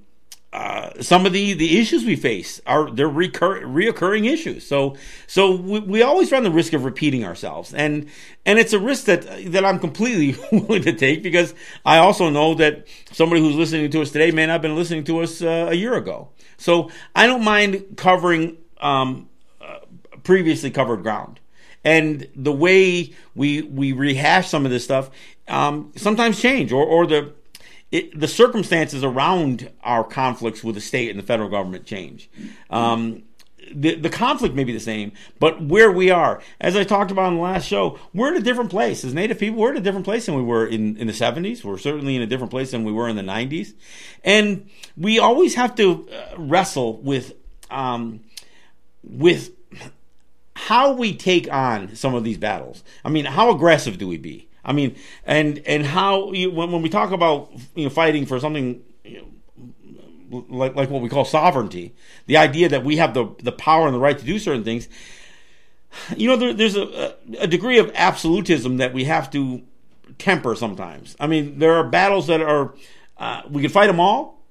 uh, 0.52 0.90
some 1.00 1.24
of 1.24 1.32
the, 1.32 1.54
the 1.54 1.80
issues 1.80 2.04
we 2.04 2.14
face 2.14 2.60
are 2.66 2.90
they're 2.90 3.08
recur- 3.08 3.62
reoccurring 3.62 4.30
issues. 4.30 4.66
So 4.66 4.96
so 5.26 5.56
we, 5.56 5.80
we 5.80 6.02
always 6.02 6.30
run 6.30 6.42
the 6.42 6.50
risk 6.50 6.74
of 6.74 6.84
repeating 6.84 7.24
ourselves, 7.24 7.72
and 7.72 8.06
and 8.44 8.58
it's 8.58 8.74
a 8.74 8.78
risk 8.78 9.06
that 9.06 9.22
that 9.52 9.64
I'm 9.64 9.78
completely 9.78 10.38
willing 10.52 10.82
to 10.82 10.92
take 10.92 11.22
because 11.22 11.54
I 11.86 11.98
also 11.98 12.28
know 12.28 12.54
that 12.56 12.86
somebody 13.12 13.40
who's 13.40 13.56
listening 13.56 13.90
to 13.90 14.02
us 14.02 14.10
today 14.10 14.30
may 14.30 14.44
not 14.44 14.52
have 14.52 14.62
been 14.62 14.76
listening 14.76 15.04
to 15.04 15.20
us 15.20 15.40
uh, 15.40 15.68
a 15.70 15.74
year 15.74 15.94
ago. 15.94 16.28
So 16.58 16.90
I 17.16 17.26
don't 17.26 17.44
mind 17.44 17.96
covering 17.96 18.58
um, 18.78 19.30
uh, 19.58 19.78
previously 20.22 20.70
covered 20.70 21.02
ground, 21.02 21.40
and 21.82 22.28
the 22.36 22.52
way 22.52 23.14
we 23.34 23.62
we 23.62 23.92
rehash 23.92 24.50
some 24.50 24.66
of 24.66 24.70
this 24.70 24.84
stuff 24.84 25.10
um, 25.48 25.92
sometimes 25.96 26.38
change, 26.38 26.72
or 26.72 26.84
or 26.84 27.06
the 27.06 27.32
it, 27.92 28.18
the 28.18 28.26
circumstances 28.26 29.04
around 29.04 29.70
our 29.84 30.02
conflicts 30.02 30.64
with 30.64 30.74
the 30.74 30.80
state 30.80 31.10
and 31.10 31.18
the 31.18 31.22
federal 31.22 31.50
government 31.50 31.84
change. 31.84 32.30
Um, 32.70 33.22
the, 33.74 33.94
the 33.94 34.10
conflict 34.10 34.54
may 34.54 34.64
be 34.64 34.72
the 34.72 34.80
same, 34.80 35.12
but 35.38 35.62
where 35.62 35.92
we 35.92 36.10
are, 36.10 36.42
as 36.60 36.74
I 36.74 36.84
talked 36.84 37.10
about 37.10 37.28
in 37.28 37.36
the 37.36 37.42
last 37.42 37.66
show, 37.66 37.98
we're 38.12 38.28
in 38.28 38.36
a 38.36 38.44
different 38.44 38.70
place. 38.70 39.04
As 39.04 39.14
Native 39.14 39.38
people, 39.38 39.60
we're 39.60 39.70
in 39.70 39.76
a 39.76 39.80
different 39.80 40.04
place 40.04 40.26
than 40.26 40.34
we 40.34 40.42
were 40.42 40.66
in, 40.66 40.96
in 40.96 41.06
the 41.06 41.12
70s. 41.12 41.62
We're 41.62 41.78
certainly 41.78 42.16
in 42.16 42.22
a 42.22 42.26
different 42.26 42.50
place 42.50 42.72
than 42.72 42.82
we 42.82 42.92
were 42.92 43.08
in 43.08 43.16
the 43.16 43.22
90s. 43.22 43.74
And 44.24 44.68
we 44.96 45.18
always 45.18 45.54
have 45.54 45.74
to 45.76 46.08
uh, 46.08 46.34
wrestle 46.38 46.96
with, 46.98 47.34
um, 47.70 48.20
with 49.04 49.52
how 50.54 50.92
we 50.92 51.14
take 51.14 51.50
on 51.52 51.94
some 51.94 52.14
of 52.14 52.24
these 52.24 52.38
battles. 52.38 52.82
I 53.04 53.10
mean, 53.10 53.26
how 53.26 53.50
aggressive 53.50 53.98
do 53.98 54.08
we 54.08 54.18
be? 54.18 54.48
I 54.64 54.72
mean, 54.72 54.96
and 55.24 55.62
and 55.66 55.84
how 55.84 56.32
you, 56.32 56.50
when 56.50 56.70
when 56.70 56.82
we 56.82 56.88
talk 56.88 57.10
about 57.10 57.50
you 57.74 57.84
know 57.84 57.90
fighting 57.90 58.26
for 58.26 58.38
something 58.38 58.82
you 59.04 59.26
know, 60.30 60.46
like 60.48 60.74
like 60.74 60.90
what 60.90 61.02
we 61.02 61.08
call 61.08 61.24
sovereignty, 61.24 61.94
the 62.26 62.36
idea 62.36 62.68
that 62.68 62.84
we 62.84 62.96
have 62.96 63.14
the 63.14 63.34
the 63.42 63.52
power 63.52 63.86
and 63.86 63.94
the 63.94 64.00
right 64.00 64.18
to 64.18 64.24
do 64.24 64.38
certain 64.38 64.64
things. 64.64 64.88
You 66.16 66.28
know, 66.28 66.36
there, 66.36 66.54
there's 66.54 66.74
a, 66.74 67.16
a 67.38 67.46
degree 67.46 67.78
of 67.78 67.90
absolutism 67.94 68.78
that 68.78 68.94
we 68.94 69.04
have 69.04 69.30
to 69.32 69.60
temper 70.16 70.54
sometimes. 70.54 71.14
I 71.20 71.26
mean, 71.26 71.58
there 71.58 71.74
are 71.74 71.84
battles 71.84 72.28
that 72.28 72.40
are 72.40 72.74
uh, 73.18 73.42
we 73.50 73.60
can 73.60 73.70
fight 73.70 73.88
them 73.88 74.00
all 74.00 74.42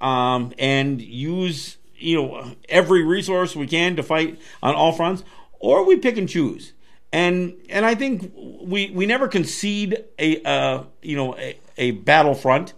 um, 0.00 0.52
and 0.58 1.00
use 1.00 1.78
you 1.96 2.16
know 2.16 2.52
every 2.68 3.02
resource 3.02 3.54
we 3.54 3.66
can 3.66 3.96
to 3.96 4.02
fight 4.02 4.38
on 4.62 4.74
all 4.74 4.92
fronts, 4.92 5.24
or 5.58 5.86
we 5.86 5.96
pick 5.96 6.16
and 6.16 6.28
choose 6.28 6.72
and 7.12 7.56
and 7.68 7.84
I 7.84 7.94
think 7.94 8.32
we 8.36 8.90
we 8.90 9.06
never 9.06 9.28
concede 9.28 10.04
a 10.18 10.42
uh, 10.42 10.84
you 11.02 11.16
know 11.16 11.36
a, 11.36 11.58
a 11.76 11.90
battlefront, 11.92 12.74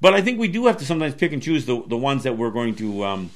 but 0.00 0.14
I 0.14 0.22
think 0.22 0.38
we 0.38 0.48
do 0.48 0.66
have 0.66 0.76
to 0.78 0.84
sometimes 0.84 1.14
pick 1.14 1.32
and 1.32 1.42
choose 1.42 1.66
the 1.66 1.82
the 1.86 1.96
ones 1.96 2.22
that 2.24 2.36
we're 2.36 2.50
going 2.50 2.74
to. 2.76 3.04
Um, 3.04 3.30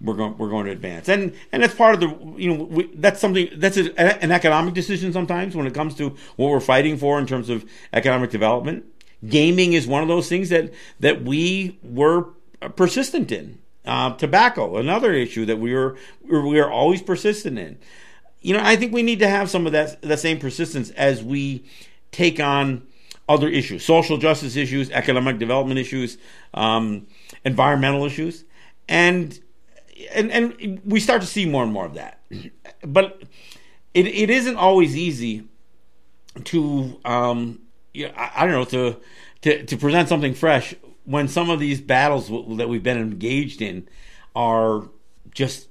we're 0.00 0.14
going, 0.14 0.36
we're 0.36 0.50
going 0.50 0.66
to 0.66 0.72
advance, 0.72 1.08
and 1.08 1.34
and 1.52 1.62
that's 1.62 1.74
part 1.74 1.94
of 1.94 2.00
the 2.00 2.08
you 2.36 2.52
know 2.52 2.64
we, 2.64 2.90
that's 2.94 3.20
something 3.20 3.48
that's 3.56 3.76
a, 3.76 4.22
an 4.22 4.32
economic 4.32 4.74
decision 4.74 5.12
sometimes 5.12 5.54
when 5.54 5.66
it 5.66 5.72
comes 5.72 5.94
to 5.94 6.10
what 6.36 6.50
we're 6.50 6.60
fighting 6.60 6.98
for 6.98 7.18
in 7.18 7.26
terms 7.26 7.48
of 7.48 7.64
economic 7.92 8.30
development. 8.30 8.84
Gaming 9.26 9.72
is 9.72 9.86
one 9.86 10.02
of 10.02 10.08
those 10.08 10.28
things 10.28 10.48
that 10.48 10.74
that 11.00 11.22
we 11.22 11.78
were 11.82 12.28
persistent 12.76 13.30
in. 13.32 13.60
Uh, 13.86 14.14
tobacco, 14.16 14.76
another 14.76 15.12
issue 15.12 15.46
that 15.46 15.58
we 15.58 15.72
were 15.72 15.96
we 16.28 16.58
are 16.58 16.70
always 16.70 17.00
persistent 17.00 17.58
in 17.58 17.78
you 18.44 18.52
know, 18.52 18.60
I 18.62 18.76
think 18.76 18.92
we 18.92 19.02
need 19.02 19.20
to 19.20 19.28
have 19.28 19.48
some 19.48 19.64
of 19.64 19.72
that 19.72 20.02
the 20.02 20.18
same 20.18 20.38
persistence 20.38 20.90
as 20.90 21.22
we 21.22 21.64
take 22.12 22.38
on 22.38 22.86
other 23.26 23.48
issues, 23.48 23.82
social 23.86 24.18
justice 24.18 24.54
issues, 24.54 24.90
economic 24.90 25.38
development 25.38 25.80
issues, 25.80 26.18
um, 26.52 27.06
environmental 27.46 28.04
issues, 28.04 28.44
and 28.86 29.40
and 30.12 30.30
and 30.30 30.82
we 30.84 31.00
start 31.00 31.22
to 31.22 31.26
see 31.26 31.46
more 31.46 31.62
and 31.62 31.72
more 31.72 31.86
of 31.86 31.94
that. 31.94 32.20
But 32.82 33.22
it 33.94 34.06
it 34.06 34.28
isn't 34.28 34.56
always 34.56 34.94
easy 34.94 35.48
to 36.44 37.00
um, 37.06 37.60
you 37.94 38.08
know, 38.08 38.14
I, 38.14 38.30
I 38.36 38.46
don't 38.46 38.52
know 38.52 38.64
to, 38.66 39.00
to 39.40 39.64
to 39.64 39.76
present 39.78 40.10
something 40.10 40.34
fresh 40.34 40.74
when 41.06 41.28
some 41.28 41.48
of 41.48 41.60
these 41.60 41.80
battles 41.80 42.28
that 42.58 42.68
we've 42.68 42.82
been 42.82 42.98
engaged 42.98 43.62
in 43.62 43.88
are 44.36 44.90
just 45.32 45.68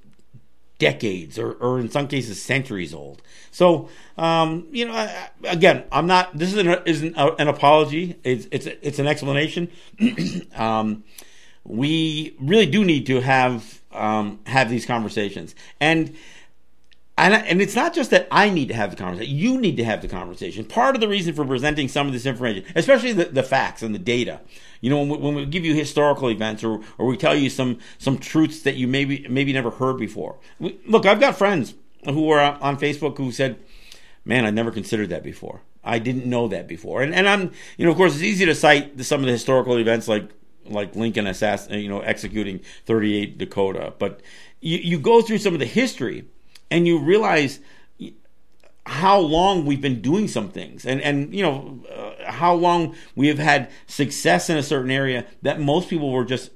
decades 0.84 1.38
or, 1.38 1.52
or 1.54 1.80
in 1.80 1.88
some 1.90 2.06
cases 2.06 2.42
centuries 2.42 2.92
old. 2.92 3.22
So, 3.50 3.88
um, 4.18 4.66
you 4.70 4.84
know, 4.84 5.08
again, 5.44 5.84
I'm 5.90 6.06
not, 6.06 6.36
this 6.36 6.52
isn't, 6.52 6.86
isn't 6.86 7.14
an 7.16 7.48
apology. 7.48 8.16
It's, 8.22 8.46
it's, 8.50 8.66
it's 8.66 8.98
an 8.98 9.06
explanation. 9.06 9.70
um, 10.54 11.02
we 11.64 12.36
really 12.38 12.66
do 12.66 12.84
need 12.84 13.06
to 13.06 13.20
have, 13.20 13.80
um, 13.92 14.40
have 14.44 14.68
these 14.68 14.84
conversations. 14.84 15.54
And, 15.80 16.14
and, 17.16 17.34
and 17.34 17.62
it's 17.62 17.76
not 17.76 17.94
just 17.94 18.10
that 18.10 18.26
I 18.30 18.50
need 18.50 18.68
to 18.68 18.74
have 18.74 18.90
the 18.90 18.96
conversation. 18.96 19.36
You 19.36 19.60
need 19.60 19.76
to 19.76 19.84
have 19.84 20.02
the 20.02 20.08
conversation. 20.08 20.64
Part 20.64 20.96
of 20.96 21.00
the 21.00 21.06
reason 21.06 21.32
for 21.32 21.44
presenting 21.44 21.86
some 21.86 22.08
of 22.08 22.12
this 22.12 22.26
information, 22.26 22.64
especially 22.74 23.12
the, 23.12 23.26
the 23.26 23.44
facts 23.44 23.82
and 23.82 23.94
the 23.94 24.00
data, 24.00 24.40
you 24.80 24.90
know, 24.90 24.98
when 24.98 25.08
we, 25.08 25.16
when 25.18 25.34
we, 25.36 25.46
give 25.46 25.64
you 25.64 25.74
historical 25.74 26.28
events 26.28 26.64
or, 26.64 26.80
or 26.98 27.06
we 27.06 27.16
tell 27.16 27.36
you 27.36 27.50
some, 27.50 27.78
some 27.98 28.18
truths 28.18 28.62
that 28.62 28.74
you 28.74 28.88
maybe, 28.88 29.26
maybe 29.28 29.52
never 29.52 29.70
heard 29.70 29.96
before. 29.96 30.38
We, 30.58 30.78
look, 30.86 31.06
I've 31.06 31.20
got 31.20 31.38
friends 31.38 31.74
who 32.04 32.28
are 32.30 32.58
on 32.60 32.78
Facebook 32.78 33.16
who 33.16 33.30
said, 33.30 33.58
man, 34.24 34.44
I 34.44 34.50
never 34.50 34.72
considered 34.72 35.10
that 35.10 35.22
before. 35.22 35.62
I 35.84 36.00
didn't 36.00 36.26
know 36.26 36.48
that 36.48 36.66
before. 36.66 37.00
And, 37.02 37.14
and 37.14 37.28
I'm, 37.28 37.52
you 37.76 37.84
know, 37.84 37.92
of 37.92 37.96
course, 37.96 38.14
it's 38.14 38.22
easy 38.22 38.44
to 38.46 38.54
cite 38.56 39.00
some 39.04 39.20
of 39.20 39.26
the 39.26 39.32
historical 39.32 39.76
events 39.78 40.08
like, 40.08 40.30
like 40.66 40.96
Lincoln 40.96 41.28
assassin, 41.28 41.78
you 41.78 41.88
know, 41.88 42.00
executing 42.00 42.60
38 42.86 43.38
Dakota. 43.38 43.92
But 43.98 44.20
you, 44.60 44.78
you 44.78 44.98
go 44.98 45.22
through 45.22 45.38
some 45.38 45.52
of 45.52 45.60
the 45.60 45.66
history 45.66 46.24
and 46.70 46.86
you 46.86 46.98
realize 46.98 47.60
how 48.86 49.18
long 49.18 49.64
we've 49.64 49.80
been 49.80 50.00
doing 50.00 50.28
some 50.28 50.48
things. 50.50 50.84
And 50.84 51.00
and 51.00 51.34
you 51.34 51.42
know 51.42 51.80
uh, 51.90 52.30
how 52.30 52.54
long 52.54 52.94
we 53.14 53.28
have 53.28 53.38
had 53.38 53.70
success 53.86 54.50
in 54.50 54.56
a 54.56 54.62
certain 54.62 54.90
area 54.90 55.24
that 55.42 55.60
most 55.60 55.88
people 55.88 56.10
were 56.10 56.24
just 56.24 56.50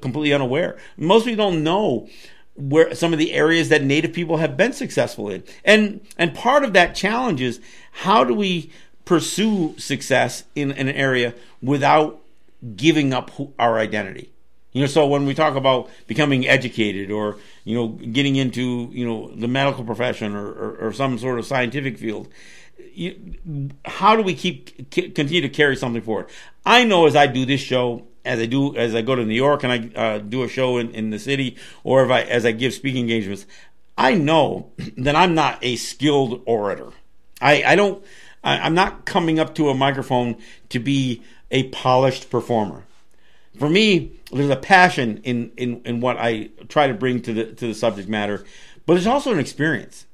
completely 0.00 0.32
unaware. 0.32 0.76
Most 0.96 1.24
people 1.24 1.50
don't 1.50 1.62
know 1.62 2.08
where 2.56 2.94
some 2.94 3.12
of 3.12 3.18
the 3.18 3.32
areas 3.32 3.68
that 3.68 3.82
native 3.82 4.12
people 4.12 4.36
have 4.36 4.56
been 4.56 4.72
successful 4.72 5.28
in. 5.28 5.42
And 5.64 6.00
and 6.18 6.34
part 6.34 6.64
of 6.64 6.72
that 6.74 6.94
challenge 6.94 7.40
is 7.40 7.60
how 7.92 8.24
do 8.24 8.34
we 8.34 8.70
pursue 9.04 9.74
success 9.78 10.44
in, 10.54 10.70
in 10.72 10.88
an 10.88 10.94
area 10.94 11.34
without 11.62 12.20
giving 12.76 13.12
up 13.12 13.30
our 13.58 13.78
identity? 13.78 14.30
You 14.72 14.80
know, 14.80 14.86
so 14.86 15.06
when 15.06 15.24
we 15.24 15.34
talk 15.34 15.54
about 15.54 15.88
becoming 16.08 16.48
educated 16.48 17.10
or, 17.10 17.36
you 17.64 17.74
know, 17.74 17.88
getting 17.88 18.36
into, 18.36 18.88
you 18.92 19.06
know, 19.06 19.34
the 19.34 19.48
medical 19.48 19.84
profession 19.84 20.34
or, 20.34 20.46
or, 20.46 20.76
or 20.76 20.92
some 20.92 21.18
sort 21.18 21.38
of 21.38 21.46
scientific 21.46 21.98
field, 21.98 22.28
you, 22.92 23.34
how 23.84 24.14
do 24.16 24.22
we 24.22 24.34
keep 24.34 24.90
continue 24.90 25.40
to 25.40 25.48
carry 25.48 25.76
something 25.76 26.02
forward. 26.02 26.28
I 26.64 26.84
know 26.84 27.06
as 27.06 27.16
I 27.16 27.26
do 27.26 27.44
this 27.44 27.60
show, 27.60 28.06
as 28.24 28.38
I 28.38 28.46
do 28.46 28.76
as 28.76 28.94
I 28.94 29.02
go 29.02 29.14
to 29.14 29.24
New 29.24 29.34
York 29.34 29.64
and 29.64 29.72
I 29.72 30.00
uh, 30.00 30.18
do 30.18 30.42
a 30.42 30.48
show 30.48 30.78
in, 30.78 30.90
in 30.90 31.10
the 31.10 31.18
city, 31.18 31.56
or 31.82 32.04
if 32.04 32.10
I 32.10 32.22
as 32.22 32.44
I 32.44 32.52
give 32.52 32.74
speaking 32.74 33.02
engagements, 33.02 33.46
I 33.96 34.14
know 34.14 34.72
that 34.98 35.16
I'm 35.16 35.34
not 35.34 35.58
a 35.62 35.76
skilled 35.76 36.42
orator. 36.46 36.90
I, 37.40 37.62
I 37.64 37.76
don't. 37.76 38.04
I, 38.42 38.58
I'm 38.58 38.74
not 38.74 39.04
coming 39.06 39.38
up 39.38 39.54
to 39.56 39.68
a 39.70 39.74
microphone 39.74 40.36
to 40.68 40.78
be 40.78 41.22
a 41.50 41.64
polished 41.68 42.30
performer. 42.30 42.84
For 43.58 43.68
me, 43.68 44.12
there's 44.32 44.50
a 44.50 44.56
passion 44.56 45.20
in, 45.22 45.52
in, 45.56 45.80
in 45.84 46.00
what 46.00 46.16
I 46.18 46.50
try 46.68 46.88
to 46.88 46.94
bring 46.94 47.22
to 47.22 47.32
the 47.32 47.44
to 47.52 47.68
the 47.68 47.74
subject 47.74 48.08
matter, 48.08 48.44
but 48.86 48.94
there's 48.94 49.06
also 49.06 49.32
an 49.32 49.38
experience. 49.38 50.06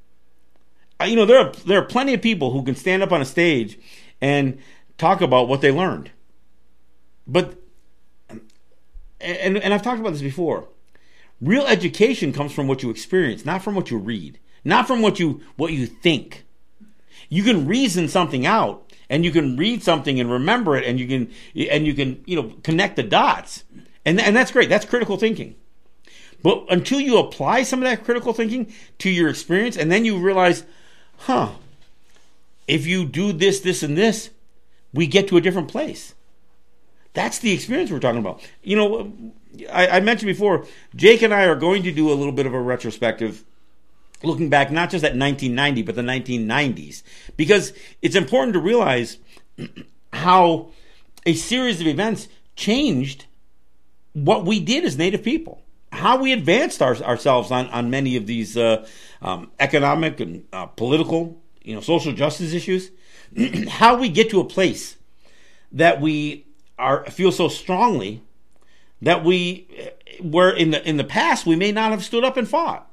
Uh, 1.01 1.05
you 1.05 1.17
know, 1.17 1.25
there 1.25 1.39
are 1.39 1.53
there 1.67 1.79
are 1.79 1.85
plenty 1.85 2.13
of 2.13 2.21
people 2.21 2.51
who 2.51 2.63
can 2.63 2.75
stand 2.75 3.03
up 3.03 3.13
on 3.13 3.23
a 3.23 3.25
stage 3.25 3.79
and 4.21 4.59
talk 4.99 5.23
about 5.23 5.49
what 5.49 5.63
they 5.63 5.71
learned. 5.71 6.11
But 7.27 7.59
and 9.21 9.57
and 9.57 9.73
I've 9.73 9.83
talked 9.83 10.01
about 10.01 10.13
this 10.13 10.23
before. 10.23 10.69
Real 11.41 11.67
education 11.67 12.33
comes 12.35 12.53
from 12.53 12.69
what 12.69 12.83
you 12.83 12.91
experience, 12.91 13.47
not 13.47 13.63
from 13.63 13.75
what 13.75 13.91
you 13.91 13.97
read, 13.97 14.39
not 14.65 14.87
from 14.87 15.01
what 15.01 15.19
you 15.19 15.41
what 15.57 15.73
you 15.73 15.87
think. 15.87 16.45
You 17.31 17.43
can 17.43 17.67
reason 17.67 18.09
something 18.09 18.45
out 18.45 18.90
and 19.11 19.25
you 19.25 19.33
can 19.33 19.57
read 19.57 19.83
something 19.83 20.19
and 20.19 20.31
remember 20.31 20.77
it 20.77 20.87
and 20.87 20.99
you 20.99 21.07
can 21.07 21.31
and 21.69 21.87
you 21.87 21.93
can, 21.93 22.23
you 22.25 22.37
know, 22.37 22.55
connect 22.63 22.97
the 22.97 23.03
dots. 23.03 23.65
And 24.07 24.19
and 24.19 24.35
that's 24.35 24.53
great. 24.53 24.71
That's 24.71 24.87
critical 24.87 25.19
thinking. 25.19 25.57
But 26.43 26.65
until 26.71 27.01
you 27.01 27.19
apply 27.19 27.65
some 27.65 27.83
of 27.83 27.91
that 27.91 28.05
critical 28.05 28.33
thinking 28.33 28.73
to 28.99 29.11
your 29.11 29.29
experience 29.29 29.77
and 29.77 29.93
then 29.93 30.07
you 30.07 30.17
realize, 30.17 30.65
huh, 31.19 31.51
if 32.67 32.87
you 32.87 33.05
do 33.05 33.33
this, 33.33 33.61
this, 33.61 33.83
and 33.83 33.99
this, 33.99 34.31
we 34.95 35.07
get 35.07 35.29
to 35.29 35.37
a 35.37 35.41
different 35.41 35.69
place. 35.69 36.15
That's 37.13 37.41
the 37.41 37.53
experience 37.53 37.91
we're 37.91 37.99
talking 37.99 38.21
about. 38.21 38.41
You 38.63 38.77
know, 38.77 39.13
I, 39.71 39.89
I, 39.89 40.01
mentioned 40.01 40.29
before, 40.29 40.65
Jake 40.95 41.23
and 41.23 41.35
I 41.35 41.45
are 41.45 41.57
going 41.57 41.83
to 41.83 41.93
do 41.93 42.11
a 42.11 42.15
little 42.15 42.33
bit 42.33 42.47
of 42.47 42.55
a 42.55 42.61
retrospective, 42.61 43.45
looking 44.23 44.49
back 44.49 44.71
not 44.71 44.91
just 44.91 45.05
at 45.05 45.17
1990, 45.17 45.83
but 45.83 45.95
the 45.95 46.03
1990s, 46.03 47.03
because 47.37 47.73
it's 48.03 48.17
important 48.17 48.55
to 48.55 48.61
realize 48.61 49.19
how 50.13 50.71
a 51.27 51.35
series 51.35 51.81
of 51.81 51.87
events 51.87 52.29
changed 52.57 53.27
what 54.13 54.45
we 54.45 54.61
did 54.61 54.85
as 54.85 54.99
Native 54.99 55.23
people, 55.23 55.63
how 55.93 56.21
we 56.21 56.33
advanced 56.33 56.83
our, 56.83 56.97
ourselves 56.97 57.51
on, 57.51 57.69
on 57.69 57.91
many 57.91 58.17
of 58.17 58.27
these 58.27 58.57
uh, 58.57 58.87
um, 59.23 59.51
economic 59.59 60.21
and 60.21 60.45
uh, 60.53 60.67
political, 60.67 61.41
you 61.63 61.75
know, 61.75 61.81
social 61.81 62.13
justice 62.13 62.53
issues, 62.53 62.91
how 63.69 63.97
we 63.97 64.09
get 64.09 64.31
to 64.31 64.41
a 64.41 64.45
place 64.45 64.97
that 65.73 66.01
we 66.01 66.47
are 66.79 67.05
feel 67.11 67.31
so 67.31 67.49
strongly 67.49 68.23
that 69.03 69.23
we 69.23 69.69
were 70.21 70.51
in 70.51 70.71
the 70.71 70.89
in 70.89 70.97
the 70.97 71.05
past 71.05 71.47
we 71.47 71.55
may 71.55 71.71
not 71.71 71.91
have 71.91 72.03
stood 72.03 72.25
up 72.25 72.37
and 72.37 72.49
fought. 72.49 72.90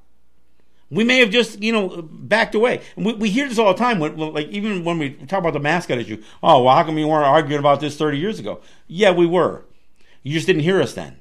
We 0.90 1.04
may 1.04 1.20
have 1.20 1.30
just 1.30 1.62
you 1.62 1.72
know 1.72 2.02
backed 2.02 2.56
away. 2.56 2.82
We, 2.96 3.14
we 3.14 3.30
hear 3.30 3.48
this 3.48 3.60
all 3.60 3.74
the 3.74 3.80
time. 3.80 4.00
When, 4.00 4.18
like 4.18 4.48
even 4.48 4.84
when 4.84 4.98
we 5.00 5.12
talk 5.12 5.40
about 5.40 5.54
the 5.54 5.60
mascot 5.60 5.98
issue. 5.98 6.24
Oh, 6.42 6.64
well, 6.64 6.76
how 6.76 6.84
come 6.84 6.98
you 6.98 7.08
weren't 7.08 7.26
arguing 7.26 7.60
about 7.60 7.80
this 7.80 7.98
thirty 7.98 8.18
years 8.18 8.40
ago? 8.40 8.62
Yeah, 8.88 9.12
we 9.12 9.26
were. 9.26 9.66
You 10.24 10.34
just 10.34 10.48
didn't 10.48 10.64
hear 10.64 10.82
us 10.82 10.94
then. 10.94 11.18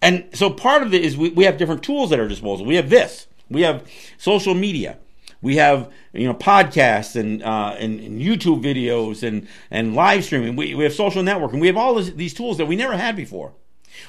And 0.00 0.28
so 0.32 0.50
part 0.50 0.82
of 0.82 0.94
it 0.94 1.04
is 1.04 1.16
we, 1.16 1.30
we 1.30 1.44
have 1.44 1.56
different 1.56 1.82
tools 1.82 2.12
at 2.12 2.20
our 2.20 2.28
disposal. 2.28 2.64
We 2.64 2.76
have 2.76 2.90
this. 2.90 3.26
We 3.50 3.62
have 3.62 3.88
social 4.16 4.54
media. 4.54 4.98
We 5.40 5.56
have 5.56 5.90
you 6.12 6.26
know 6.26 6.34
podcasts 6.34 7.16
and 7.16 7.42
uh, 7.42 7.76
and, 7.78 8.00
and, 8.00 8.20
YouTube 8.20 8.62
videos 8.62 9.26
and 9.26 9.48
and 9.70 9.94
live 9.94 10.24
streaming. 10.24 10.56
We, 10.56 10.74
we 10.74 10.84
have 10.84 10.92
social 10.92 11.22
networking. 11.22 11.60
We 11.60 11.68
have 11.68 11.76
all 11.76 11.94
this, 11.94 12.10
these 12.10 12.34
tools 12.34 12.58
that 12.58 12.66
we 12.66 12.76
never 12.76 12.96
had 12.96 13.14
before. 13.14 13.54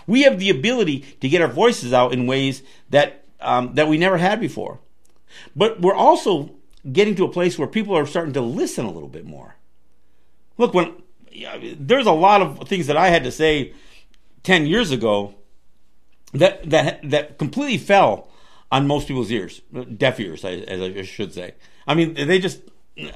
We 0.08 0.24
have 0.24 0.40
the 0.40 0.50
ability 0.50 1.00
to 1.22 1.30
get 1.30 1.42
our 1.42 1.48
voices 1.48 1.94
out 1.94 2.14
in 2.14 2.28
ways 2.28 2.64
that 2.90 3.19
um, 3.42 3.74
that 3.76 3.88
we 3.88 3.98
never 3.98 4.18
had 4.18 4.40
before. 4.40 4.80
But 5.56 5.82
we're 5.82 5.96
also 5.96 6.52
getting 6.92 7.16
to 7.16 7.26
a 7.26 7.32
place 7.32 7.58
where 7.58 7.68
people 7.68 7.96
are 7.96 8.06
starting 8.06 8.34
to 8.34 8.42
listen 8.42 8.86
a 8.86 8.92
little 8.92 9.10
bit 9.10 9.26
more. 9.26 9.56
Look, 10.58 10.74
when 10.74 11.02
there's 11.78 12.08
a 12.08 12.12
lot 12.12 12.42
of 12.42 12.68
things 12.68 12.88
that 12.88 12.98
I 12.98 13.10
had 13.10 13.24
to 13.24 13.32
say 13.32 13.74
ten 14.44 14.66
years 14.66 14.92
ago 14.92 15.36
that 16.34 16.70
that 16.70 17.10
that 17.10 17.38
completely 17.38 17.78
fell 17.78 18.30
on 18.72 18.88
most 18.88 19.08
people's 19.08 19.32
ears, 19.32 19.62
deaf 19.98 20.20
ears, 20.20 20.46
as 20.46 20.82
I 20.82 21.02
should 21.04 21.34
say. 21.34 21.56
I 21.88 21.96
mean, 21.96 22.14
they 22.14 22.40
just 22.40 22.62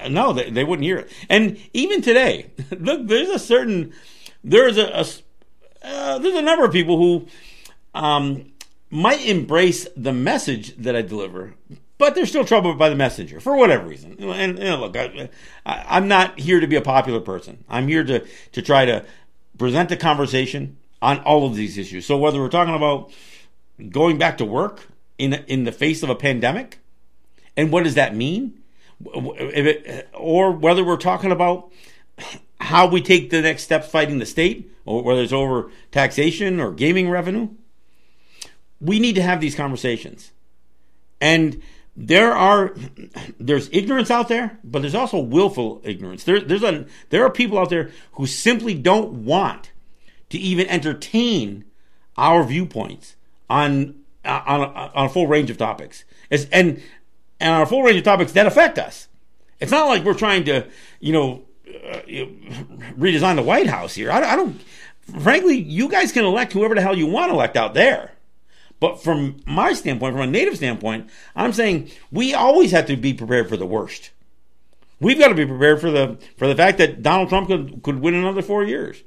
no, 0.10 0.34
they, 0.34 0.50
they 0.50 0.64
wouldn't 0.64 0.86
hear 0.86 1.00
it. 1.00 1.12
And 1.30 1.58
even 1.74 2.02
today, 2.02 2.52
look, 2.72 3.08
there's 3.08 3.30
a 3.30 3.40
certain 3.40 3.94
there's 4.44 4.78
a, 4.78 4.88
a 4.88 5.06
uh, 5.86 6.18
there's 6.20 6.36
a 6.36 6.42
number 6.42 6.66
of 6.66 6.72
people 6.72 6.98
who 6.98 7.28
um, 7.94 8.53
might 8.94 9.26
embrace 9.26 9.88
the 9.98 10.14
message 10.14 10.76
that 10.78 10.96
I 10.96 11.02
deliver, 11.02 11.56
but 11.98 12.14
they're 12.14 12.28
still 12.28 12.46
troubled 12.46 12.78
by 12.78 12.90
the 12.90 12.96
messenger 12.96 13.40
for 13.40 13.56
whatever 13.56 13.88
reason. 13.88 14.16
And, 14.20 14.60
look, 14.60 14.96
I, 14.96 15.30
am 15.66 16.08
not 16.08 16.40
here 16.40 16.60
to 16.60 16.68
be 16.68 16.76
a 16.76 16.82
popular 16.82 17.20
person. 17.20 17.64
I'm 17.68 17.88
here 17.88 18.04
to 18.04 18.24
to 18.52 18.62
try 18.62 18.86
to 18.86 19.04
present 19.58 19.92
a 19.92 19.98
conversation 19.98 20.78
on 21.02 21.20
all 21.22 21.48
of 21.48 21.56
these 21.56 21.78
issues. 21.78 22.06
So 22.06 22.18
whether 22.18 22.40
we're 22.40 22.50
talking 22.50 22.76
about 22.76 23.12
going 23.90 24.20
back 24.20 24.38
to 24.38 24.46
work 24.46 24.88
in 25.18 25.34
in 25.48 25.64
the 25.64 25.72
face 25.72 26.04
of 26.04 26.12
a 26.12 26.16
pandemic, 26.16 26.78
and 27.58 27.72
what 27.72 27.86
does 27.86 27.96
that 27.96 28.16
mean? 28.16 28.60
It, 29.04 30.08
or 30.14 30.52
whether 30.52 30.84
we're 30.84 30.98
talking 30.98 31.32
about 31.32 31.72
how 32.62 32.86
we 32.86 33.02
take 33.02 33.32
the 33.32 33.42
next 33.42 33.64
steps 33.64 33.88
fighting 33.88 34.20
the 34.20 34.28
state, 34.28 34.72
or 34.86 35.02
whether 35.02 35.24
it's 35.24 35.34
over 35.34 35.72
taxation 35.92 36.60
or 36.60 36.72
gaming 36.72 37.10
revenue, 37.10 37.50
we 38.84 39.00
need 39.00 39.16
to 39.16 39.22
have 39.22 39.42
these 39.42 39.56
conversations. 39.56 40.32
And 41.22 41.62
there 41.96 42.32
are 42.34 42.76
there's 43.40 43.70
ignorance 43.72 44.12
out 44.12 44.28
there, 44.28 44.60
but 44.64 44.82
there's 44.82 44.96
also 44.96 45.20
willful 45.20 45.82
ignorance. 45.84 46.24
There, 46.24 46.40
there's 46.40 46.64
a 46.64 46.86
there 47.10 47.24
are 47.24 47.30
people 47.30 47.58
out 47.58 47.70
there 47.70 47.92
who 48.14 48.26
simply 48.26 48.74
don't 48.74 49.26
want 49.26 49.72
to 50.30 50.38
even 50.38 50.68
entertain 50.68 51.66
our 52.18 52.44
viewpoints 52.44 53.16
on 53.50 54.02
on 54.26 54.62
a, 54.62 54.66
on 54.66 55.06
a 55.06 55.10
full 55.10 55.28
range 55.28 55.50
of 55.50 55.58
topics. 55.58 56.04
It's, 56.30 56.46
and 56.52 56.82
and 57.40 57.54
on 57.54 57.62
a 57.62 57.66
full 57.66 57.84
range 57.84 57.98
of 57.98 58.04
topics 58.04 58.32
that 58.34 58.48
affect 58.48 58.80
us. 58.80 59.08
It's 59.60 59.72
not 59.72 59.88
like 59.88 60.04
we're 60.04 60.14
trying 60.14 60.46
to, 60.46 60.68
you 61.00 61.14
know, 61.14 61.44
uh, 61.68 62.02
redesign 62.98 63.36
the 63.36 63.44
White 63.44 63.68
House 63.68 63.94
here. 63.94 64.12
I, 64.12 64.34
I 64.34 64.36
don't. 64.36 64.60
Frankly, 65.22 65.58
you 65.58 65.90
guys 65.90 66.12
can 66.12 66.26
elect 66.26 66.54
whoever 66.54 66.76
the 66.76 66.82
hell 66.82 66.98
you 66.98 67.08
want 67.08 67.30
to 67.30 67.36
elect 67.36 67.56
out 67.56 67.74
there. 67.74 68.13
But 68.84 69.02
from 69.02 69.38
my 69.46 69.72
standpoint, 69.72 70.14
from 70.14 70.24
a 70.24 70.28
native 70.28 70.58
standpoint, 70.58 71.10
I'm 71.38 71.54
saying 71.54 71.90
we 72.12 72.34
always 72.34 72.72
have 72.72 72.86
to 72.88 72.98
be 72.98 73.14
prepared 73.14 73.48
for 73.48 73.56
the 73.56 73.66
worst. 73.66 74.12
We've 75.00 75.18
got 75.18 75.30
to 75.30 75.36
be 75.36 75.46
prepared 75.46 75.80
for 75.80 75.90
the 75.90 76.18
for 76.36 76.50
the 76.50 76.56
fact 76.56 76.80
that 76.80 77.02
Donald 77.02 77.30
Trump 77.30 77.48
could, 77.48 77.82
could 77.82 78.02
win 78.02 78.14
another 78.14 78.42
four 78.42 78.66
years. 78.66 79.02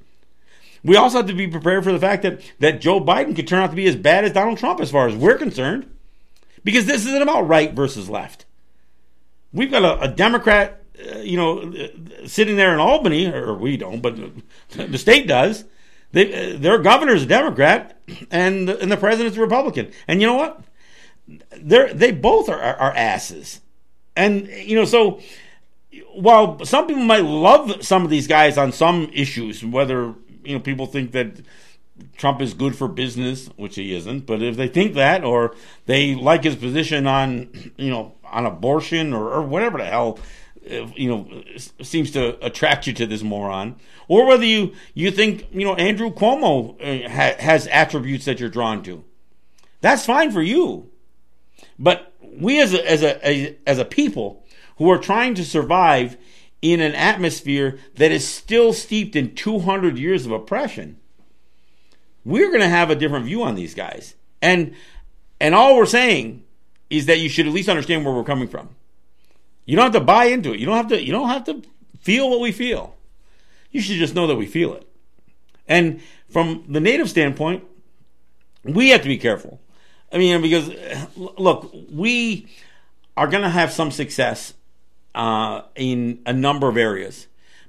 We 0.83 0.97
also 0.97 1.19
have 1.19 1.27
to 1.27 1.35
be 1.35 1.47
prepared 1.47 1.85
for 1.85 1.93
the 1.93 1.99
fact 1.99 2.23
that, 2.23 2.41
that 2.59 2.81
Joe 2.81 3.03
Biden 3.03 3.37
could 3.37 3.47
turn 3.47 3.59
out 3.59 3.69
to 3.69 3.77
be 3.77 3.87
as 3.87 3.97
bad 3.97 4.25
as 4.25 4.33
Donald 4.33 4.57
Trump 4.57 4.81
as 4.81 4.91
far 4.91 5.09
as 5.09 5.15
we're 5.15 5.37
concerned. 5.37 5.95
Because 6.65 6.87
this 6.87 7.05
isn't 7.05 7.21
about 7.21 7.47
right 7.47 7.75
versus 7.75 8.09
left. 8.09 8.47
We've 9.53 9.71
got 9.71 9.85
a, 9.85 10.05
a 10.05 10.09
Democrat, 10.09 10.83
uh, 11.07 11.19
you 11.19 11.37
know, 11.37 11.61
uh, 11.61 12.27
sitting 12.27 12.57
there 12.57 12.73
in 12.73 12.81
Albany, 12.81 13.31
or 13.31 13.53
we 13.53 13.77
don't, 13.77 14.01
but 14.01 14.17
the 14.71 14.97
state 14.97 15.29
does. 15.29 15.67
They, 16.13 16.55
uh, 16.55 16.59
their 16.59 16.79
governor's 16.79 17.25
a 17.25 17.27
Democrat, 17.27 17.99
and 18.31 18.69
and 18.69 18.91
the 18.91 18.97
president's 18.97 19.37
a 19.37 19.41
Republican. 19.41 19.93
And 20.09 20.21
you 20.21 20.27
know 20.27 20.35
what? 20.35 20.61
They're 21.57 21.93
they 21.93 22.13
both 22.13 22.49
are, 22.49 22.61
are, 22.61 22.77
are 22.77 22.93
asses. 22.95 23.61
And 24.17 24.47
you 24.49 24.77
know, 24.77 24.85
so 24.85 25.21
while 26.15 26.65
some 26.65 26.87
people 26.87 27.03
might 27.03 27.25
love 27.25 27.85
some 27.85 28.05
of 28.05 28.11
these 28.11 28.27
guys 28.27 28.57
on 28.57 28.73
some 28.73 29.11
issues, 29.13 29.65
whether 29.65 30.15
you 30.45 30.55
know, 30.55 30.61
people 30.61 30.87
think 30.87 31.13
that 31.13 31.41
Trump 32.17 32.41
is 32.41 32.55
good 32.55 32.77
for 32.77 32.89
business, 32.89 33.49
which 33.57 33.77
he 33.77 33.95
isn't. 33.95 34.27
But 34.27 34.43
if 34.43 34.57
they 34.57 34.69
think 34.69 34.95
that, 34.95 35.25
or 35.25 35.55
they 35.87 36.15
like 36.15 36.45
his 36.45 36.57
position 36.57 37.07
on, 37.07 37.73
you 37.77 37.91
know, 37.91 38.15
on 38.25 38.47
abortion 38.47 39.13
or, 39.13 39.33
or 39.33 39.43
whatever 39.43 39.79
the 39.79 39.85
hell, 39.85 40.19
you 40.67 41.09
know, 41.09 41.43
seems 41.83 42.11
to 42.13 42.45
attract 42.45 42.87
you 42.87 42.93
to 42.95 43.07
this 43.07 43.23
moron, 43.23 43.77
or 44.09 44.27
whether 44.27 44.45
you 44.45 44.75
you 44.95 45.11
think 45.11 45.47
you 45.53 45.65
know 45.65 45.75
Andrew 45.75 46.11
Cuomo 46.11 46.75
uh, 46.81 47.09
ha- 47.09 47.37
has 47.39 47.67
attributes 47.69 48.25
that 48.25 48.41
you're 48.41 48.49
drawn 48.49 48.83
to, 48.85 49.05
that's 49.81 50.05
fine 50.07 50.31
for 50.31 50.43
you. 50.43 50.91
But 51.79 52.13
we 52.21 52.61
as 52.61 52.75
a, 52.75 52.91
as 52.91 53.03
a 53.03 53.57
as 53.67 53.79
a 53.79 53.85
people 53.85 54.45
who 54.79 54.91
are 54.91 54.99
trying 54.99 55.35
to 55.35 55.45
survive 55.45 56.17
in 56.63 56.81
an 56.81 56.95
atmosphere 56.95 57.79
that 57.95 58.11
is 58.11 58.27
still 58.27 58.73
steeped 58.73 59.15
in 59.15 59.35
200 59.35 59.99
years 59.99 60.27
of 60.27 60.33
oppression, 60.33 60.99
we're 62.25 62.49
going 62.49 62.61
to 62.61 62.69
have 62.69 62.91
a 62.91 62.97
different 62.97 63.27
view 63.27 63.43
on 63.43 63.55
these 63.55 63.75
guys. 63.75 64.15
And 64.43 64.75
and 65.41 65.55
all 65.55 65.77
we're 65.77 65.87
saying 65.87 66.45
is 66.91 67.07
that 67.07 67.19
you 67.19 67.29
should 67.29 67.47
at 67.47 67.53
least 67.53 67.69
understand 67.69 68.05
where 68.05 68.15
we're 68.15 68.25
coming 68.25 68.49
from. 68.49 68.71
You 69.67 69.77
don't 69.77 69.93
have 69.93 70.01
to 70.01 70.01
buy 70.01 70.27
into 70.27 70.55
it. 70.55 70.61
You 70.61 70.67
don't 70.67 70.77
have 70.77 70.89
to 70.89 71.03
you 71.03 71.13
don't 71.13 71.29
have 71.29 71.45
to 71.45 71.63
feel 72.01 72.31
what 72.31 72.41
we 72.41 72.53
feel. 72.53 72.97
You 73.71 73.81
should 73.81 73.97
just 73.97 74.15
know 74.15 74.27
that 74.29 74.37
we 74.37 74.47
feel 74.47 74.75
it. 74.75 74.89
And 75.69 76.01
from 76.31 76.65
the 76.69 76.81
native 76.81 77.11
standpoint, 77.11 77.65
we 78.65 78.91
have 78.91 79.03
to 79.03 79.09
be 79.09 79.19
careful. 79.19 79.61
I 80.13 80.19
mean, 80.19 80.41
because 80.41 80.71
look, 81.17 81.75
we 81.91 82.47
are 83.17 83.27
going 83.27 83.43
to 83.43 83.51
have 83.51 83.73
some 83.73 83.91
success 83.91 84.55
uh, 85.15 85.63
in 85.75 86.21
a 86.25 86.33
number 86.33 86.69
of 86.69 86.77
areas, 86.77 87.27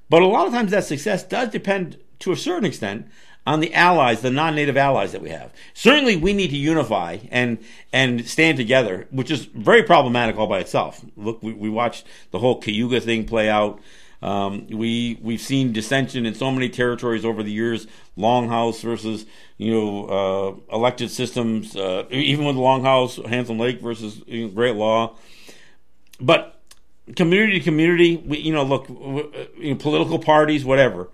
but 0.10 0.22
a 0.22 0.28
lot 0.28 0.45
of 0.45 0.54
times 0.54 0.72
that 0.72 0.84
success 0.84 1.24
does 1.24 1.50
depend 1.50 1.98
to 2.20 2.32
a 2.32 2.36
certain 2.36 2.66
extent 2.66 3.08
on 3.48 3.62
the 3.62 3.74
allies, 3.74 4.20
the 4.20 4.30
non-native 4.30 4.76
allies 4.76 5.14
that 5.14 5.22
we 5.22 5.30
have. 5.30 5.54
Certainly, 5.74 6.18
we 6.18 6.34
need 6.34 6.50
to 6.50 6.58
unify 6.58 7.20
and 7.32 7.58
and 7.93 8.28
stand 8.28 8.58
together, 8.58 9.08
which 9.10 9.32
is 9.32 9.45
very 9.45 9.84
problematic 9.84 10.38
all 10.38 10.48
by 10.48 10.60
itself. 10.60 11.04
Look, 11.16 11.41
we, 11.41 11.54
we 11.54 11.70
watched 11.70 12.06
the 12.32 12.39
whole 12.39 12.60
Cayuga 12.60 13.00
thing 13.00 13.26
play 13.26 13.50
out. 13.50 13.80
Um, 14.22 14.68
we 14.68 15.18
we've 15.22 15.39
seen 15.39 15.72
dissension 15.72 16.26
in 16.26 16.36
so 16.36 16.52
many 16.52 16.68
territories 16.68 17.24
over 17.24 17.41
the 17.41 17.52
years. 17.52 17.88
Longhouse 18.18 18.82
versus 18.82 19.26
you 19.58 19.72
know 19.72 20.60
uh, 20.70 20.76
elected 20.76 21.10
systems, 21.10 21.74
uh, 21.78 22.04
even 22.10 22.45
with 22.45 22.58
Longhouse, 22.58 23.26
Handsome 23.28 23.58
Lake 23.58 23.80
versus 23.80 24.22
you 24.28 24.48
know, 24.48 24.50
Great 24.50 24.76
Law. 24.76 25.16
But 26.20 26.60
community 27.16 27.60
to 27.60 27.64
community, 27.64 28.18
we, 28.18 28.39
you 28.39 28.52
know, 28.52 28.64
look, 28.64 28.89
you 28.89 29.70
know, 29.70 29.76
political 29.76 30.20
parties, 30.20 30.66
whatever 30.66 31.10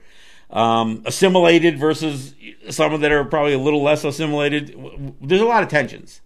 um, 0.54 1.02
assimilated 1.06 1.80
versus 1.80 2.36
some 2.70 3.02
that 3.02 3.12
are 3.12 3.26
probably 3.26 3.54
a 3.54 3.60
little 3.60 3.82
less 3.82 4.04
assimilated. 4.04 5.16
There's 5.20 5.42
a 5.42 5.46
lot 5.46 5.64
of 5.64 5.70
tensions. 5.70 6.22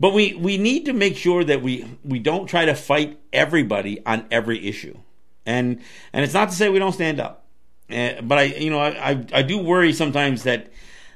But 0.00 0.14
we, 0.14 0.34
we 0.34 0.56
need 0.56 0.84
to 0.84 0.92
make 0.92 1.16
sure 1.16 1.42
that 1.42 1.60
we, 1.60 1.84
we 2.04 2.20
don't 2.20 2.46
try 2.46 2.64
to 2.64 2.74
fight 2.76 3.18
everybody 3.32 4.04
on 4.06 4.26
every 4.30 4.66
issue. 4.66 4.96
And 5.44 5.80
and 6.12 6.24
it's 6.24 6.34
not 6.34 6.50
to 6.50 6.54
say 6.54 6.68
we 6.68 6.78
don't 6.78 6.92
stand 6.92 7.20
up. 7.20 7.46
Uh, 7.90 8.20
but 8.20 8.36
I 8.38 8.42
you 8.42 8.68
know 8.68 8.80
I, 8.80 9.10
I, 9.10 9.26
I 9.32 9.42
do 9.42 9.56
worry 9.56 9.94
sometimes 9.94 10.42
that 10.42 10.70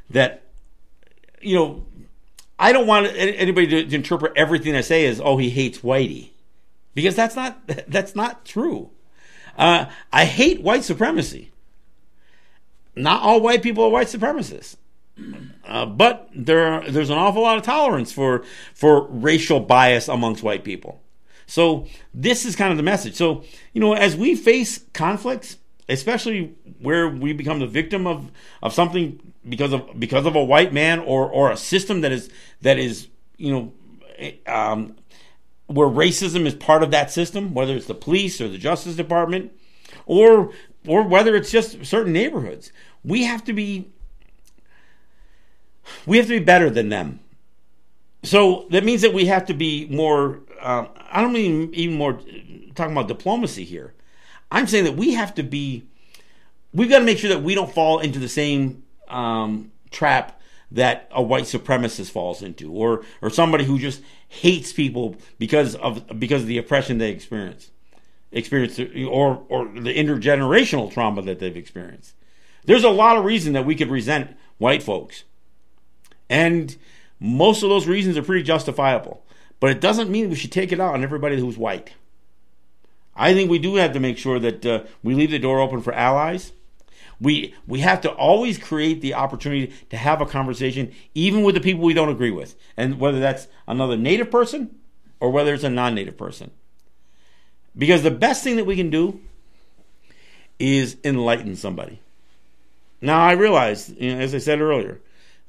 that 0.09 0.45
you 1.43 1.55
know 1.55 1.85
I 2.59 2.73
don't 2.73 2.87
want 2.87 3.09
anybody 3.15 3.67
to, 3.67 3.85
to 3.85 3.95
interpret 3.95 4.33
everything 4.37 4.75
I 4.75 4.81
say 4.81 5.05
as 5.05 5.21
oh 5.21 5.37
he 5.37 5.51
hates 5.51 5.81
Whitey 5.81 6.31
because 6.95 7.15
that's 7.15 7.37
not 7.37 7.61
that's 7.89 8.17
not 8.17 8.47
true. 8.47 8.91
Uh, 9.59 9.85
I 10.11 10.25
hate 10.25 10.63
white 10.63 10.83
supremacy 10.83 11.52
not 12.95 13.23
all 13.23 13.41
white 13.41 13.63
people 13.63 13.85
are 13.85 13.91
white 13.91 14.09
supremacists. 14.09 14.77
Uh, 15.65 15.87
but 15.87 16.29
there 16.35 16.89
there's 16.91 17.11
an 17.11 17.19
awful 17.19 17.43
lot 17.43 17.59
of 17.59 17.63
tolerance 17.63 18.13
for 18.13 18.45
for 18.75 19.07
racial 19.09 19.61
bias 19.61 20.09
amongst 20.09 20.43
white 20.43 20.65
people. 20.65 21.03
So 21.47 21.87
this 22.15 22.45
is 22.45 22.57
kind 22.57 22.71
of 22.71 22.77
the 22.77 22.83
message. 22.83 23.15
So 23.15 23.45
you 23.73 23.81
know, 23.81 23.93
as 23.93 24.17
we 24.17 24.35
face 24.35 24.85
conflicts, 24.93 25.59
especially 25.89 26.55
where 26.81 27.09
we 27.09 27.33
become 27.33 27.61
the 27.61 27.67
victim 27.67 28.07
of 28.07 28.31
of 28.63 28.73
something 28.73 29.21
because 29.49 29.73
of 29.73 29.89
because 29.99 30.27
of 30.27 30.35
a 30.35 30.43
white 30.43 30.73
man 30.73 30.99
or 31.01 31.29
or 31.29 31.51
a 31.51 31.57
system 31.57 32.01
that 32.01 32.13
is 32.13 32.31
that 32.63 32.79
is 32.79 33.09
you 33.37 33.53
know 33.53 33.73
um, 34.47 34.97
where 35.67 35.89
racism 35.89 36.47
is 36.47 36.55
part 36.55 36.83
of 36.83 36.91
that 36.91 37.11
system, 37.11 37.55
whether 37.55 37.75
it's 37.75 37.87
the 37.87 37.95
police 37.95 38.41
or 38.41 38.49
the 38.49 38.59
justice 38.59 38.97
department, 38.97 39.53
or 40.07 40.53
or 40.87 41.03
whether 41.03 41.37
it's 41.37 41.51
just 41.51 41.85
certain 41.85 42.13
neighborhoods. 42.13 42.73
We 43.05 43.25
have 43.25 43.45
to 43.45 43.53
be 43.53 43.93
we 46.07 46.17
have 46.17 46.27
to 46.27 46.39
be 46.39 46.45
better 46.45 46.71
than 46.71 46.89
them. 46.89 47.21
So 48.23 48.67
that 48.71 48.85
means 48.85 49.03
that 49.03 49.13
we 49.13 49.27
have 49.27 49.47
to 49.47 49.55
be 49.55 49.87
more. 49.89 50.41
Uh, 50.61 50.87
I 51.11 51.21
don't 51.21 51.33
mean 51.33 51.71
even 51.75 51.97
more 51.97 52.21
talking 52.75 52.93
about 52.93 53.09
diplomacy 53.09 53.65
here. 53.65 53.95
I'm 54.51 54.67
saying 54.67 54.85
that 54.85 54.97
we 54.97 55.15
have 55.15 55.35
to 55.35 55.43
be. 55.43 55.85
We've 56.73 56.89
got 56.89 57.01
to 57.01 57.05
make 57.05 57.19
sure 57.19 57.31
that 57.31 57.43
we 57.43 57.55
don't 57.55 57.73
fall 57.73 57.99
into 57.99 58.19
the 58.19 58.29
same 58.29 58.85
um, 59.09 59.73
trap 59.91 60.41
that 60.71 61.07
a 61.11 61.23
white 61.23 61.45
supremacist 61.45 62.11
falls 62.11 62.43
into, 62.43 62.73
or 62.73 63.05
or 63.21 63.29
somebody 63.29 63.65
who 63.65 63.79
just 63.79 64.03
hates 64.29 64.73
people 64.73 65.17
because 65.39 65.75
of 65.75 66.19
because 66.19 66.43
of 66.43 66.49
the 66.49 66.59
oppression 66.59 66.99
they 66.99 67.11
experience 67.11 67.72
experienced 68.33 68.81
or 68.81 69.45
or 69.49 69.67
the 69.67 69.95
intergenerational 69.95 70.93
trauma 70.93 71.23
that 71.23 71.39
they've 71.39 71.57
experienced. 71.57 72.15
There's 72.65 72.85
a 72.85 72.91
lot 72.91 73.17
of 73.17 73.25
reason 73.25 73.53
that 73.53 73.67
we 73.67 73.75
could 73.75 73.91
resent 73.91 74.37
white 74.59 74.83
folks. 74.83 75.25
And 76.31 76.77
most 77.21 77.63
of 77.63 77.69
those 77.69 77.87
reasons 77.87 78.17
are 78.17 78.23
pretty 78.23 78.43
justifiable. 78.43 79.25
But 79.61 79.71
it 79.71 79.81
doesn't 79.81 80.11
mean 80.11 80.29
we 80.29 80.37
should 80.37 80.53
take 80.53 80.73
it 80.73 80.81
out 80.81 80.95
on 80.95 81.05
everybody 81.05 81.39
who's 81.39 81.57
white. 81.57 81.93
I 83.15 83.35
think 83.35 83.51
we 83.51 83.59
do 83.59 83.77
have 83.77 83.93
to 83.93 84.01
make 84.01 84.19
sure 84.19 84.41
that 84.41 84.67
uh, 84.67 84.85
we 85.03 85.15
leave 85.15 85.31
the 85.31 85.39
door 85.39 85.61
open 85.61 85.83
for 85.83 85.93
allies. 85.93 86.53
We 87.21 87.55
we 87.67 87.81
have 87.81 88.01
to 88.01 88.11
always 88.11 88.59
create 88.59 89.01
the 89.01 89.15
opportunity 89.15 89.73
to 89.91 89.97
have 89.97 90.21
a 90.21 90.27
conversation, 90.27 90.93
even 91.15 91.45
with 91.45 91.55
the 91.55 91.61
people 91.61 91.85
we 91.85 91.95
don't 91.95 92.09
agree 92.09 92.33
with, 92.33 92.57
and 92.77 92.99
whether 92.99 93.21
that's 93.21 93.47
another 93.69 93.97
native 93.97 94.31
person 94.31 94.75
or 95.21 95.31
whether 95.31 95.55
it's 95.55 95.63
a 95.63 95.71
non-native 95.71 96.17
person. 96.17 96.51
Because 97.77 98.03
the 98.03 98.11
best 98.11 98.45
thing 98.45 98.57
that 98.57 98.67
we 98.67 98.77
can 98.77 98.91
do 98.91 99.21
is 100.59 100.97
enlighten 101.05 101.57
somebody. 101.57 102.01
Now, 103.01 103.21
I 103.21 103.33
realize, 103.33 103.91
you 103.91 104.15
know, 104.15 104.21
as 104.21 104.35
I 104.35 104.39
said 104.39 104.61
earlier, 104.61 105.01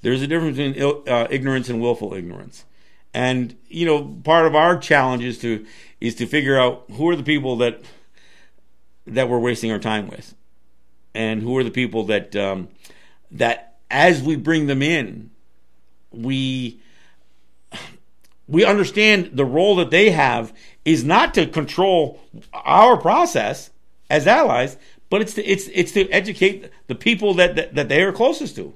there's 0.02 0.22
a 0.22 0.28
difference 0.28 0.58
between 0.58 1.08
uh, 1.08 1.28
ignorance 1.30 1.70
and 1.70 1.82
willful 1.82 2.14
ignorance. 2.14 2.66
And 3.14 3.56
you 3.70 3.86
know, 3.86 4.04
part 4.24 4.48
of 4.48 4.56
our 4.56 4.78
challenge 4.78 5.24
is 5.24 5.38
to 5.40 5.66
is 6.02 6.16
to 6.16 6.26
figure 6.26 6.60
out 6.60 6.86
who 6.94 7.10
are 7.10 7.16
the 7.16 7.24
people 7.24 7.58
that 7.58 7.82
that 9.06 9.30
we're 9.30 9.40
wasting 9.40 9.72
our 9.72 9.80
time 9.80 10.10
with, 10.10 10.34
and 11.14 11.42
who 11.42 11.56
are 11.58 11.64
the 11.64 11.72
people 11.72 12.06
that 12.06 12.36
um, 12.36 12.70
that 13.32 13.76
as 13.92 14.22
we 14.22 14.36
bring 14.36 14.66
them 14.66 14.82
in, 14.82 15.30
we 16.12 16.82
we 18.48 18.66
understand 18.66 19.32
the 19.34 19.46
role 19.46 19.76
that 19.76 19.92
they 19.92 20.10
have 20.10 20.52
is 20.86 21.04
not 21.04 21.34
to 21.34 21.46
control 21.48 22.20
our 22.54 22.98
process 22.98 23.70
as 24.10 24.28
allies, 24.28 24.78
but 25.10 25.22
it's 25.22 25.34
to, 25.36 25.44
it's 25.44 25.68
it's 25.74 25.92
to 25.94 26.10
educate 26.10 26.70
the 26.88 26.96
people 26.96 27.34
that, 27.36 27.56
that, 27.56 27.76
that 27.76 27.90
they 27.90 28.02
are 28.02 28.12
closest 28.12 28.56
to. 28.56 28.74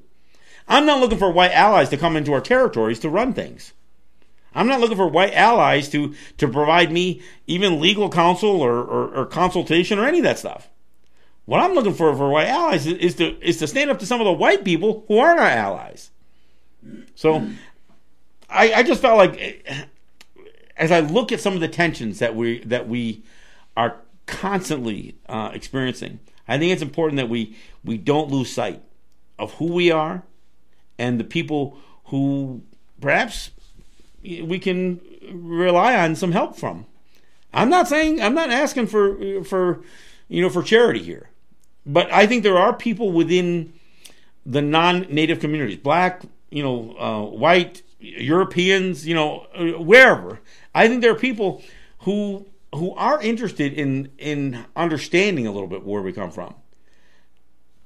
I'm 0.67 0.85
not 0.85 0.99
looking 0.99 1.17
for 1.17 1.31
white 1.31 1.51
allies 1.51 1.89
to 1.89 1.97
come 1.97 2.17
into 2.17 2.33
our 2.33 2.41
territories 2.41 2.99
to 2.99 3.09
run 3.09 3.33
things. 3.33 3.73
I'm 4.53 4.67
not 4.67 4.79
looking 4.79 4.97
for 4.97 5.07
white 5.07 5.33
allies 5.33 5.89
to 5.89 6.15
to 6.37 6.47
provide 6.47 6.91
me 6.91 7.21
even 7.45 7.79
legal 7.79 8.09
counsel 8.09 8.61
or, 8.61 8.77
or, 8.77 9.15
or 9.15 9.25
consultation 9.25 9.99
or 9.99 10.05
any 10.05 10.19
of 10.19 10.23
that 10.23 10.39
stuff. 10.39 10.69
What 11.45 11.61
I'm 11.61 11.73
looking 11.73 11.93
for 11.93 12.13
for 12.15 12.29
white 12.29 12.47
allies 12.47 12.87
is, 12.87 12.97
is 12.97 13.15
to 13.15 13.39
is 13.41 13.57
to 13.57 13.67
stand 13.67 13.89
up 13.89 13.99
to 13.99 14.05
some 14.05 14.19
of 14.19 14.25
the 14.25 14.33
white 14.33 14.65
people 14.65 15.05
who 15.07 15.19
aren't 15.19 15.39
our 15.39 15.45
allies. 15.45 16.11
So, 17.15 17.47
I, 18.49 18.73
I 18.73 18.83
just 18.83 19.01
felt 19.01 19.17
like 19.17 19.65
as 20.77 20.91
I 20.91 20.99
look 20.99 21.31
at 21.31 21.41
some 21.41 21.53
of 21.53 21.59
the 21.59 21.67
tensions 21.67 22.19
that 22.19 22.35
we 22.35 22.59
that 22.59 22.87
we 22.87 23.23
are 23.75 23.97
constantly 24.25 25.15
uh, 25.27 25.51
experiencing, 25.53 26.19
I 26.47 26.57
think 26.57 26.71
it's 26.71 26.81
important 26.81 27.17
that 27.17 27.29
we 27.29 27.55
we 27.83 27.97
don't 27.97 28.29
lose 28.29 28.51
sight 28.51 28.81
of 29.39 29.53
who 29.55 29.73
we 29.73 29.91
are 29.91 30.23
and 30.97 31.19
the 31.19 31.23
people 31.23 31.77
who 32.05 32.61
perhaps 32.99 33.51
we 34.21 34.59
can 34.59 34.99
rely 35.31 35.95
on 35.95 36.15
some 36.15 36.31
help 36.31 36.57
from. 36.57 36.85
I'm 37.53 37.69
not 37.69 37.87
saying 37.87 38.21
I'm 38.21 38.35
not 38.35 38.49
asking 38.49 38.87
for 38.87 39.43
for 39.43 39.81
you 40.27 40.41
know 40.41 40.49
for 40.49 40.63
charity 40.63 41.01
here, 41.01 41.29
but 41.85 42.11
I 42.11 42.27
think 42.27 42.43
there 42.43 42.57
are 42.57 42.73
people 42.73 43.11
within 43.11 43.73
the 44.45 44.61
non-native 44.61 45.41
communities, 45.41 45.77
black, 45.77 46.21
you 46.49 46.63
know, 46.63 46.95
uh, 46.97 47.21
white, 47.37 47.81
Europeans, 47.99 49.07
you 49.07 49.15
know, 49.15 49.47
wherever. 49.79 50.39
I 50.73 50.87
think 50.87 51.01
there 51.01 51.11
are 51.11 51.19
people 51.19 51.63
who 51.99 52.45
who 52.73 52.93
are 52.95 53.21
interested 53.21 53.73
in 53.73 54.11
in 54.17 54.65
understanding 54.75 55.47
a 55.47 55.51
little 55.51 55.67
bit 55.67 55.85
where 55.85 56.01
we 56.01 56.13
come 56.13 56.31
from. 56.31 56.55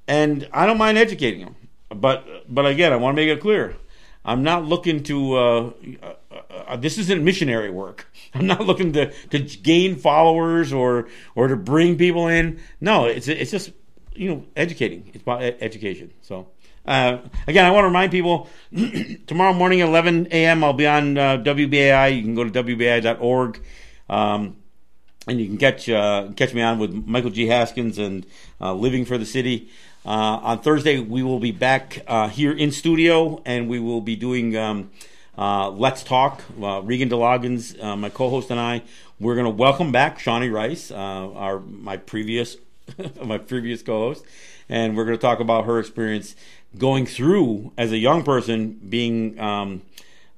And 0.07 0.47
I 0.51 0.65
don't 0.65 0.77
mind 0.77 0.97
educating 0.97 1.41
them, 1.41 1.55
but 1.89 2.25
but 2.53 2.65
again, 2.65 2.91
I 2.91 2.97
want 2.97 3.15
to 3.15 3.21
make 3.21 3.29
it 3.29 3.41
clear. 3.41 3.75
I'm 4.23 4.43
not 4.43 4.65
looking 4.65 5.03
to. 5.03 5.35
Uh, 5.35 5.71
uh, 6.01 6.13
uh, 6.67 6.75
this 6.77 6.97
isn't 6.97 7.23
missionary 7.23 7.69
work. 7.69 8.07
I'm 8.33 8.45
not 8.45 8.61
looking 8.61 8.93
to, 8.93 9.11
to 9.29 9.39
gain 9.39 9.95
followers 9.95 10.71
or 10.71 11.07
or 11.35 11.47
to 11.47 11.55
bring 11.55 11.97
people 11.97 12.27
in. 12.27 12.59
No, 12.79 13.05
it's 13.05 13.27
it's 13.27 13.51
just 13.51 13.71
you 14.13 14.29
know 14.29 14.45
educating. 14.55 15.09
It's 15.13 15.23
about 15.23 15.41
education. 15.41 16.11
So 16.21 16.49
uh, 16.85 17.19
again, 17.47 17.65
I 17.65 17.71
want 17.71 17.83
to 17.83 17.87
remind 17.87 18.11
people 18.11 18.49
tomorrow 19.27 19.53
morning, 19.53 19.79
11 19.79 20.27
a.m. 20.31 20.63
I'll 20.63 20.73
be 20.73 20.87
on 20.87 21.17
uh, 21.17 21.37
WBAI. 21.37 22.15
You 22.15 22.23
can 22.23 22.35
go 22.35 22.43
to 22.43 22.63
WBAI.org. 22.63 23.61
Um, 24.09 24.57
and 25.27 25.39
you 25.39 25.47
can 25.47 25.57
catch 25.57 25.87
uh, 25.87 26.29
catch 26.35 26.53
me 26.53 26.61
on 26.61 26.79
with 26.79 26.91
Michael 26.91 27.29
G. 27.29 27.47
Haskins 27.47 27.99
and 27.99 28.25
uh, 28.59 28.73
Living 28.73 29.05
for 29.05 29.17
the 29.17 29.25
City. 29.25 29.69
Uh, 30.03 30.39
on 30.41 30.59
Thursday, 30.59 30.99
we 30.99 31.21
will 31.21 31.39
be 31.39 31.51
back 31.51 32.03
uh, 32.07 32.27
here 32.27 32.51
in 32.51 32.71
studio, 32.71 33.39
and 33.45 33.69
we 33.69 33.79
will 33.79 34.01
be 34.01 34.15
doing 34.15 34.57
um, 34.57 34.89
Let's 35.37 36.03
Talk. 36.03 36.43
Regan 36.57 37.07
de 37.07 37.15
Loggans, 37.15 37.77
my 37.77 38.09
co-host, 38.09 38.49
and 38.49 38.59
I, 38.59 38.81
we're 39.19 39.35
going 39.35 39.45
to 39.45 39.51
welcome 39.51 39.91
back 39.91 40.17
Shawnee 40.17 40.49
Rice, 40.49 40.89
our 40.89 41.59
my 41.59 41.97
previous 41.97 42.57
my 43.23 43.37
previous 43.37 43.83
co-host, 43.83 44.25
and 44.67 44.97
we're 44.97 45.05
going 45.05 45.17
to 45.17 45.21
talk 45.21 45.39
about 45.39 45.65
her 45.65 45.77
experience 45.79 46.35
going 46.77 47.05
through 47.05 47.71
as 47.77 47.91
a 47.91 47.97
young 47.97 48.23
person 48.23 48.79
being 48.89 49.39
um, 49.39 49.81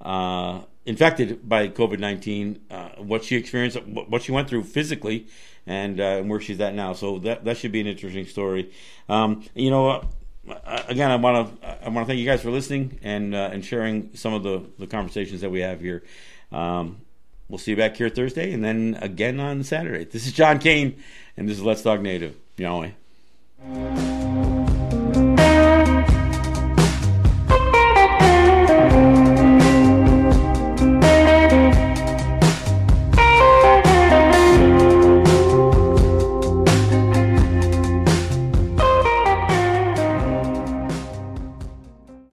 uh, 0.01 0.61
infected 0.85 1.47
by 1.47 1.67
COVID 1.67 1.99
nineteen, 1.99 2.59
uh, 2.69 2.89
what 2.97 3.23
she 3.23 3.35
experienced, 3.35 3.81
what 3.85 4.21
she 4.21 4.31
went 4.31 4.49
through 4.49 4.63
physically, 4.63 5.27
and, 5.65 5.99
uh, 5.99 6.03
and 6.03 6.29
where 6.29 6.41
she's 6.41 6.59
at 6.59 6.73
now. 6.73 6.93
So 6.93 7.19
that 7.19 7.45
that 7.45 7.57
should 7.57 7.71
be 7.71 7.81
an 7.81 7.87
interesting 7.87 8.25
story. 8.25 8.71
Um, 9.07 9.43
you 9.55 9.69
know, 9.69 10.07
again, 10.87 11.11
I 11.11 11.15
want 11.15 11.61
to 11.61 11.85
I 11.85 11.89
want 11.89 12.05
to 12.05 12.11
thank 12.11 12.19
you 12.19 12.25
guys 12.25 12.41
for 12.41 12.51
listening 12.51 12.99
and 13.03 13.33
uh, 13.33 13.49
and 13.51 13.63
sharing 13.63 14.15
some 14.15 14.33
of 14.33 14.43
the 14.43 14.63
the 14.79 14.87
conversations 14.87 15.41
that 15.41 15.51
we 15.51 15.61
have 15.61 15.79
here. 15.79 16.03
Um, 16.51 16.97
we'll 17.47 17.59
see 17.59 17.71
you 17.71 17.77
back 17.77 17.95
here 17.95 18.09
Thursday, 18.09 18.51
and 18.51 18.63
then 18.63 18.97
again 19.01 19.39
on 19.39 19.63
Saturday. 19.63 20.05
This 20.05 20.25
is 20.25 20.33
John 20.33 20.59
Kane, 20.59 21.01
and 21.37 21.47
this 21.47 21.57
is 21.57 21.63
Let's 21.63 21.81
Talk 21.81 22.01
Native. 22.01 22.35
Nyaweh. 22.57 22.93